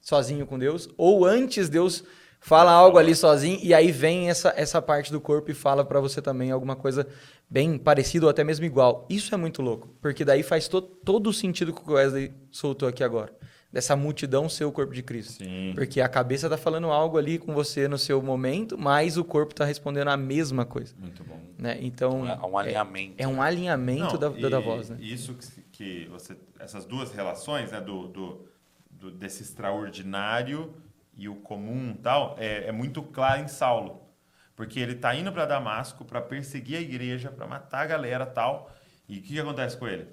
sozinho 0.00 0.46
com 0.46 0.58
Deus, 0.58 0.88
ou 0.98 1.24
antes 1.24 1.68
Deus 1.68 2.04
fala 2.40 2.72
algo 2.72 2.98
ali 2.98 3.14
sozinho 3.14 3.60
e 3.62 3.72
aí 3.72 3.92
vem 3.92 4.28
essa, 4.28 4.52
essa 4.56 4.82
parte 4.82 5.12
do 5.12 5.20
corpo 5.20 5.50
e 5.50 5.54
fala 5.54 5.84
para 5.84 6.00
você 6.00 6.20
também 6.20 6.50
alguma 6.50 6.74
coisa 6.74 7.06
bem 7.48 7.78
parecida 7.78 8.26
ou 8.26 8.30
até 8.30 8.42
mesmo 8.42 8.64
igual. 8.64 9.06
Isso 9.08 9.34
é 9.34 9.38
muito 9.38 9.62
louco, 9.62 9.88
porque 10.00 10.24
daí 10.24 10.42
faz 10.42 10.66
to, 10.66 10.80
todo 10.80 11.28
o 11.28 11.32
sentido 11.32 11.72
que 11.72 11.88
o 11.88 11.94
Wesley 11.94 12.32
soltou 12.50 12.88
aqui 12.88 13.04
agora 13.04 13.32
dessa 13.72 13.94
multidão 13.94 14.48
ser 14.48 14.64
o 14.64 14.72
corpo 14.72 14.92
de 14.92 15.02
Cristo. 15.02 15.44
Sim. 15.44 15.72
Porque 15.74 16.00
a 16.00 16.08
cabeça 16.08 16.46
está 16.46 16.56
falando 16.56 16.88
algo 16.88 17.16
ali 17.16 17.38
com 17.38 17.54
você 17.54 17.86
no 17.86 17.96
seu 17.96 18.20
momento, 18.20 18.76
mas 18.76 19.16
o 19.16 19.24
corpo 19.24 19.52
está 19.52 19.64
respondendo 19.64 20.08
a 20.08 20.16
mesma 20.16 20.64
coisa. 20.64 20.94
Muito 20.98 21.22
bom. 21.22 21.40
Né? 21.56 21.78
Então, 21.80 22.26
é 22.28 22.36
um 22.44 22.58
alinhamento. 22.58 23.14
É, 23.18 23.22
é 23.22 23.28
um 23.28 23.40
alinhamento 23.40 24.18
Não, 24.18 24.32
da, 24.32 24.48
da, 24.48 24.58
voz. 24.58 24.90
Né? 24.90 24.98
Isso 25.00 25.34
que, 25.34 25.60
que, 25.70 26.06
você... 26.06 26.36
Essas 26.58 26.84
duas 26.84 27.12
relações, 27.12 27.70
né, 27.70 27.80
do, 27.80 28.08
do, 28.08 28.46
do, 28.90 29.10
desse 29.10 29.42
extraordinário 29.42 30.74
e 31.14 31.28
o 31.28 31.36
comum 31.36 31.94
tal, 31.94 32.36
é, 32.38 32.68
é 32.68 32.72
muito 32.72 33.02
claro 33.02 33.42
em 33.42 33.48
Saulo. 33.48 34.08
Porque 34.54 34.78
ele 34.78 34.92
está 34.92 35.14
indo 35.14 35.32
para 35.32 35.46
Damasco 35.46 36.04
para 36.04 36.20
perseguir 36.20 36.76
a 36.76 36.80
igreja, 36.80 37.30
para 37.30 37.46
matar 37.46 37.80
a 37.80 37.86
galera 37.86 38.26
tal. 38.26 38.70
E 39.08 39.18
o 39.18 39.22
que, 39.22 39.28
que 39.28 39.40
acontece 39.40 39.76
com 39.76 39.86
ele? 39.88 40.08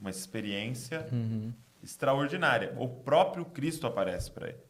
Uma 0.00 0.10
experiência... 0.10 1.06
Uhum 1.12 1.52
extraordinária. 1.82 2.74
O 2.78 2.88
próprio 2.88 3.44
Cristo 3.44 3.86
aparece 3.86 4.30
para 4.30 4.48
ele 4.48 4.62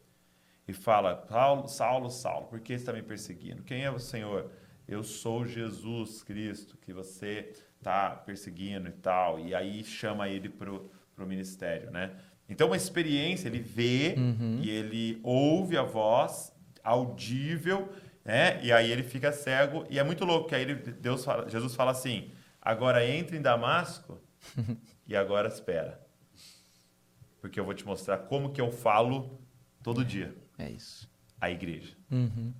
e 0.67 0.73
fala: 0.73 1.15
Paulo, 1.15 1.67
Saulo, 1.67 2.09
Saulo, 2.09 2.47
por 2.47 2.59
que 2.59 2.73
está 2.73 2.93
me 2.93 3.01
perseguindo? 3.01 3.63
Quem 3.63 3.83
é 3.83 3.91
o 3.91 3.99
Senhor? 3.99 4.51
Eu 4.87 5.03
sou 5.03 5.45
Jesus 5.45 6.23
Cristo, 6.23 6.77
que 6.77 6.91
você 6.91 7.53
está 7.77 8.11
perseguindo 8.11 8.89
e 8.89 8.93
tal. 8.93 9.39
E 9.39 9.55
aí 9.55 9.83
chama 9.83 10.27
ele 10.27 10.49
para 10.49 10.71
o 10.71 10.89
ministério, 11.19 11.91
né? 11.91 12.15
Então, 12.51 12.67
uma 12.67 12.75
experiência, 12.75 13.47
ele 13.47 13.59
vê 13.59 14.13
uhum. 14.17 14.59
e 14.61 14.69
ele 14.69 15.19
ouve 15.23 15.77
a 15.77 15.83
voz 15.83 16.53
audível, 16.83 17.89
né? 18.23 18.63
E 18.63 18.71
aí 18.71 18.91
ele 18.91 19.03
fica 19.03 19.31
cego 19.31 19.85
e 19.89 19.97
é 19.97 20.03
muito 20.03 20.25
louco 20.25 20.49
que 20.49 20.55
aí 20.55 20.61
ele, 20.61 20.75
Deus 20.75 21.25
fala, 21.25 21.49
Jesus 21.49 21.73
fala 21.73 21.91
assim: 21.91 22.29
agora 22.61 23.03
entre 23.03 23.37
em 23.37 23.41
Damasco 23.41 24.21
e 25.07 25.15
agora 25.15 25.47
espera 25.47 26.01
porque 27.41 27.59
eu 27.59 27.65
vou 27.65 27.73
te 27.73 27.85
mostrar 27.85 28.19
como 28.19 28.53
que 28.53 28.61
eu 28.61 28.71
falo 28.71 29.41
todo 29.83 30.05
dia. 30.05 30.33
É 30.59 30.69
isso. 30.69 31.09
A 31.41 31.49
igreja. 31.49 31.97
Uhum. 32.09 32.53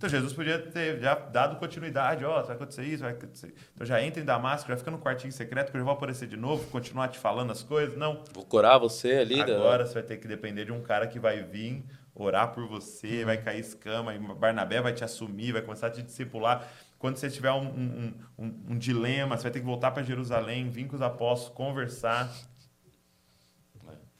Então 0.00 0.08
Jesus 0.08 0.32
podia 0.32 0.58
ter 0.58 0.98
já 0.98 1.14
dado 1.14 1.58
continuidade, 1.58 2.24
ó, 2.24 2.40
oh, 2.40 2.42
vai 2.42 2.56
acontecer 2.56 2.84
isso, 2.84 3.02
vai 3.02 3.12
acontecer. 3.12 3.52
Então 3.74 3.86
já 3.86 4.02
entra 4.02 4.18
em 4.18 4.24
Damasco, 4.24 4.66
já 4.66 4.74
fica 4.78 4.90
no 4.90 4.98
quartinho 4.98 5.30
secreto, 5.30 5.70
que 5.70 5.76
eu 5.76 5.80
já 5.80 5.84
vou 5.84 5.92
aparecer 5.92 6.26
de 6.26 6.38
novo, 6.38 6.66
continuar 6.70 7.08
te 7.08 7.18
falando 7.18 7.50
as 7.52 7.62
coisas. 7.62 7.98
Não. 7.98 8.24
Vou 8.32 8.46
curar 8.46 8.78
você 8.78 9.16
ali. 9.16 9.38
Agora 9.42 9.84
da... 9.84 9.86
você 9.86 9.92
vai 9.92 10.02
ter 10.02 10.16
que 10.16 10.26
depender 10.26 10.64
de 10.64 10.72
um 10.72 10.80
cara 10.80 11.06
que 11.06 11.18
vai 11.18 11.42
vir 11.42 11.84
orar 12.14 12.48
por 12.48 12.66
você, 12.66 13.20
uhum. 13.20 13.26
vai 13.26 13.36
cair 13.36 13.60
escama, 13.60 14.14
e 14.14 14.18
Barnabé 14.18 14.80
vai 14.80 14.94
te 14.94 15.04
assumir, 15.04 15.52
vai 15.52 15.60
começar 15.60 15.88
a 15.88 15.90
te 15.90 16.00
discipular. 16.00 16.66
Quando 16.98 17.16
você 17.16 17.28
tiver 17.28 17.52
um, 17.52 17.66
um, 17.66 18.14
um, 18.38 18.54
um 18.70 18.78
dilema, 18.78 19.36
você 19.36 19.42
vai 19.42 19.52
ter 19.52 19.60
que 19.60 19.66
voltar 19.66 19.90
para 19.90 20.02
Jerusalém, 20.02 20.70
vir 20.70 20.86
com 20.86 20.96
os 20.96 21.02
apóstolos, 21.02 21.54
conversar. 21.54 22.32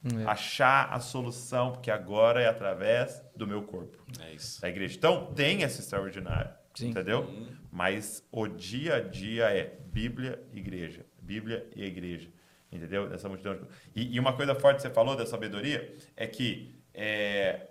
É. 0.02 0.24
Achar 0.24 0.92
a 0.92 0.98
solução, 0.98 1.72
porque 1.72 1.90
agora 1.90 2.40
é 2.40 2.48
através 2.48 3.22
do 3.36 3.46
meu 3.46 3.62
corpo. 3.62 4.02
É 4.20 4.32
isso. 4.32 4.60
Da 4.60 4.68
igreja. 4.68 4.96
Então, 4.96 5.32
tem 5.34 5.62
esse 5.62 5.80
extraordinário. 5.80 6.50
Sim. 6.74 6.88
Entendeu? 6.88 7.24
Hum. 7.24 7.48
Mas 7.70 8.26
o 8.32 8.46
dia 8.46 8.96
a 8.96 9.00
dia 9.00 9.50
é 9.50 9.78
Bíblia, 9.92 10.42
igreja. 10.52 11.04
Bíblia 11.20 11.68
e 11.76 11.84
igreja. 11.84 12.30
Entendeu? 12.72 13.08
Dessa 13.08 13.28
multidão. 13.28 13.54
De... 13.54 13.60
E, 13.94 14.14
e, 14.14 14.20
uma 14.20 14.32
coisa 14.32 14.54
forte 14.54 14.76
que 14.76 14.82
você 14.82 14.90
falou 14.90 15.16
da 15.16 15.26
sabedoria 15.26 15.94
é 16.16 16.26
que 16.26 16.80
é, 16.94 17.66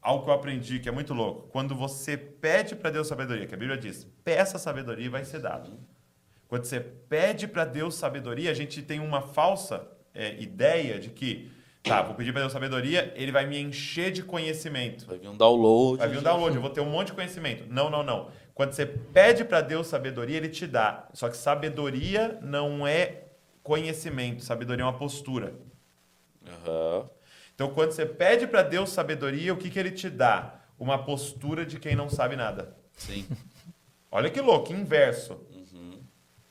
algo 0.00 0.24
que 0.24 0.30
eu 0.30 0.34
aprendi 0.34 0.78
que 0.78 0.88
é 0.88 0.92
muito 0.92 1.14
louco. 1.14 1.48
Quando 1.48 1.74
você 1.74 2.16
pede 2.16 2.76
para 2.76 2.90
Deus 2.90 3.08
sabedoria, 3.08 3.46
que 3.46 3.54
a 3.54 3.58
Bíblia 3.58 3.78
diz, 3.78 4.04
peça 4.24 4.58
sabedoria 4.58 5.06
e 5.06 5.08
vai 5.08 5.24
ser 5.24 5.40
dado. 5.40 5.78
Quando 6.46 6.64
você 6.64 6.80
pede 6.80 7.46
para 7.48 7.64
Deus 7.64 7.94
sabedoria, 7.94 8.50
a 8.50 8.54
gente 8.54 8.82
tem 8.82 9.00
uma 9.00 9.22
falsa 9.22 9.88
é, 10.14 10.40
ideia 10.40 10.98
de 10.98 11.10
que, 11.10 11.50
tá, 11.82 12.02
vou 12.02 12.14
pedir 12.14 12.32
para 12.32 12.42
Deus 12.42 12.52
sabedoria, 12.52 13.12
ele 13.16 13.32
vai 13.32 13.46
me 13.46 13.58
encher 13.58 14.10
de 14.10 14.22
conhecimento. 14.22 15.06
Vai 15.06 15.18
vir 15.18 15.28
um 15.28 15.36
download. 15.36 15.98
Vai 15.98 16.08
vir 16.08 16.18
um 16.18 16.22
download, 16.22 16.54
eu 16.54 16.62
vou 16.62 16.70
ter 16.70 16.80
um 16.80 16.90
monte 16.90 17.08
de 17.08 17.12
conhecimento. 17.14 17.64
Não, 17.68 17.90
não, 17.90 18.02
não. 18.02 18.30
Quando 18.54 18.72
você 18.72 18.84
pede 18.84 19.44
para 19.44 19.60
Deus 19.60 19.86
sabedoria, 19.86 20.36
ele 20.36 20.48
te 20.48 20.66
dá. 20.66 21.08
Só 21.14 21.28
que 21.28 21.36
sabedoria 21.36 22.38
não 22.42 22.86
é 22.86 23.24
conhecimento, 23.62 24.42
sabedoria 24.42 24.82
é 24.82 24.86
uma 24.86 24.98
postura. 24.98 25.54
Uhum. 26.46 27.08
Então, 27.54 27.70
quando 27.70 27.92
você 27.92 28.06
pede 28.06 28.46
para 28.46 28.62
Deus 28.62 28.90
sabedoria, 28.90 29.52
o 29.52 29.56
que, 29.56 29.70
que 29.70 29.78
ele 29.78 29.90
te 29.90 30.08
dá? 30.08 30.60
Uma 30.78 31.04
postura 31.04 31.64
de 31.64 31.78
quem 31.78 31.94
não 31.94 32.08
sabe 32.08 32.36
nada. 32.36 32.74
Sim. 32.96 33.26
Olha 34.10 34.30
que 34.30 34.40
louco, 34.40 34.72
inverso. 34.72 35.40
Uhum. 35.54 36.00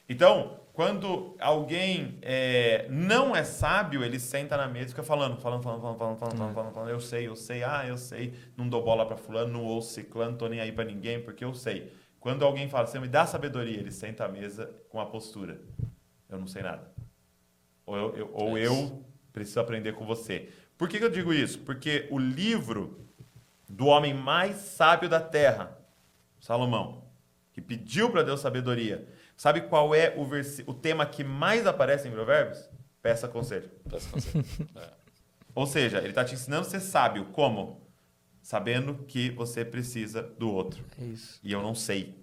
Então, 0.08 0.60
quando 0.80 1.36
alguém 1.42 2.18
é, 2.22 2.88
não 2.90 3.36
é 3.36 3.44
sábio, 3.44 4.02
ele 4.02 4.18
senta 4.18 4.56
na 4.56 4.66
mesa 4.66 4.86
e 4.86 4.90
fica 4.92 5.04
falando, 5.04 5.36
falando, 5.36 5.62
falando, 5.62 5.82
falando, 5.82 5.98
falando, 5.98 6.18
falando, 6.18 6.38
falando, 6.38 6.54
falando, 6.54 6.74
falando, 6.74 6.90
eu 6.90 7.02
sei, 7.02 7.28
eu 7.28 7.36
sei, 7.36 7.66
ah, 7.66 7.86
eu 7.86 7.98
sei, 7.98 8.34
não 8.56 8.70
dou 8.70 8.82
bola 8.82 9.06
para 9.06 9.18
fulano, 9.18 9.52
não 9.52 9.66
ouço 9.66 9.92
ciclano, 9.92 10.38
tô 10.38 10.48
nem 10.48 10.62
aí 10.62 10.72
para 10.72 10.86
ninguém, 10.86 11.22
porque 11.22 11.44
eu 11.44 11.54
sei. 11.54 11.92
Quando 12.18 12.46
alguém 12.46 12.70
fala, 12.70 12.88
você 12.88 12.98
me 12.98 13.10
dá 13.10 13.26
sabedoria, 13.26 13.78
ele 13.78 13.92
senta 13.92 14.24
à 14.24 14.30
mesa 14.30 14.74
com 14.88 15.02
a 15.02 15.06
postura, 15.06 15.60
eu 16.30 16.40
não 16.40 16.48
sei 16.48 16.62
nada. 16.62 16.90
Ou 17.86 17.98
eu, 17.98 18.16
eu 18.16 18.32
ou 18.32 18.58
é 18.58 18.66
eu 18.66 19.04
preciso 19.34 19.60
aprender 19.60 19.96
com 19.96 20.06
você. 20.06 20.48
Por 20.78 20.88
que, 20.88 20.98
que 20.98 21.04
eu 21.04 21.12
digo 21.12 21.34
isso? 21.34 21.60
Porque 21.60 22.08
o 22.10 22.18
livro 22.18 23.06
do 23.68 23.88
homem 23.88 24.14
mais 24.14 24.56
sábio 24.56 25.10
da 25.10 25.20
terra, 25.20 25.78
Salomão, 26.40 27.04
que 27.52 27.60
pediu 27.60 28.10
para 28.10 28.24
Deus 28.24 28.40
sabedoria, 28.40 29.06
Sabe 29.40 29.62
qual 29.62 29.96
é 29.96 30.14
o, 30.18 30.26
vers... 30.26 30.62
o 30.68 30.74
tema 30.74 31.06
que 31.06 31.24
mais 31.24 31.66
aparece 31.66 32.10
em 32.10 32.12
Provérbios? 32.12 32.70
Peça 33.02 33.26
conselho. 33.26 33.70
Peça 33.90 34.10
conselho. 34.10 34.46
é. 34.76 34.90
Ou 35.56 35.66
seja, 35.66 36.00
ele 36.00 36.10
está 36.10 36.26
te 36.26 36.34
ensinando 36.34 36.68
a 36.68 36.70
ser 36.70 36.82
sábio. 36.82 37.24
Como? 37.32 37.90
Sabendo 38.42 38.96
que 39.08 39.30
você 39.30 39.64
precisa 39.64 40.22
do 40.22 40.52
outro. 40.52 40.84
É 41.02 41.06
isso. 41.06 41.40
E 41.42 41.54
eu 41.54 41.62
não 41.64 41.74
sei. 41.74 42.20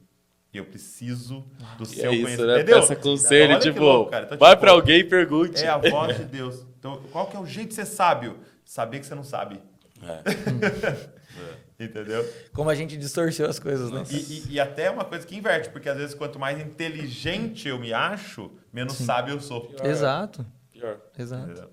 Eu 0.53 0.67
preciso 0.67 1.51
do 1.79 1.85
e 1.85 1.87
seu 1.87 2.11
é 2.11 2.15
isso, 2.15 2.25
conhecimento. 2.25 2.47
Né? 2.49 2.55
Entendeu? 2.57 2.81
Peça 2.81 2.97
conselho, 2.97 3.53
Olha 3.53 3.61
tipo, 3.61 3.81
louco, 3.81 4.15
então, 4.15 4.37
vai 4.37 4.51
tipo, 4.51 4.61
para 4.61 4.71
alguém 4.73 5.01
e 5.01 5.05
pergunte. 5.05 5.65
É 5.65 5.69
a 5.69 5.79
voz 5.79 6.19
de 6.19 6.25
Deus. 6.29 6.67
Então, 6.79 7.03
qual 7.11 7.29
que 7.29 7.37
é 7.37 7.41
o 7.41 7.47
jeito 7.47 7.71
de 7.71 7.77
ser 7.77 7.87
sábio? 7.87 8.39
Saber 8.63 9.01
que 9.01 9.07
você 9.07 9.15
não 9.15 9.25
sabe. 9.25 9.63
É. 10.03 11.57
Entendeu? 11.79 12.25
Como 12.55 12.71
a 12.71 12.75
gente 12.75 12.97
distorceu 12.97 13.47
as 13.47 13.59
coisas, 13.59 13.91
né? 13.91 14.03
E, 14.11 14.17
e, 14.17 14.53
e, 14.53 14.61
até 14.61 14.91
uma 14.91 15.05
coisa 15.05 15.27
que 15.27 15.37
inverte, 15.37 15.69
porque 15.69 15.89
às 15.89 15.97
vezes 15.97 16.15
quanto 16.15 16.39
mais 16.39 16.59
inteligente 16.59 17.69
eu 17.69 17.79
me 17.79 17.93
acho, 17.93 18.51
menos 18.73 18.95
Sim. 18.95 19.05
sábio 19.05 19.35
eu 19.35 19.41
sou. 19.41 19.67
Pior, 19.67 19.85
Exato. 19.85 20.47
Pior. 20.73 21.01
Exato. 21.19 21.71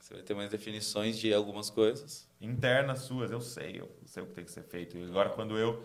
Você 0.00 0.14
vai 0.14 0.22
ter 0.22 0.34
mais 0.34 0.50
definições 0.50 1.16
de 1.18 1.32
algumas 1.32 1.70
coisas. 1.70 2.28
Internas 2.40 3.00
suas, 3.00 3.30
eu 3.30 3.40
sei, 3.40 3.80
eu 3.80 3.90
sei 4.04 4.22
o 4.22 4.26
que 4.26 4.34
tem 4.34 4.44
que 4.44 4.52
ser 4.52 4.62
feito. 4.64 4.96
E 4.96 5.04
agora 5.04 5.30
quando 5.30 5.56
eu 5.56 5.84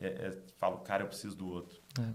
é, 0.00 0.06
é, 0.06 0.38
falo, 0.58 0.78
cara, 0.78 1.02
eu 1.02 1.08
preciso 1.08 1.36
do 1.36 1.48
outro. 1.48 1.80
É. 2.00 2.08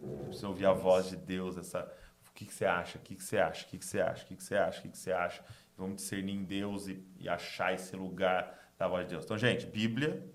Eu 0.00 0.24
preciso 0.24 0.48
ouvir 0.48 0.66
a 0.66 0.72
voz 0.72 1.10
de 1.10 1.16
Deus, 1.16 1.56
essa... 1.56 1.90
O 2.28 2.32
que, 2.32 2.46
que 2.46 2.54
você 2.54 2.64
acha? 2.64 2.96
O 2.96 3.00
que, 3.02 3.14
que 3.16 3.22
você 3.22 3.36
acha? 3.36 3.66
O 3.66 3.68
que, 3.68 3.78
que 3.78 3.84
você 3.84 4.00
acha? 4.00 4.24
O 4.24 4.26
que, 4.28 4.36
que 4.36 4.44
você 4.44 4.56
acha? 4.56 4.78
O 4.78 4.82
que, 4.82 4.88
que 4.88 4.98
você 4.98 5.12
acha? 5.12 5.44
Vamos 5.76 5.96
discernir 5.96 6.34
em 6.34 6.44
Deus 6.44 6.88
e, 6.88 7.04
e 7.18 7.28
achar 7.28 7.74
esse 7.74 7.94
lugar 7.94 8.69
da 8.80 8.88
voz 8.88 9.04
de 9.04 9.10
Deus. 9.10 9.24
Então, 9.26 9.36
gente, 9.36 9.66
Bíblia 9.66 10.26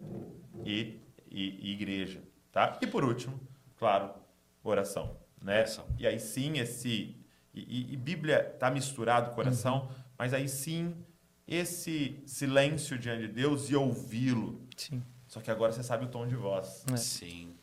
e, 0.63 0.99
e, 1.31 1.67
e 1.67 1.73
igreja, 1.73 2.21
tá? 2.51 2.77
E 2.79 2.85
por 2.85 3.03
último, 3.03 3.39
claro, 3.75 4.13
oração. 4.63 5.17
né? 5.41 5.65
E 5.97 6.05
aí 6.05 6.19
sim 6.19 6.59
esse 6.59 7.17
e, 7.51 7.93
e 7.93 7.97
Bíblia 7.97 8.51
está 8.53 8.69
misturado 8.69 9.33
coração, 9.33 9.85
uhum. 9.85 9.95
mas 10.17 10.31
aí 10.31 10.47
sim 10.47 10.95
esse 11.47 12.21
silêncio 12.27 12.99
diante 12.99 13.21
de 13.21 13.33
Deus 13.33 13.69
e 13.69 13.75
ouvi-lo. 13.75 14.61
Sim. 14.77 15.01
Só 15.27 15.39
que 15.39 15.49
agora 15.49 15.71
você 15.71 15.81
sabe 15.81 16.05
o 16.05 16.07
tom 16.07 16.27
de 16.27 16.35
voz. 16.35 16.85
É. 16.93 16.97
Sim. 16.97 17.55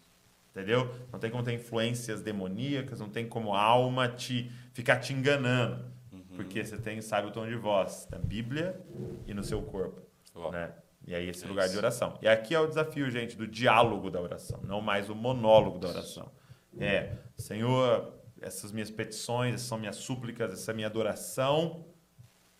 Entendeu? 0.50 0.92
Não 1.12 1.18
tem 1.18 1.30
como 1.30 1.44
ter 1.44 1.52
influências 1.52 2.22
demoníacas, 2.22 2.98
não 2.98 3.08
tem 3.08 3.28
como 3.28 3.54
a 3.54 3.60
alma 3.62 4.08
te 4.08 4.50
ficar 4.72 4.96
te 4.96 5.12
enganando. 5.12 5.84
Uhum. 6.12 6.22
Porque 6.34 6.64
você 6.64 6.76
tem, 6.76 7.00
sabe 7.00 7.28
o 7.28 7.30
tom 7.30 7.46
de 7.46 7.54
voz 7.54 8.06
da 8.10 8.18
Bíblia 8.18 8.80
e 9.26 9.32
no 9.32 9.44
seu 9.44 9.62
corpo. 9.62 10.11
Né? 10.50 10.72
E 11.06 11.14
aí 11.14 11.28
esse 11.28 11.44
é 11.44 11.48
lugar 11.48 11.64
isso. 11.64 11.72
de 11.72 11.78
oração. 11.78 12.18
E 12.22 12.28
aqui 12.28 12.54
é 12.54 12.60
o 12.60 12.66
desafio, 12.66 13.10
gente, 13.10 13.36
do 13.36 13.46
diálogo 13.46 14.10
da 14.10 14.20
oração, 14.20 14.60
não 14.62 14.80
mais 14.80 15.10
o 15.10 15.14
monólogo 15.14 15.78
da 15.78 15.88
oração. 15.88 16.30
É, 16.78 17.12
Senhor, 17.36 18.14
essas 18.40 18.72
minhas 18.72 18.90
petições, 18.90 19.54
essas 19.54 19.66
são 19.66 19.78
minhas 19.78 19.96
súplicas, 19.96 20.52
essa 20.52 20.70
é 20.70 20.74
minha 20.74 20.86
adoração. 20.86 21.84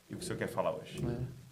E 0.08 0.14
o 0.14 0.18
que 0.18 0.24
o 0.24 0.26
Senhor 0.26 0.38
quer 0.38 0.48
falar 0.48 0.74
hoje? 0.74 0.98
É. 0.98 1.42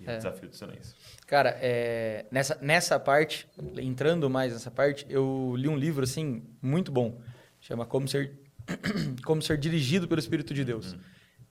E 0.00 0.08
é. 0.08 0.14
o 0.14 0.16
desafio 0.16 0.48
do 0.48 0.56
silêncio. 0.56 0.96
Cara, 1.26 1.56
é, 1.60 2.24
nessa, 2.30 2.58
nessa 2.60 2.98
parte, 2.98 3.46
entrando 3.78 4.28
mais 4.30 4.52
nessa 4.52 4.70
parte, 4.70 5.06
eu 5.08 5.54
li 5.56 5.68
um 5.68 5.76
livro, 5.76 6.02
assim, 6.02 6.42
muito 6.60 6.90
bom. 6.90 7.20
Chama 7.60 7.84
Como 7.84 8.08
Ser, 8.08 8.40
Como 9.24 9.42
Ser 9.42 9.58
Dirigido 9.58 10.08
pelo 10.08 10.18
Espírito 10.18 10.54
de 10.54 10.64
Deus. 10.64 10.94
Uhum. 10.94 11.00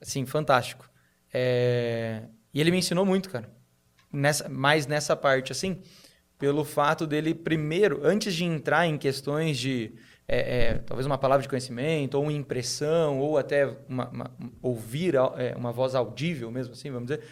Assim, 0.01 0.25
fantástico. 0.25 0.89
É, 1.31 2.23
e 2.51 2.59
ele 2.59 2.71
me 2.71 2.77
ensinou 2.77 3.05
muito, 3.05 3.29
cara. 3.29 3.49
Nessa, 4.11 4.49
mais 4.49 4.87
nessa 4.87 5.15
parte, 5.15 5.51
assim, 5.51 5.81
pelo 6.37 6.63
fato 6.63 7.05
dele, 7.05 7.33
primeiro, 7.33 8.01
antes 8.03 8.33
de 8.33 8.43
entrar 8.43 8.87
em 8.87 8.97
questões 8.97 9.57
de 9.57 9.93
é, 10.31 10.37
é, 10.37 10.73
talvez 10.85 11.07
uma 11.07 11.17
palavra 11.17 11.41
de 11.41 11.49
conhecimento, 11.49 12.13
ou 12.13 12.23
uma 12.23 12.31
impressão, 12.31 13.19
ou 13.19 13.37
até 13.37 13.75
uma, 13.87 14.09
uma, 14.09 14.31
ouvir 14.61 15.15
é, 15.15 15.55
uma 15.57 15.71
voz 15.71 15.95
audível 15.95 16.51
mesmo 16.51 16.73
assim, 16.73 16.91
vamos 16.91 17.07
dizer, 17.07 17.23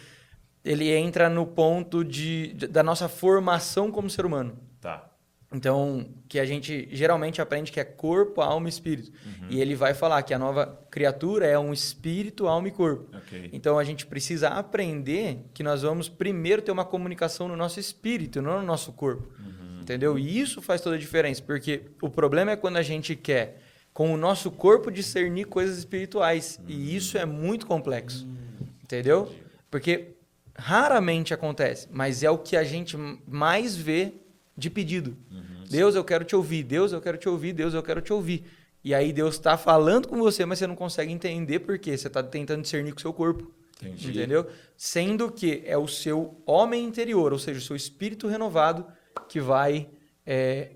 ele 0.64 0.92
entra 0.92 1.28
no 1.30 1.46
ponto 1.46 2.04
de, 2.04 2.52
de, 2.54 2.66
da 2.66 2.82
nossa 2.82 3.08
formação 3.08 3.92
como 3.92 4.10
ser 4.10 4.26
humano. 4.26 4.58
Tá. 4.80 5.07
Então, 5.50 6.06
que 6.28 6.38
a 6.38 6.44
gente 6.44 6.88
geralmente 6.92 7.40
aprende 7.40 7.72
que 7.72 7.80
é 7.80 7.84
corpo, 7.84 8.42
alma 8.42 8.68
e 8.68 8.70
espírito. 8.70 9.10
Uhum. 9.24 9.48
E 9.48 9.60
ele 9.62 9.74
vai 9.74 9.94
falar 9.94 10.22
que 10.22 10.34
a 10.34 10.38
nova 10.38 10.78
criatura 10.90 11.46
é 11.46 11.58
um 11.58 11.72
espírito, 11.72 12.46
alma 12.46 12.68
e 12.68 12.70
corpo. 12.70 13.16
Okay. 13.16 13.48
Então, 13.52 13.78
a 13.78 13.84
gente 13.84 14.04
precisa 14.04 14.48
aprender 14.48 15.38
que 15.54 15.62
nós 15.62 15.82
vamos 15.82 16.06
primeiro 16.06 16.60
ter 16.60 16.70
uma 16.70 16.84
comunicação 16.84 17.48
no 17.48 17.56
nosso 17.56 17.80
espírito, 17.80 18.42
não 18.42 18.60
no 18.60 18.66
nosso 18.66 18.92
corpo. 18.92 19.26
Uhum. 19.38 19.80
Entendeu? 19.80 20.18
E 20.18 20.38
isso 20.38 20.60
faz 20.60 20.82
toda 20.82 20.96
a 20.96 20.98
diferença, 20.98 21.42
porque 21.42 21.84
o 22.02 22.10
problema 22.10 22.50
é 22.50 22.56
quando 22.56 22.76
a 22.76 22.82
gente 22.82 23.16
quer, 23.16 23.62
com 23.94 24.12
o 24.12 24.18
nosso 24.18 24.50
corpo, 24.50 24.90
discernir 24.90 25.46
coisas 25.46 25.78
espirituais. 25.78 26.60
Uhum. 26.60 26.66
E 26.68 26.94
isso 26.94 27.16
é 27.16 27.24
muito 27.24 27.66
complexo. 27.66 28.26
Uhum. 28.26 28.66
Entendeu? 28.82 29.34
Porque 29.70 30.10
raramente 30.54 31.32
acontece, 31.32 31.88
mas 31.90 32.22
é 32.22 32.30
o 32.30 32.36
que 32.36 32.54
a 32.54 32.64
gente 32.64 32.98
mais 33.26 33.76
vê 33.76 34.12
de 34.58 34.68
pedido. 34.68 35.16
Uhum, 35.30 35.64
Deus, 35.70 35.94
eu 35.94 36.04
quero 36.04 36.24
te 36.24 36.34
ouvir. 36.34 36.64
Deus, 36.64 36.92
eu 36.92 37.00
quero 37.00 37.16
te 37.16 37.28
ouvir. 37.28 37.52
Deus, 37.52 37.72
eu 37.72 37.82
quero 37.82 38.00
te 38.00 38.12
ouvir. 38.12 38.44
E 38.82 38.94
aí 38.94 39.12
Deus 39.12 39.34
está 39.34 39.56
falando 39.56 40.08
com 40.08 40.18
você, 40.18 40.44
mas 40.44 40.58
você 40.58 40.66
não 40.66 40.74
consegue 40.74 41.12
entender 41.12 41.60
por 41.60 41.78
quê. 41.78 41.96
Você 41.96 42.08
está 42.08 42.22
tentando 42.22 42.62
discernir 42.62 42.92
com 42.92 42.98
o 42.98 43.00
seu 43.00 43.12
corpo. 43.12 43.50
Entendi. 43.80 44.10
Entendeu? 44.10 44.46
Sendo 44.76 45.30
que 45.30 45.62
é 45.64 45.78
o 45.78 45.86
seu 45.86 46.42
homem 46.44 46.84
interior, 46.84 47.32
ou 47.32 47.38
seja, 47.38 47.60
o 47.60 47.62
seu 47.62 47.76
espírito 47.76 48.26
renovado, 48.26 48.84
que 49.28 49.40
vai 49.40 49.88
é, 50.26 50.72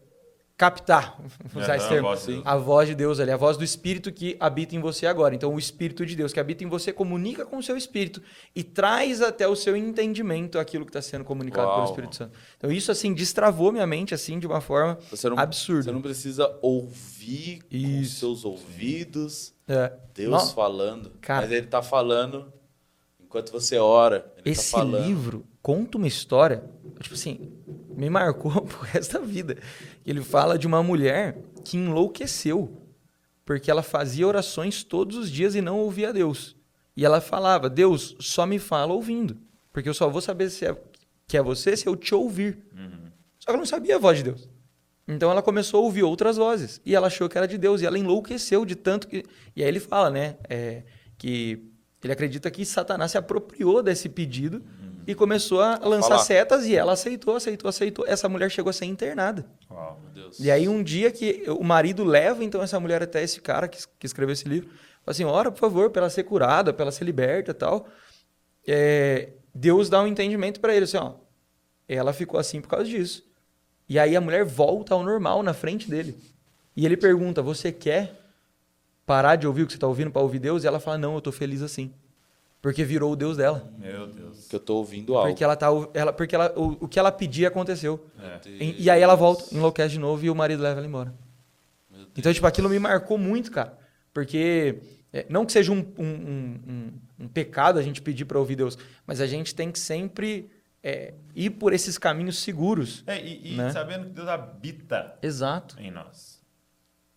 captar, 0.63 1.21
usar 1.57 1.75
é, 1.75 1.77
esse 1.77 1.89
termo, 1.89 2.09
a 2.09 2.15
voz, 2.15 2.29
a 2.45 2.57
voz, 2.57 2.89
de 2.89 2.95
Deus 2.95 3.19
ali, 3.19 3.33
a 3.33 3.37
voz 3.37 3.57
do 3.57 3.65
Espírito 3.65 4.13
que 4.13 4.37
habita 4.39 4.77
em 4.77 4.79
você 4.79 5.07
agora. 5.09 5.35
Então, 5.35 5.53
o 5.53 5.59
Espírito 5.59 6.07
de 6.07 6.15
Deus 6.15 6.33
que 6.33 6.39
habita 6.39 6.63
em 6.63 6.69
você 6.69 6.93
comunica 6.93 7.45
com 7.45 7.57
o 7.57 7.63
seu 7.63 7.77
Espírito 7.77 8.23
e 8.55 8.63
traz 8.63 9.21
até 9.21 9.49
o 9.49 9.57
seu 9.57 9.77
entendimento 9.77 10.61
aquilo 10.61 10.85
que 10.85 10.91
está 10.91 11.03
sendo 11.03 11.25
comunicado 11.25 11.67
Uau. 11.67 11.75
pelo 11.75 11.87
Espírito 11.89 12.15
Santo. 12.15 12.39
Então, 12.57 12.71
isso, 12.71 12.93
assim, 12.93 13.13
destravou 13.13 13.73
minha 13.73 13.87
mente, 13.89 14.15
assim, 14.15 14.39
de 14.39 14.47
uma 14.47 14.61
forma 14.61 14.97
você 15.11 15.29
não, 15.29 15.37
absurda. 15.37 15.83
Você 15.83 15.93
não 15.93 16.03
precisa 16.03 16.57
ouvir 16.63 17.65
isso. 17.69 18.13
com 18.13 18.21
seus 18.21 18.45
ouvidos 18.45 19.53
é. 19.67 19.93
Deus 20.15 20.31
não. 20.31 20.47
falando, 20.47 21.11
Cara, 21.21 21.43
mas 21.43 21.51
Ele 21.51 21.67
está 21.67 21.83
falando 21.83 22.53
enquanto 23.21 23.51
você 23.51 23.79
ora. 23.79 24.33
Ele 24.37 24.45
tá 24.45 24.51
esse 24.61 24.71
tá 24.71 24.85
livro 24.85 25.45
conta 25.63 25.97
uma 25.97 26.09
história, 26.09 26.65
tipo 27.01 27.15
assim, 27.15 27.53
me 27.97 28.11
marcou 28.11 28.61
pro 28.67 28.81
resto 28.81 29.15
da 29.15 29.25
vida. 29.25 29.57
Ele 30.05 30.21
fala 30.21 30.59
de 30.59 30.67
uma 30.67 30.83
mulher 30.83 31.39
que 31.65 31.77
enlouqueceu 31.77 32.83
porque 33.45 33.71
ela 33.71 33.83
fazia 33.83 34.27
orações 34.27 34.83
todos 34.85 35.17
os 35.17 35.31
dias 35.31 35.55
e 35.55 35.61
não 35.61 35.79
ouvia 35.79 36.13
Deus. 36.13 36.57
E 36.97 37.05
ela 37.05 37.21
falava: 37.21 37.69
Deus, 37.69 38.17
só 38.19 38.47
me 38.47 38.59
fala 38.59 38.93
ouvindo, 38.93 39.37
porque 39.73 39.89
eu 39.89 39.95
só 39.95 40.09
vou 40.09 40.21
saber 40.21 40.51
se 40.51 40.67
é, 40.67 40.77
que 41.27 41.37
é 41.37 41.43
você 41.43 41.77
se 41.77 41.87
eu 41.87 41.97
te 41.97 42.15
ouvir. 42.15 42.59
Uhum. 42.77 43.11
Só 43.39 43.47
que 43.47 43.51
ela 43.51 43.59
não 43.59 43.67
sabia 43.67 43.97
a 43.97 43.99
voz 43.99 44.19
de 44.19 44.25
Deus. 44.25 44.49
Então 45.07 45.31
ela 45.31 45.43
começou 45.43 45.81
a 45.81 45.83
ouvir 45.83 46.05
outras 46.05 46.37
vozes 46.37 46.81
e 46.87 46.95
ela 46.95 47.09
achou 47.09 47.29
que 47.29 47.37
era 47.37 47.49
de 47.49 47.59
Deus 47.59 47.83
e 47.83 47.87
ela 47.87 47.99
enlouqueceu 47.99 48.65
de 48.65 48.77
tanto 48.77 49.09
que. 49.09 49.25
E 49.57 49.63
aí 49.63 49.69
ele 49.69 49.81
fala, 49.81 50.11
né, 50.11 50.37
é, 50.49 50.85
que 51.19 51.63
ele 52.03 52.13
acredita 52.13 52.51
que 52.51 52.65
Satanás 52.65 53.11
se 53.11 53.19
apropriou 53.19 53.83
desse 53.83 54.09
pedido. 54.09 54.63
Uhum 55.03 55.13
e 55.13 55.15
começou 55.15 55.61
a 55.61 55.79
lançar 55.79 56.09
Falar. 56.09 56.21
setas 56.21 56.67
e 56.67 56.77
ela 56.77 56.93
aceitou, 56.93 57.37
aceitou, 57.37 57.69
aceitou. 57.69 58.07
Essa 58.07 58.29
mulher 58.29 58.51
chegou 58.51 58.71
a 58.71 58.73
ser 58.73 58.87
internada. 58.87 59.45
Uau, 59.71 60.01
e 60.39 60.51
aí 60.51 60.69
um 60.69 60.83
dia 60.83 61.11
que 61.11 61.45
o 61.49 61.65
marido 61.65 62.05
leva 62.05 62.45
então 62.45 62.63
essa 62.63 62.79
mulher 62.79 63.03
até 63.03 63.23
esse 63.23 63.41
cara 63.41 63.69
que, 63.69 63.79
que 63.99 64.07
escreveu 64.07 64.33
esse 64.33 64.49
livro, 64.49 64.71
assim, 65.07 65.25
ora 65.25 65.51
por 65.51 65.59
favor, 65.59 65.91
para 65.91 66.03
ela 66.03 66.11
ser 66.11 66.23
curada, 66.23 66.73
para 66.73 66.85
ela 66.85 66.93
ser 66.93 67.05
liberta, 67.05 67.53
tal. 67.53 67.87
É, 68.67 69.31
Deus 69.55 69.89
dá 69.89 70.01
um 70.01 70.07
entendimento 70.07 70.61
para 70.61 70.75
ele, 70.75 70.85
assim, 70.85 70.97
ó, 70.97 71.15
ela 71.89 72.13
ficou 72.13 72.39
assim 72.39 72.61
por 72.61 72.69
causa 72.69 72.87
disso. 72.87 73.25
E 73.89 73.99
aí 73.99 74.17
a 74.17 74.21
mulher 74.21 74.45
volta 74.45 74.95
ao 74.95 75.03
normal 75.03 75.43
na 75.43 75.53
frente 75.53 75.91
dele. 75.91 76.17
E 76.75 76.87
ele 76.87 76.97
pergunta: 76.97 77.43
"Você 77.43 77.71
quer 77.71 78.19
parar 79.05 79.37
de 79.37 79.47
ouvir 79.47 79.63
o 79.63 79.67
que 79.67 79.73
você 79.73 79.77
está 79.77 79.87
ouvindo 79.87 80.11
para 80.11 80.23
ouvir 80.23 80.39
Deus?" 80.39 80.65
E 80.65 80.67
ela 80.67 80.81
fala: 80.81 80.97
"Não, 80.97 81.13
eu 81.13 81.19
estou 81.19 81.33
feliz 81.33 81.61
assim." 81.61 81.93
Porque 82.63 82.85
virou 82.85 83.13
o 83.13 83.17
Deus 83.17 83.37
dela. 83.37 83.69
Meu 83.77 84.07
Deus. 84.07 84.47
Que 84.47 84.55
eu 84.55 84.61
tô 84.61 84.77
ouvindo 84.77 85.17
algo. 85.17 85.31
Porque 85.31 85.43
ela 85.43 85.57
tá. 85.57 85.67
Ela, 85.93 86.13
porque 86.13 86.33
ela, 86.37 86.53
o, 86.57 86.85
o 86.85 86.89
que 86.89 86.97
ela 86.97 87.11
pedia 87.11 87.49
aconteceu. 87.49 88.07
É. 88.17 88.49
E, 88.49 88.85
e, 88.85 88.89
aí 88.89 89.03
ela 89.03 89.17
volta, 89.17 89.53
enlouquece 89.53 89.95
de 89.95 89.99
novo 89.99 90.25
e 90.25 90.31
o 90.31 90.35
marido 90.35 90.63
leva 90.63 90.79
ela 90.79 90.87
embora. 90.87 91.13
Então, 92.17 92.33
tipo, 92.33 92.47
aquilo 92.47 92.69
me 92.69 92.79
marcou 92.79 93.19
muito, 93.19 93.51
cara. 93.51 93.77
Porque. 94.15 94.79
É, 95.13 95.27
não 95.29 95.45
que 95.45 95.53
seja 95.53 95.71
um, 95.73 95.85
um, 95.99 96.07
um, 96.07 96.93
um, 97.21 97.29
pecado 97.29 97.79
a 97.79 97.83
gente 97.83 98.01
pedir 98.01 98.25
para 98.25 98.39
ouvir 98.39 98.57
Deus, 98.57 98.79
mas 99.07 99.21
a 99.21 99.27
gente 99.27 99.55
tem 99.55 99.71
que 99.71 99.79
sempre 99.79 100.49
é, 100.83 101.13
ir 101.35 101.51
por 101.51 101.75
esses 101.75 101.99
caminhos 101.99 102.39
seguros. 102.39 103.05
É, 103.07 103.23
e, 103.23 103.53
e 103.53 103.57
né? 103.57 103.71
sabendo 103.73 104.07
que 104.07 104.13
Deus 104.13 104.29
habita 104.29 105.19
Exato. 105.21 105.79
em 105.79 105.91
nós. 105.91 106.32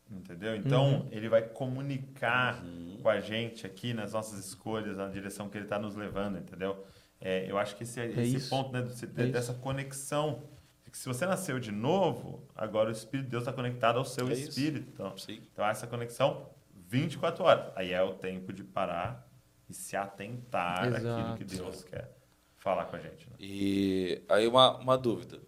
Entendeu? 0.09 0.55
Então, 0.55 1.01
uhum. 1.01 1.07
ele 1.11 1.27
vai 1.27 1.41
comunicar 1.41 2.63
uhum. 2.63 2.99
com 3.01 3.09
a 3.09 3.19
gente 3.19 3.65
aqui 3.65 3.93
nas 3.93 4.13
nossas 4.13 4.45
escolhas, 4.45 4.97
na 4.97 5.07
direção 5.07 5.49
que 5.49 5.57
ele 5.57 5.65
está 5.65 5.79
nos 5.79 5.95
levando, 5.95 6.37
entendeu? 6.37 6.85
É, 7.19 7.49
eu 7.49 7.57
acho 7.57 7.75
que 7.75 7.83
esse, 7.83 7.99
é 7.99 8.07
esse 8.07 8.49
ponto 8.49 8.71
né, 8.71 8.79
é 8.79 9.25
dessa 9.27 9.51
isso. 9.51 9.61
conexão. 9.61 10.43
Que 10.91 10.97
se 10.97 11.07
você 11.07 11.25
nasceu 11.25 11.59
de 11.59 11.71
novo, 11.71 12.47
agora 12.55 12.89
o 12.89 12.91
Espírito 12.91 13.25
de 13.25 13.31
Deus 13.31 13.41
está 13.41 13.51
conectado 13.51 13.97
ao 13.97 14.05
seu 14.05 14.29
é 14.29 14.33
espírito. 14.33 14.91
Então, 14.93 15.13
então, 15.27 15.65
essa 15.65 15.87
conexão 15.87 16.49
24 16.87 17.43
horas. 17.43 17.73
Aí 17.75 17.91
é 17.91 18.01
o 18.01 18.13
tempo 18.13 18.53
de 18.53 18.63
parar 18.63 19.27
e 19.67 19.73
se 19.73 19.97
atentar 19.97 20.87
Exato. 20.87 21.07
àquilo 21.07 21.37
que 21.37 21.43
Deus 21.43 21.83
quer 21.83 22.15
falar 22.57 22.85
com 22.85 22.95
a 22.95 22.99
gente. 22.99 23.29
Né? 23.29 23.35
E 23.39 24.23
aí, 24.29 24.47
uma, 24.47 24.77
uma 24.77 24.97
dúvida. 24.97 25.39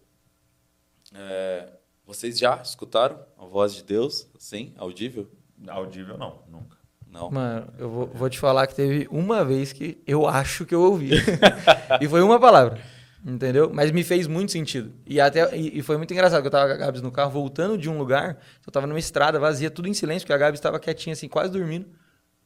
É, 1.14 1.76
vocês 2.08 2.39
já 2.39 2.62
escutaram 2.64 3.20
a 3.38 3.45
voz 3.45 3.76
de 3.76 3.84
Deus, 3.84 4.30
assim, 4.38 4.74
audível? 4.78 5.30
Audível 5.68 6.18
não, 6.18 6.41
nunca. 6.49 6.78
Não. 7.05 7.30
Mano, 7.30 7.68
eu 7.78 7.89
vou, 7.89 8.08
vou, 8.08 8.30
te 8.30 8.39
falar 8.39 8.66
que 8.66 8.76
teve 8.76 9.08
uma 9.12 9.43
vez 9.43 9.74
que 9.74 10.01
eu 10.08 10.26
acho 10.26 10.66
que 10.66 10.74
eu 10.74 10.82
ouvi. 10.82 11.12
e 11.99 12.08
foi 12.08 12.22
uma 12.22 12.39
palavra. 12.39 12.80
Entendeu? 13.26 13.70
Mas 13.74 13.91
me 13.91 14.03
fez 14.03 14.26
muito 14.26 14.51
sentido. 14.53 14.93
E 15.05 15.20
até 15.20 15.58
e, 15.58 15.80
e 15.80 15.82
foi 15.82 15.97
muito 15.97 16.14
engraçado 16.14 16.41
que 16.41 16.47
eu 16.47 16.51
tava 16.51 16.68
com 16.68 16.74
a 16.76 16.78
Gabs 16.78 17.01
no 17.01 17.12
carro, 17.12 17.32
voltando 17.32 17.78
de 17.78 17.89
um 17.89 17.97
lugar, 17.97 18.38
eu 18.66 18.72
tava 18.72 18.88
numa 18.88 18.99
estrada 18.99 19.38
vazia, 19.38 19.70
tudo 19.70 19.89
em 19.89 19.93
silêncio, 19.93 20.26
porque 20.26 20.34
a 20.34 20.38
Gabs 20.38 20.60
estava 20.60 20.80
quietinha, 20.80 21.14
assim, 21.14 21.28
quase 21.28 21.51
dormindo. 21.51 21.88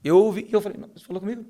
Eu 0.04 0.18
ouvi 0.18 0.48
e 0.50 0.54
eu 0.54 0.62
falei, 0.62 0.80
você 0.96 1.06
falou 1.06 1.20
comigo? 1.20 1.46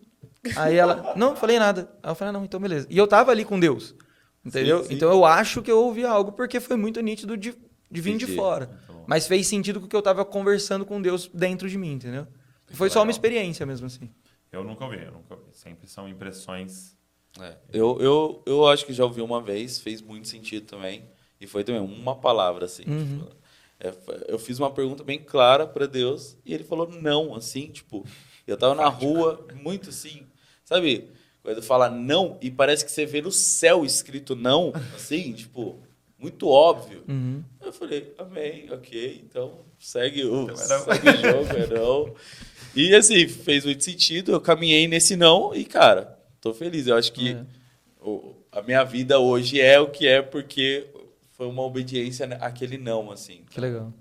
Aí 0.58 0.76
ela, 0.76 1.14
não, 1.16 1.34
falei 1.36 1.58
nada. 1.60 1.90
Aí 2.04 2.12
eu 2.12 2.16
falei, 2.16 2.34
não, 2.34 2.44
então 2.44 2.60
beleza. 2.60 2.88
E 2.90 2.98
eu 2.98 3.08
tava 3.08 3.32
ali 3.32 3.46
com 3.46 3.58
Deus. 3.58 3.96
Entendeu? 4.44 4.80
Sim, 4.80 4.90
sim. 4.90 4.96
Então 4.96 5.10
eu 5.10 5.24
acho 5.24 5.62
que 5.62 5.72
eu 5.72 5.80
ouvi 5.80 6.04
algo 6.04 6.34
porque 6.34 6.60
foi 6.60 6.76
muito 6.76 7.00
nítido 7.00 7.38
de 7.38 7.54
de 7.92 8.02
vir 8.02 8.18
de 8.18 8.28
fora. 8.28 8.70
Mas 9.08 9.28
fez 9.28 9.48
sentido 9.48 9.80
com 9.80 9.86
o 9.86 9.90
que 9.90 9.96
eu 9.96 10.00
estava 10.00 10.24
conversando 10.24 10.86
com 10.86 11.02
Deus 11.02 11.30
dentro 11.34 11.70
de 11.70 11.78
mim, 11.78 11.94
entendeu? 11.94 12.26
Foi 12.72 12.90
só 12.90 13.04
uma 13.04 13.12
experiência 13.12 13.66
mesmo 13.66 13.88
assim. 13.88 14.10
Eu 14.52 14.64
nunca 14.64 14.86
ouvi, 14.86 15.04
eu 15.04 15.12
nunca 15.12 15.34
ouvi. 15.36 15.46
Sempre 15.52 15.88
são 15.88 16.08
impressões. 16.08 16.96
É. 17.40 17.56
Eu, 17.72 17.98
eu, 18.02 18.44
eu 18.46 18.68
acho 18.68 18.86
que 18.86 18.94
já 18.94 19.04
ouvi 19.04 19.22
uma 19.22 19.42
vez, 19.42 19.80
fez 19.80 20.02
muito 20.02 20.28
sentido 20.28 20.66
também. 20.66 21.04
E 21.40 21.48
foi 21.48 21.64
também 21.64 21.82
uma 21.82 22.16
palavra, 22.16 22.66
assim. 22.66 22.84
Uhum. 22.88 23.20
Tipo, 23.20 23.42
É, 23.84 23.94
eu 24.28 24.38
fiz 24.38 24.60
uma 24.60 24.70
pergunta 24.70 25.04
bem 25.04 25.18
clara 25.20 25.66
para 25.66 25.88
Deus 25.88 26.38
e 26.46 26.54
ele 26.54 26.64
falou 26.64 26.88
não, 26.88 27.34
assim, 27.34 27.66
tipo, 27.72 28.06
eu 28.46 28.56
tava 28.56 28.76
na 28.76 28.88
rua, 28.88 29.44
muito 29.56 29.90
assim, 29.90 30.28
sabe? 30.64 31.10
Quando 31.42 31.64
fala 31.64 31.90
não 31.90 32.38
e 32.40 32.52
parece 32.52 32.86
que 32.86 32.92
você 32.92 33.08
vê 33.08 33.24
no 33.24 33.32
céu 33.32 33.84
escrito 33.84 34.36
não, 34.36 34.72
assim, 34.94 35.34
tipo, 35.34 35.82
muito 36.22 36.48
óbvio. 36.48 37.04
Uhum. 37.08 37.44
Eu 37.60 37.74
falei, 37.74 38.14
amém, 38.18 38.72
ok, 38.72 39.22
então 39.26 39.66
segue 39.80 40.24
o, 40.24 40.44
então, 40.44 40.56
segue 40.56 41.10
o 41.10 41.18
jogo, 41.18 41.58
é 41.58 41.80
não. 41.80 42.16
E 42.76 42.96
assim, 42.96 43.28
fez 43.28 43.66
muito 43.66 43.84
sentido, 43.84 44.32
eu 44.32 44.40
caminhei 44.40 44.88
nesse 44.88 45.16
não 45.16 45.54
e, 45.54 45.66
cara, 45.66 46.18
tô 46.40 46.54
feliz. 46.54 46.86
Eu 46.86 46.96
acho 46.96 47.12
que 47.12 47.32
é. 47.32 47.44
o, 48.00 48.36
a 48.52 48.62
minha 48.62 48.84
vida 48.84 49.20
hoje 49.20 49.60
é 49.60 49.80
o 49.80 49.90
que 49.90 50.08
é 50.08 50.22
porque 50.22 50.88
foi 51.32 51.48
uma 51.48 51.64
obediência 51.64 52.28
àquele 52.40 52.78
não, 52.78 53.12
assim. 53.12 53.44
Que 53.50 53.60
legal. 53.60 53.92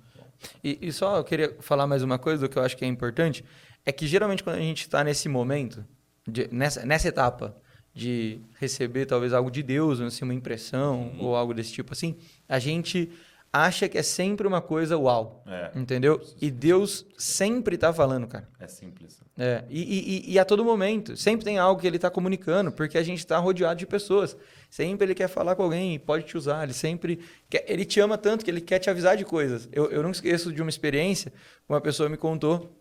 E, 0.62 0.78
e 0.82 0.92
só 0.92 1.16
eu 1.16 1.24
queria 1.24 1.56
falar 1.60 1.86
mais 1.86 2.02
uma 2.02 2.18
coisa 2.18 2.46
do 2.46 2.50
que 2.50 2.58
eu 2.58 2.62
acho 2.62 2.76
que 2.76 2.84
é 2.84 2.88
importante, 2.88 3.42
é 3.84 3.90
que 3.90 4.06
geralmente 4.06 4.44
quando 4.44 4.56
a 4.56 4.60
gente 4.60 4.82
está 4.82 5.02
nesse 5.02 5.28
momento, 5.28 5.84
de, 6.28 6.48
nessa, 6.52 6.84
nessa 6.84 7.08
etapa 7.08 7.56
de 7.94 8.40
receber 8.58 9.06
talvez 9.06 9.32
algo 9.32 9.50
de 9.50 9.62
Deus, 9.62 10.00
assim, 10.00 10.24
uma 10.24 10.34
impressão 10.34 11.12
uhum. 11.14 11.26
ou 11.26 11.36
algo 11.36 11.52
desse 11.52 11.72
tipo 11.72 11.92
assim, 11.92 12.16
a 12.48 12.58
gente 12.58 13.10
acha 13.52 13.88
que 13.88 13.98
é 13.98 14.02
sempre 14.02 14.46
uma 14.46 14.60
coisa 14.60 14.96
uau. 14.96 15.42
É. 15.46 15.72
Entendeu? 15.74 16.20
E 16.40 16.50
Deus 16.50 17.04
sempre 17.18 17.74
está 17.74 17.92
falando, 17.92 18.26
cara. 18.26 18.48
É 18.58 18.66
simples. 18.66 19.20
É. 19.36 19.64
E, 19.68 20.28
e, 20.28 20.32
e, 20.32 20.38
a 20.38 20.44
todo 20.44 20.64
momento. 20.64 21.16
Sempre 21.16 21.44
tem 21.44 21.58
algo 21.58 21.80
que 21.80 21.86
ele 21.86 21.96
está 21.96 22.10
comunicando, 22.10 22.70
porque 22.70 22.96
a 22.96 23.02
gente 23.02 23.18
está 23.18 23.38
rodeado 23.38 23.78
de 23.78 23.86
pessoas. 23.86 24.36
Sempre 24.68 25.06
ele 25.06 25.14
quer 25.14 25.28
falar 25.28 25.56
com 25.56 25.62
alguém 25.62 25.94
e 25.94 25.98
pode 25.98 26.24
te 26.24 26.36
usar. 26.36 26.62
Ele 26.62 26.72
sempre. 26.72 27.20
Quer, 27.48 27.64
ele 27.66 27.84
te 27.84 27.98
ama 28.00 28.16
tanto 28.16 28.44
que 28.44 28.50
ele 28.50 28.60
quer 28.60 28.78
te 28.78 28.88
avisar 28.88 29.16
de 29.16 29.24
coisas. 29.24 29.68
Eu, 29.72 29.90
eu 29.90 30.02
não 30.02 30.10
esqueço 30.10 30.52
de 30.52 30.62
uma 30.62 30.70
experiência, 30.70 31.32
uma 31.68 31.80
pessoa 31.80 32.08
me 32.08 32.16
contou 32.16 32.76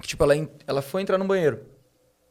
que, 0.00 0.08
tipo, 0.08 0.22
ela, 0.24 0.34
ela 0.66 0.80
foi 0.80 1.02
entrar 1.02 1.18
no 1.18 1.26
banheiro. 1.26 1.66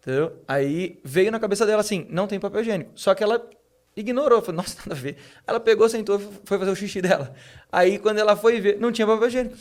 Entendeu? 0.07 0.41
Aí 0.47 1.01
veio 1.03 1.29
na 1.29 1.37
cabeça 1.37 1.65
dela 1.65 1.81
assim: 1.81 2.07
não 2.09 2.27
tem 2.27 2.39
papel 2.39 2.61
higiênico. 2.61 2.91
Só 2.95 3.13
que 3.13 3.21
ela 3.21 3.45
ignorou, 3.93 4.41
falou, 4.41 4.61
nossa, 4.61 4.77
nada 4.79 4.93
a 4.93 4.97
ver. 4.97 5.17
Ela 5.45 5.59
pegou, 5.59 5.89
sentou, 5.89 6.17
foi 6.45 6.57
fazer 6.57 6.71
o 6.71 6.75
xixi 6.75 7.01
dela. 7.01 7.33
Aí, 7.69 7.99
quando 7.99 8.19
ela 8.19 8.33
foi 8.37 8.61
ver, 8.61 8.79
não 8.79 8.89
tinha 8.89 9.05
papel 9.05 9.27
higiênico. 9.27 9.57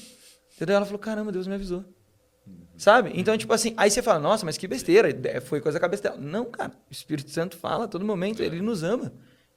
Entendeu? 0.54 0.76
Ela 0.76 0.86
falou, 0.86 1.00
caramba, 1.00 1.32
Deus 1.32 1.48
me 1.48 1.54
avisou. 1.54 1.84
Sabe? 2.78 3.10
Então, 3.14 3.36
tipo 3.36 3.52
assim, 3.52 3.74
aí 3.76 3.90
você 3.90 4.00
fala, 4.00 4.20
nossa, 4.20 4.46
mas 4.46 4.56
que 4.56 4.68
besteira, 4.68 5.08
é, 5.24 5.40
foi 5.40 5.60
coisa 5.60 5.78
da 5.78 5.80
cabeça 5.80 6.04
dela. 6.04 6.16
Não, 6.16 6.44
cara, 6.44 6.70
o 6.88 6.92
Espírito 6.92 7.30
Santo 7.30 7.56
fala 7.56 7.86
a 7.86 7.88
todo 7.88 8.04
momento, 8.04 8.40
ele 8.40 8.60
nos 8.62 8.84
ama. 8.84 9.12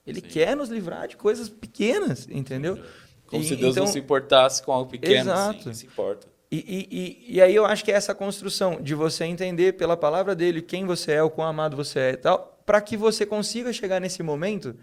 Ele 0.07 0.21
Sim. 0.21 0.27
quer 0.27 0.55
nos 0.55 0.69
livrar 0.69 1.07
de 1.07 1.17
coisas 1.17 1.49
pequenas, 1.49 2.27
entendeu? 2.31 2.79
Como 3.27 3.43
e, 3.43 3.45
se 3.45 3.55
Deus 3.55 3.75
então, 3.75 3.85
não 3.85 3.91
se 3.91 3.99
importasse 3.99 4.63
com 4.63 4.71
algo 4.71 4.89
pequeno, 4.89 5.29
exato. 5.29 5.69
Assim, 5.69 5.73
se 5.73 5.85
importa. 5.85 6.27
E, 6.51 6.57
e, 7.27 7.35
e, 7.35 7.41
aí 7.41 7.53
eu 7.53 7.63
acho 7.63 7.85
que 7.85 7.91
é 7.91 7.95
essa 7.95 8.15
construção 8.15 8.81
de 8.81 8.95
você 8.95 9.23
entender 9.23 9.73
pela 9.73 9.95
palavra 9.95 10.35
dele 10.35 10.63
quem 10.63 10.83
você 10.83 11.11
é, 11.11 11.21
o 11.21 11.29
quão 11.29 11.47
amado 11.47 11.77
você 11.77 11.99
é 11.99 12.11
e 12.13 12.17
tal, 12.17 12.59
para 12.65 12.81
que 12.81 12.97
você 12.97 13.23
consiga 13.23 13.71
chegar 13.71 14.01
nesse 14.01 14.23
momento 14.23 14.75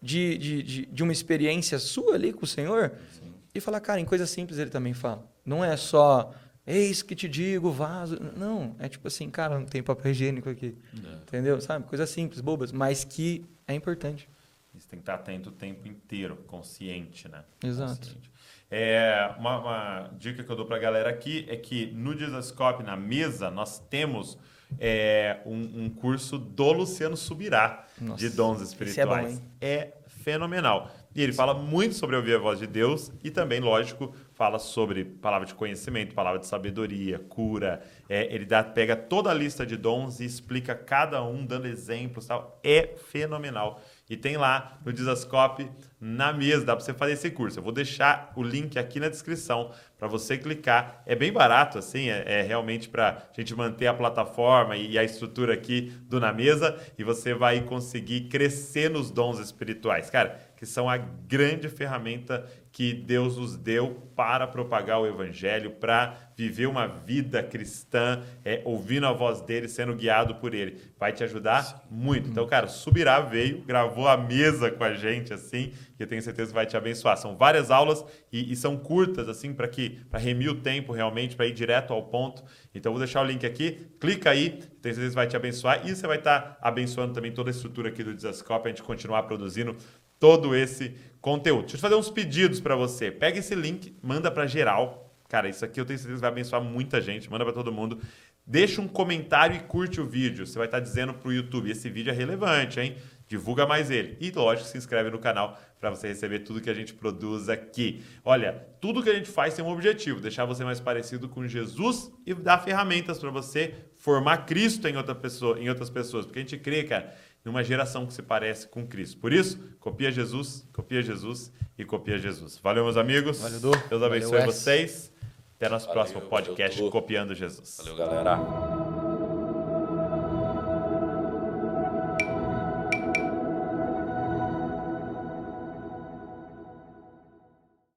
de, 0.00 0.38
de, 0.38 0.62
de, 0.62 0.86
de, 0.86 1.02
uma 1.02 1.12
experiência 1.12 1.78
sua 1.78 2.14
ali 2.14 2.32
com 2.32 2.44
o 2.44 2.48
Senhor 2.48 2.92
Sim. 3.12 3.34
e 3.54 3.60
falar, 3.60 3.80
cara, 3.80 4.00
em 4.00 4.04
coisas 4.06 4.30
simples 4.30 4.58
ele 4.58 4.70
também 4.70 4.94
fala. 4.94 5.30
Não 5.44 5.62
é 5.62 5.76
só, 5.76 6.32
eis 6.66 7.02
que 7.02 7.14
te 7.14 7.28
digo, 7.28 7.70
vaso. 7.70 8.18
Não, 8.36 8.74
é 8.78 8.88
tipo 8.88 9.06
assim, 9.06 9.28
cara, 9.28 9.58
não 9.58 9.66
tem 9.66 9.82
papel 9.82 10.12
higiênico 10.12 10.48
aqui. 10.48 10.74
É. 10.94 11.14
Entendeu? 11.16 11.60
Sabe? 11.60 11.86
Coisas 11.86 12.08
simples, 12.08 12.40
bobas, 12.40 12.72
mas 12.72 13.04
que 13.04 13.44
é 13.68 13.74
importante. 13.74 14.26
Você 14.72 14.88
tem 14.88 14.98
que 14.98 15.02
estar 15.02 15.14
atento 15.14 15.50
o 15.50 15.52
tempo 15.52 15.86
inteiro, 15.86 16.36
consciente, 16.46 17.28
né? 17.28 17.44
Exato. 17.62 17.98
Consciente. 17.98 18.29
É, 18.70 19.34
uma, 19.38 19.58
uma, 19.58 20.10
dica 20.16 20.44
que 20.44 20.50
eu 20.50 20.54
dou 20.54 20.64
para 20.64 20.76
a 20.76 20.78
galera 20.78 21.10
aqui 21.10 21.44
é 21.48 21.56
que 21.56 21.86
no 21.86 22.14
Dizascope, 22.14 22.84
na 22.84 22.96
mesa, 22.96 23.50
nós 23.50 23.80
temos 23.80 24.38
é, 24.78 25.40
um, 25.44 25.84
um, 25.84 25.90
curso 25.90 26.38
do 26.38 26.72
Luciano 26.72 27.16
Subirá, 27.16 27.84
Nossa, 28.00 28.18
de 28.18 28.30
dons 28.30 28.60
espirituais. 28.60 29.38
É, 29.60 29.86
bom, 29.86 29.94
é, 29.94 29.94
fenomenal. 30.22 30.90
E 31.12 31.22
ele 31.22 31.32
fala 31.32 31.52
muito 31.52 31.96
sobre 31.96 32.14
ouvir 32.14 32.36
a 32.36 32.38
voz 32.38 32.60
de 32.60 32.68
Deus 32.68 33.10
e 33.24 33.32
também, 33.32 33.58
lógico, 33.58 34.14
fala 34.32 34.60
sobre 34.60 35.04
palavra 35.04 35.44
de 35.44 35.54
conhecimento, 35.54 36.14
palavra 36.14 36.38
de 36.38 36.46
sabedoria, 36.46 37.18
cura. 37.18 37.82
É, 38.08 38.32
ele 38.32 38.44
dá, 38.44 38.62
pega 38.62 38.94
toda 38.94 39.28
a 39.28 39.34
lista 39.34 39.66
de 39.66 39.76
dons 39.76 40.20
e 40.20 40.24
explica 40.24 40.72
cada 40.72 41.20
um, 41.24 41.44
dando 41.44 41.66
exemplos 41.66 42.26
tal. 42.26 42.60
É 42.62 42.94
fenomenal. 43.10 43.82
E 44.10 44.16
tem 44.16 44.36
lá 44.36 44.76
no 44.84 44.92
Dizascope, 44.92 45.70
na 46.00 46.32
mesa, 46.32 46.64
dá 46.64 46.74
para 46.74 46.84
você 46.84 46.92
fazer 46.92 47.12
esse 47.12 47.30
curso. 47.30 47.60
Eu 47.60 47.62
vou 47.62 47.70
deixar 47.70 48.32
o 48.34 48.42
link 48.42 48.76
aqui 48.76 48.98
na 48.98 49.08
descrição 49.08 49.70
para 49.96 50.08
você 50.08 50.36
clicar. 50.36 51.00
É 51.06 51.14
bem 51.14 51.32
barato, 51.32 51.78
assim, 51.78 52.08
é, 52.08 52.40
é 52.40 52.42
realmente 52.42 52.88
para 52.88 53.28
a 53.30 53.40
gente 53.40 53.54
manter 53.54 53.86
a 53.86 53.94
plataforma 53.94 54.76
e, 54.76 54.92
e 54.92 54.98
a 54.98 55.04
estrutura 55.04 55.54
aqui 55.54 55.92
do 56.08 56.18
Na 56.18 56.32
Mesa 56.32 56.76
e 56.98 57.04
você 57.04 57.32
vai 57.34 57.60
conseguir 57.60 58.22
crescer 58.22 58.90
nos 58.90 59.12
dons 59.12 59.38
espirituais. 59.38 60.10
Cara, 60.10 60.40
que 60.56 60.66
são 60.66 60.90
a 60.90 60.96
grande 60.96 61.68
ferramenta 61.68 62.44
que 62.72 62.94
Deus 62.94 63.36
nos 63.36 63.56
deu 63.56 64.08
para 64.14 64.46
propagar 64.46 65.00
o 65.00 65.06
Evangelho, 65.06 65.72
para 65.72 66.30
viver 66.36 66.66
uma 66.66 66.86
vida 66.86 67.42
cristã, 67.42 68.22
é, 68.44 68.62
ouvindo 68.64 69.06
a 69.06 69.12
voz 69.12 69.40
dele, 69.40 69.68
sendo 69.68 69.94
guiado 69.94 70.36
por 70.36 70.54
ele. 70.54 70.80
Vai 70.98 71.12
te 71.12 71.24
ajudar 71.24 71.62
Sim. 71.62 71.74
muito. 71.90 72.28
Então, 72.28 72.46
cara, 72.46 72.68
Subirá 72.68 73.20
veio, 73.20 73.62
gravou 73.62 74.08
a 74.08 74.16
mesa 74.16 74.70
com 74.70 74.84
a 74.84 74.94
gente, 74.94 75.34
assim, 75.34 75.72
que 75.96 76.02
eu 76.02 76.06
tenho 76.06 76.22
certeza 76.22 76.48
que 76.48 76.54
vai 76.54 76.64
te 76.64 76.76
abençoar. 76.76 77.16
São 77.16 77.36
várias 77.36 77.70
aulas 77.70 78.04
e, 78.32 78.52
e 78.52 78.56
são 78.56 78.76
curtas, 78.76 79.28
assim, 79.28 79.52
para 79.52 79.66
que 79.66 80.00
para 80.08 80.20
remir 80.20 80.50
o 80.50 80.54
tempo 80.54 80.92
realmente, 80.92 81.34
para 81.34 81.46
ir 81.46 81.52
direto 81.52 81.92
ao 81.92 82.04
ponto. 82.04 82.42
Então, 82.74 82.92
vou 82.92 83.00
deixar 83.00 83.22
o 83.22 83.24
link 83.24 83.44
aqui, 83.44 83.88
clica 83.98 84.30
aí, 84.30 84.60
tenho 84.80 84.94
certeza 84.94 85.10
que 85.10 85.14
vai 85.14 85.26
te 85.26 85.36
abençoar 85.36 85.86
e 85.86 85.94
você 85.94 86.06
vai 86.06 86.18
estar 86.18 86.40
tá 86.40 86.58
abençoando 86.62 87.12
também 87.12 87.32
toda 87.32 87.50
a 87.50 87.52
estrutura 87.52 87.88
aqui 87.88 88.02
do 88.02 88.14
Desascope, 88.14 88.66
a 88.66 88.70
gente 88.70 88.82
continuar 88.82 89.24
produzindo 89.24 89.76
todo 90.20 90.54
esse 90.54 90.94
conteúdo. 91.20 91.62
Deixa 91.62 91.76
eu 91.78 91.80
fazer 91.80 91.96
uns 91.96 92.10
pedidos 92.10 92.60
para 92.60 92.76
você. 92.76 93.10
Pega 93.10 93.38
esse 93.38 93.54
link, 93.54 93.96
manda 94.02 94.30
para 94.30 94.46
geral. 94.46 95.12
Cara, 95.28 95.48
isso 95.48 95.64
aqui 95.64 95.80
eu 95.80 95.84
tenho 95.84 95.98
certeza 95.98 96.18
que 96.18 96.20
vai 96.20 96.30
abençoar 96.30 96.62
muita 96.62 97.00
gente. 97.00 97.30
Manda 97.30 97.44
para 97.44 97.54
todo 97.54 97.72
mundo. 97.72 97.98
Deixa 98.46 98.80
um 98.80 98.88
comentário 98.88 99.56
e 99.56 99.60
curte 99.60 100.00
o 100.00 100.06
vídeo. 100.06 100.46
Você 100.46 100.58
vai 100.58 100.66
estar 100.66 100.80
dizendo 100.80 101.14
para 101.14 101.28
o 101.28 101.32
YouTube: 101.32 101.70
esse 101.70 101.88
vídeo 101.88 102.10
é 102.10 102.14
relevante, 102.14 102.80
hein? 102.80 102.96
Divulga 103.28 103.64
mais 103.64 103.92
ele. 103.92 104.16
E, 104.20 104.32
lógico, 104.32 104.66
se 104.66 104.76
inscreve 104.76 105.08
no 105.08 105.20
canal 105.20 105.56
para 105.78 105.88
você 105.88 106.08
receber 106.08 106.40
tudo 106.40 106.60
que 106.60 106.68
a 106.68 106.74
gente 106.74 106.92
produz 106.92 107.48
aqui. 107.48 108.02
Olha, 108.24 108.52
tudo 108.80 109.04
que 109.04 109.08
a 109.08 109.14
gente 109.14 109.30
faz 109.30 109.54
tem 109.54 109.64
um 109.64 109.70
objetivo: 109.70 110.20
deixar 110.20 110.44
você 110.46 110.64
mais 110.64 110.80
parecido 110.80 111.28
com 111.28 111.46
Jesus 111.46 112.10
e 112.26 112.34
dar 112.34 112.58
ferramentas 112.58 113.20
para 113.20 113.30
você 113.30 113.72
formar 113.94 114.38
Cristo 114.38 114.88
em, 114.88 114.96
outra 114.96 115.14
pessoa, 115.14 115.60
em 115.60 115.68
outras 115.68 115.88
pessoas. 115.88 116.26
Porque 116.26 116.40
a 116.40 116.42
gente 116.42 116.58
crê, 116.58 116.82
cara, 116.82 117.14
numa 117.44 117.62
geração 117.62 118.06
que 118.06 118.12
se 118.12 118.22
parece 118.22 118.68
com 118.68 118.86
Cristo. 118.86 119.18
Por 119.18 119.32
isso, 119.32 119.58
copia 119.78 120.10
Jesus, 120.10 120.66
copia 120.72 121.02
Jesus 121.02 121.52
e 121.78 121.84
copia 121.84 122.18
Jesus. 122.18 122.58
Valeu, 122.62 122.84
meus 122.84 122.96
amigos. 122.96 123.40
Valeu, 123.40 123.72
Deus 123.88 124.02
abençoe 124.02 124.38
Valeu, 124.38 124.46
vocês. 124.46 125.12
Até 125.56 125.68
nosso 125.68 125.86
Valeu, 125.86 126.02
próximo 126.02 126.20
podcast 126.22 126.90
Copiando 126.90 127.34
Jesus. 127.34 127.76
Valeu, 127.78 127.96
galera. 127.96 129.09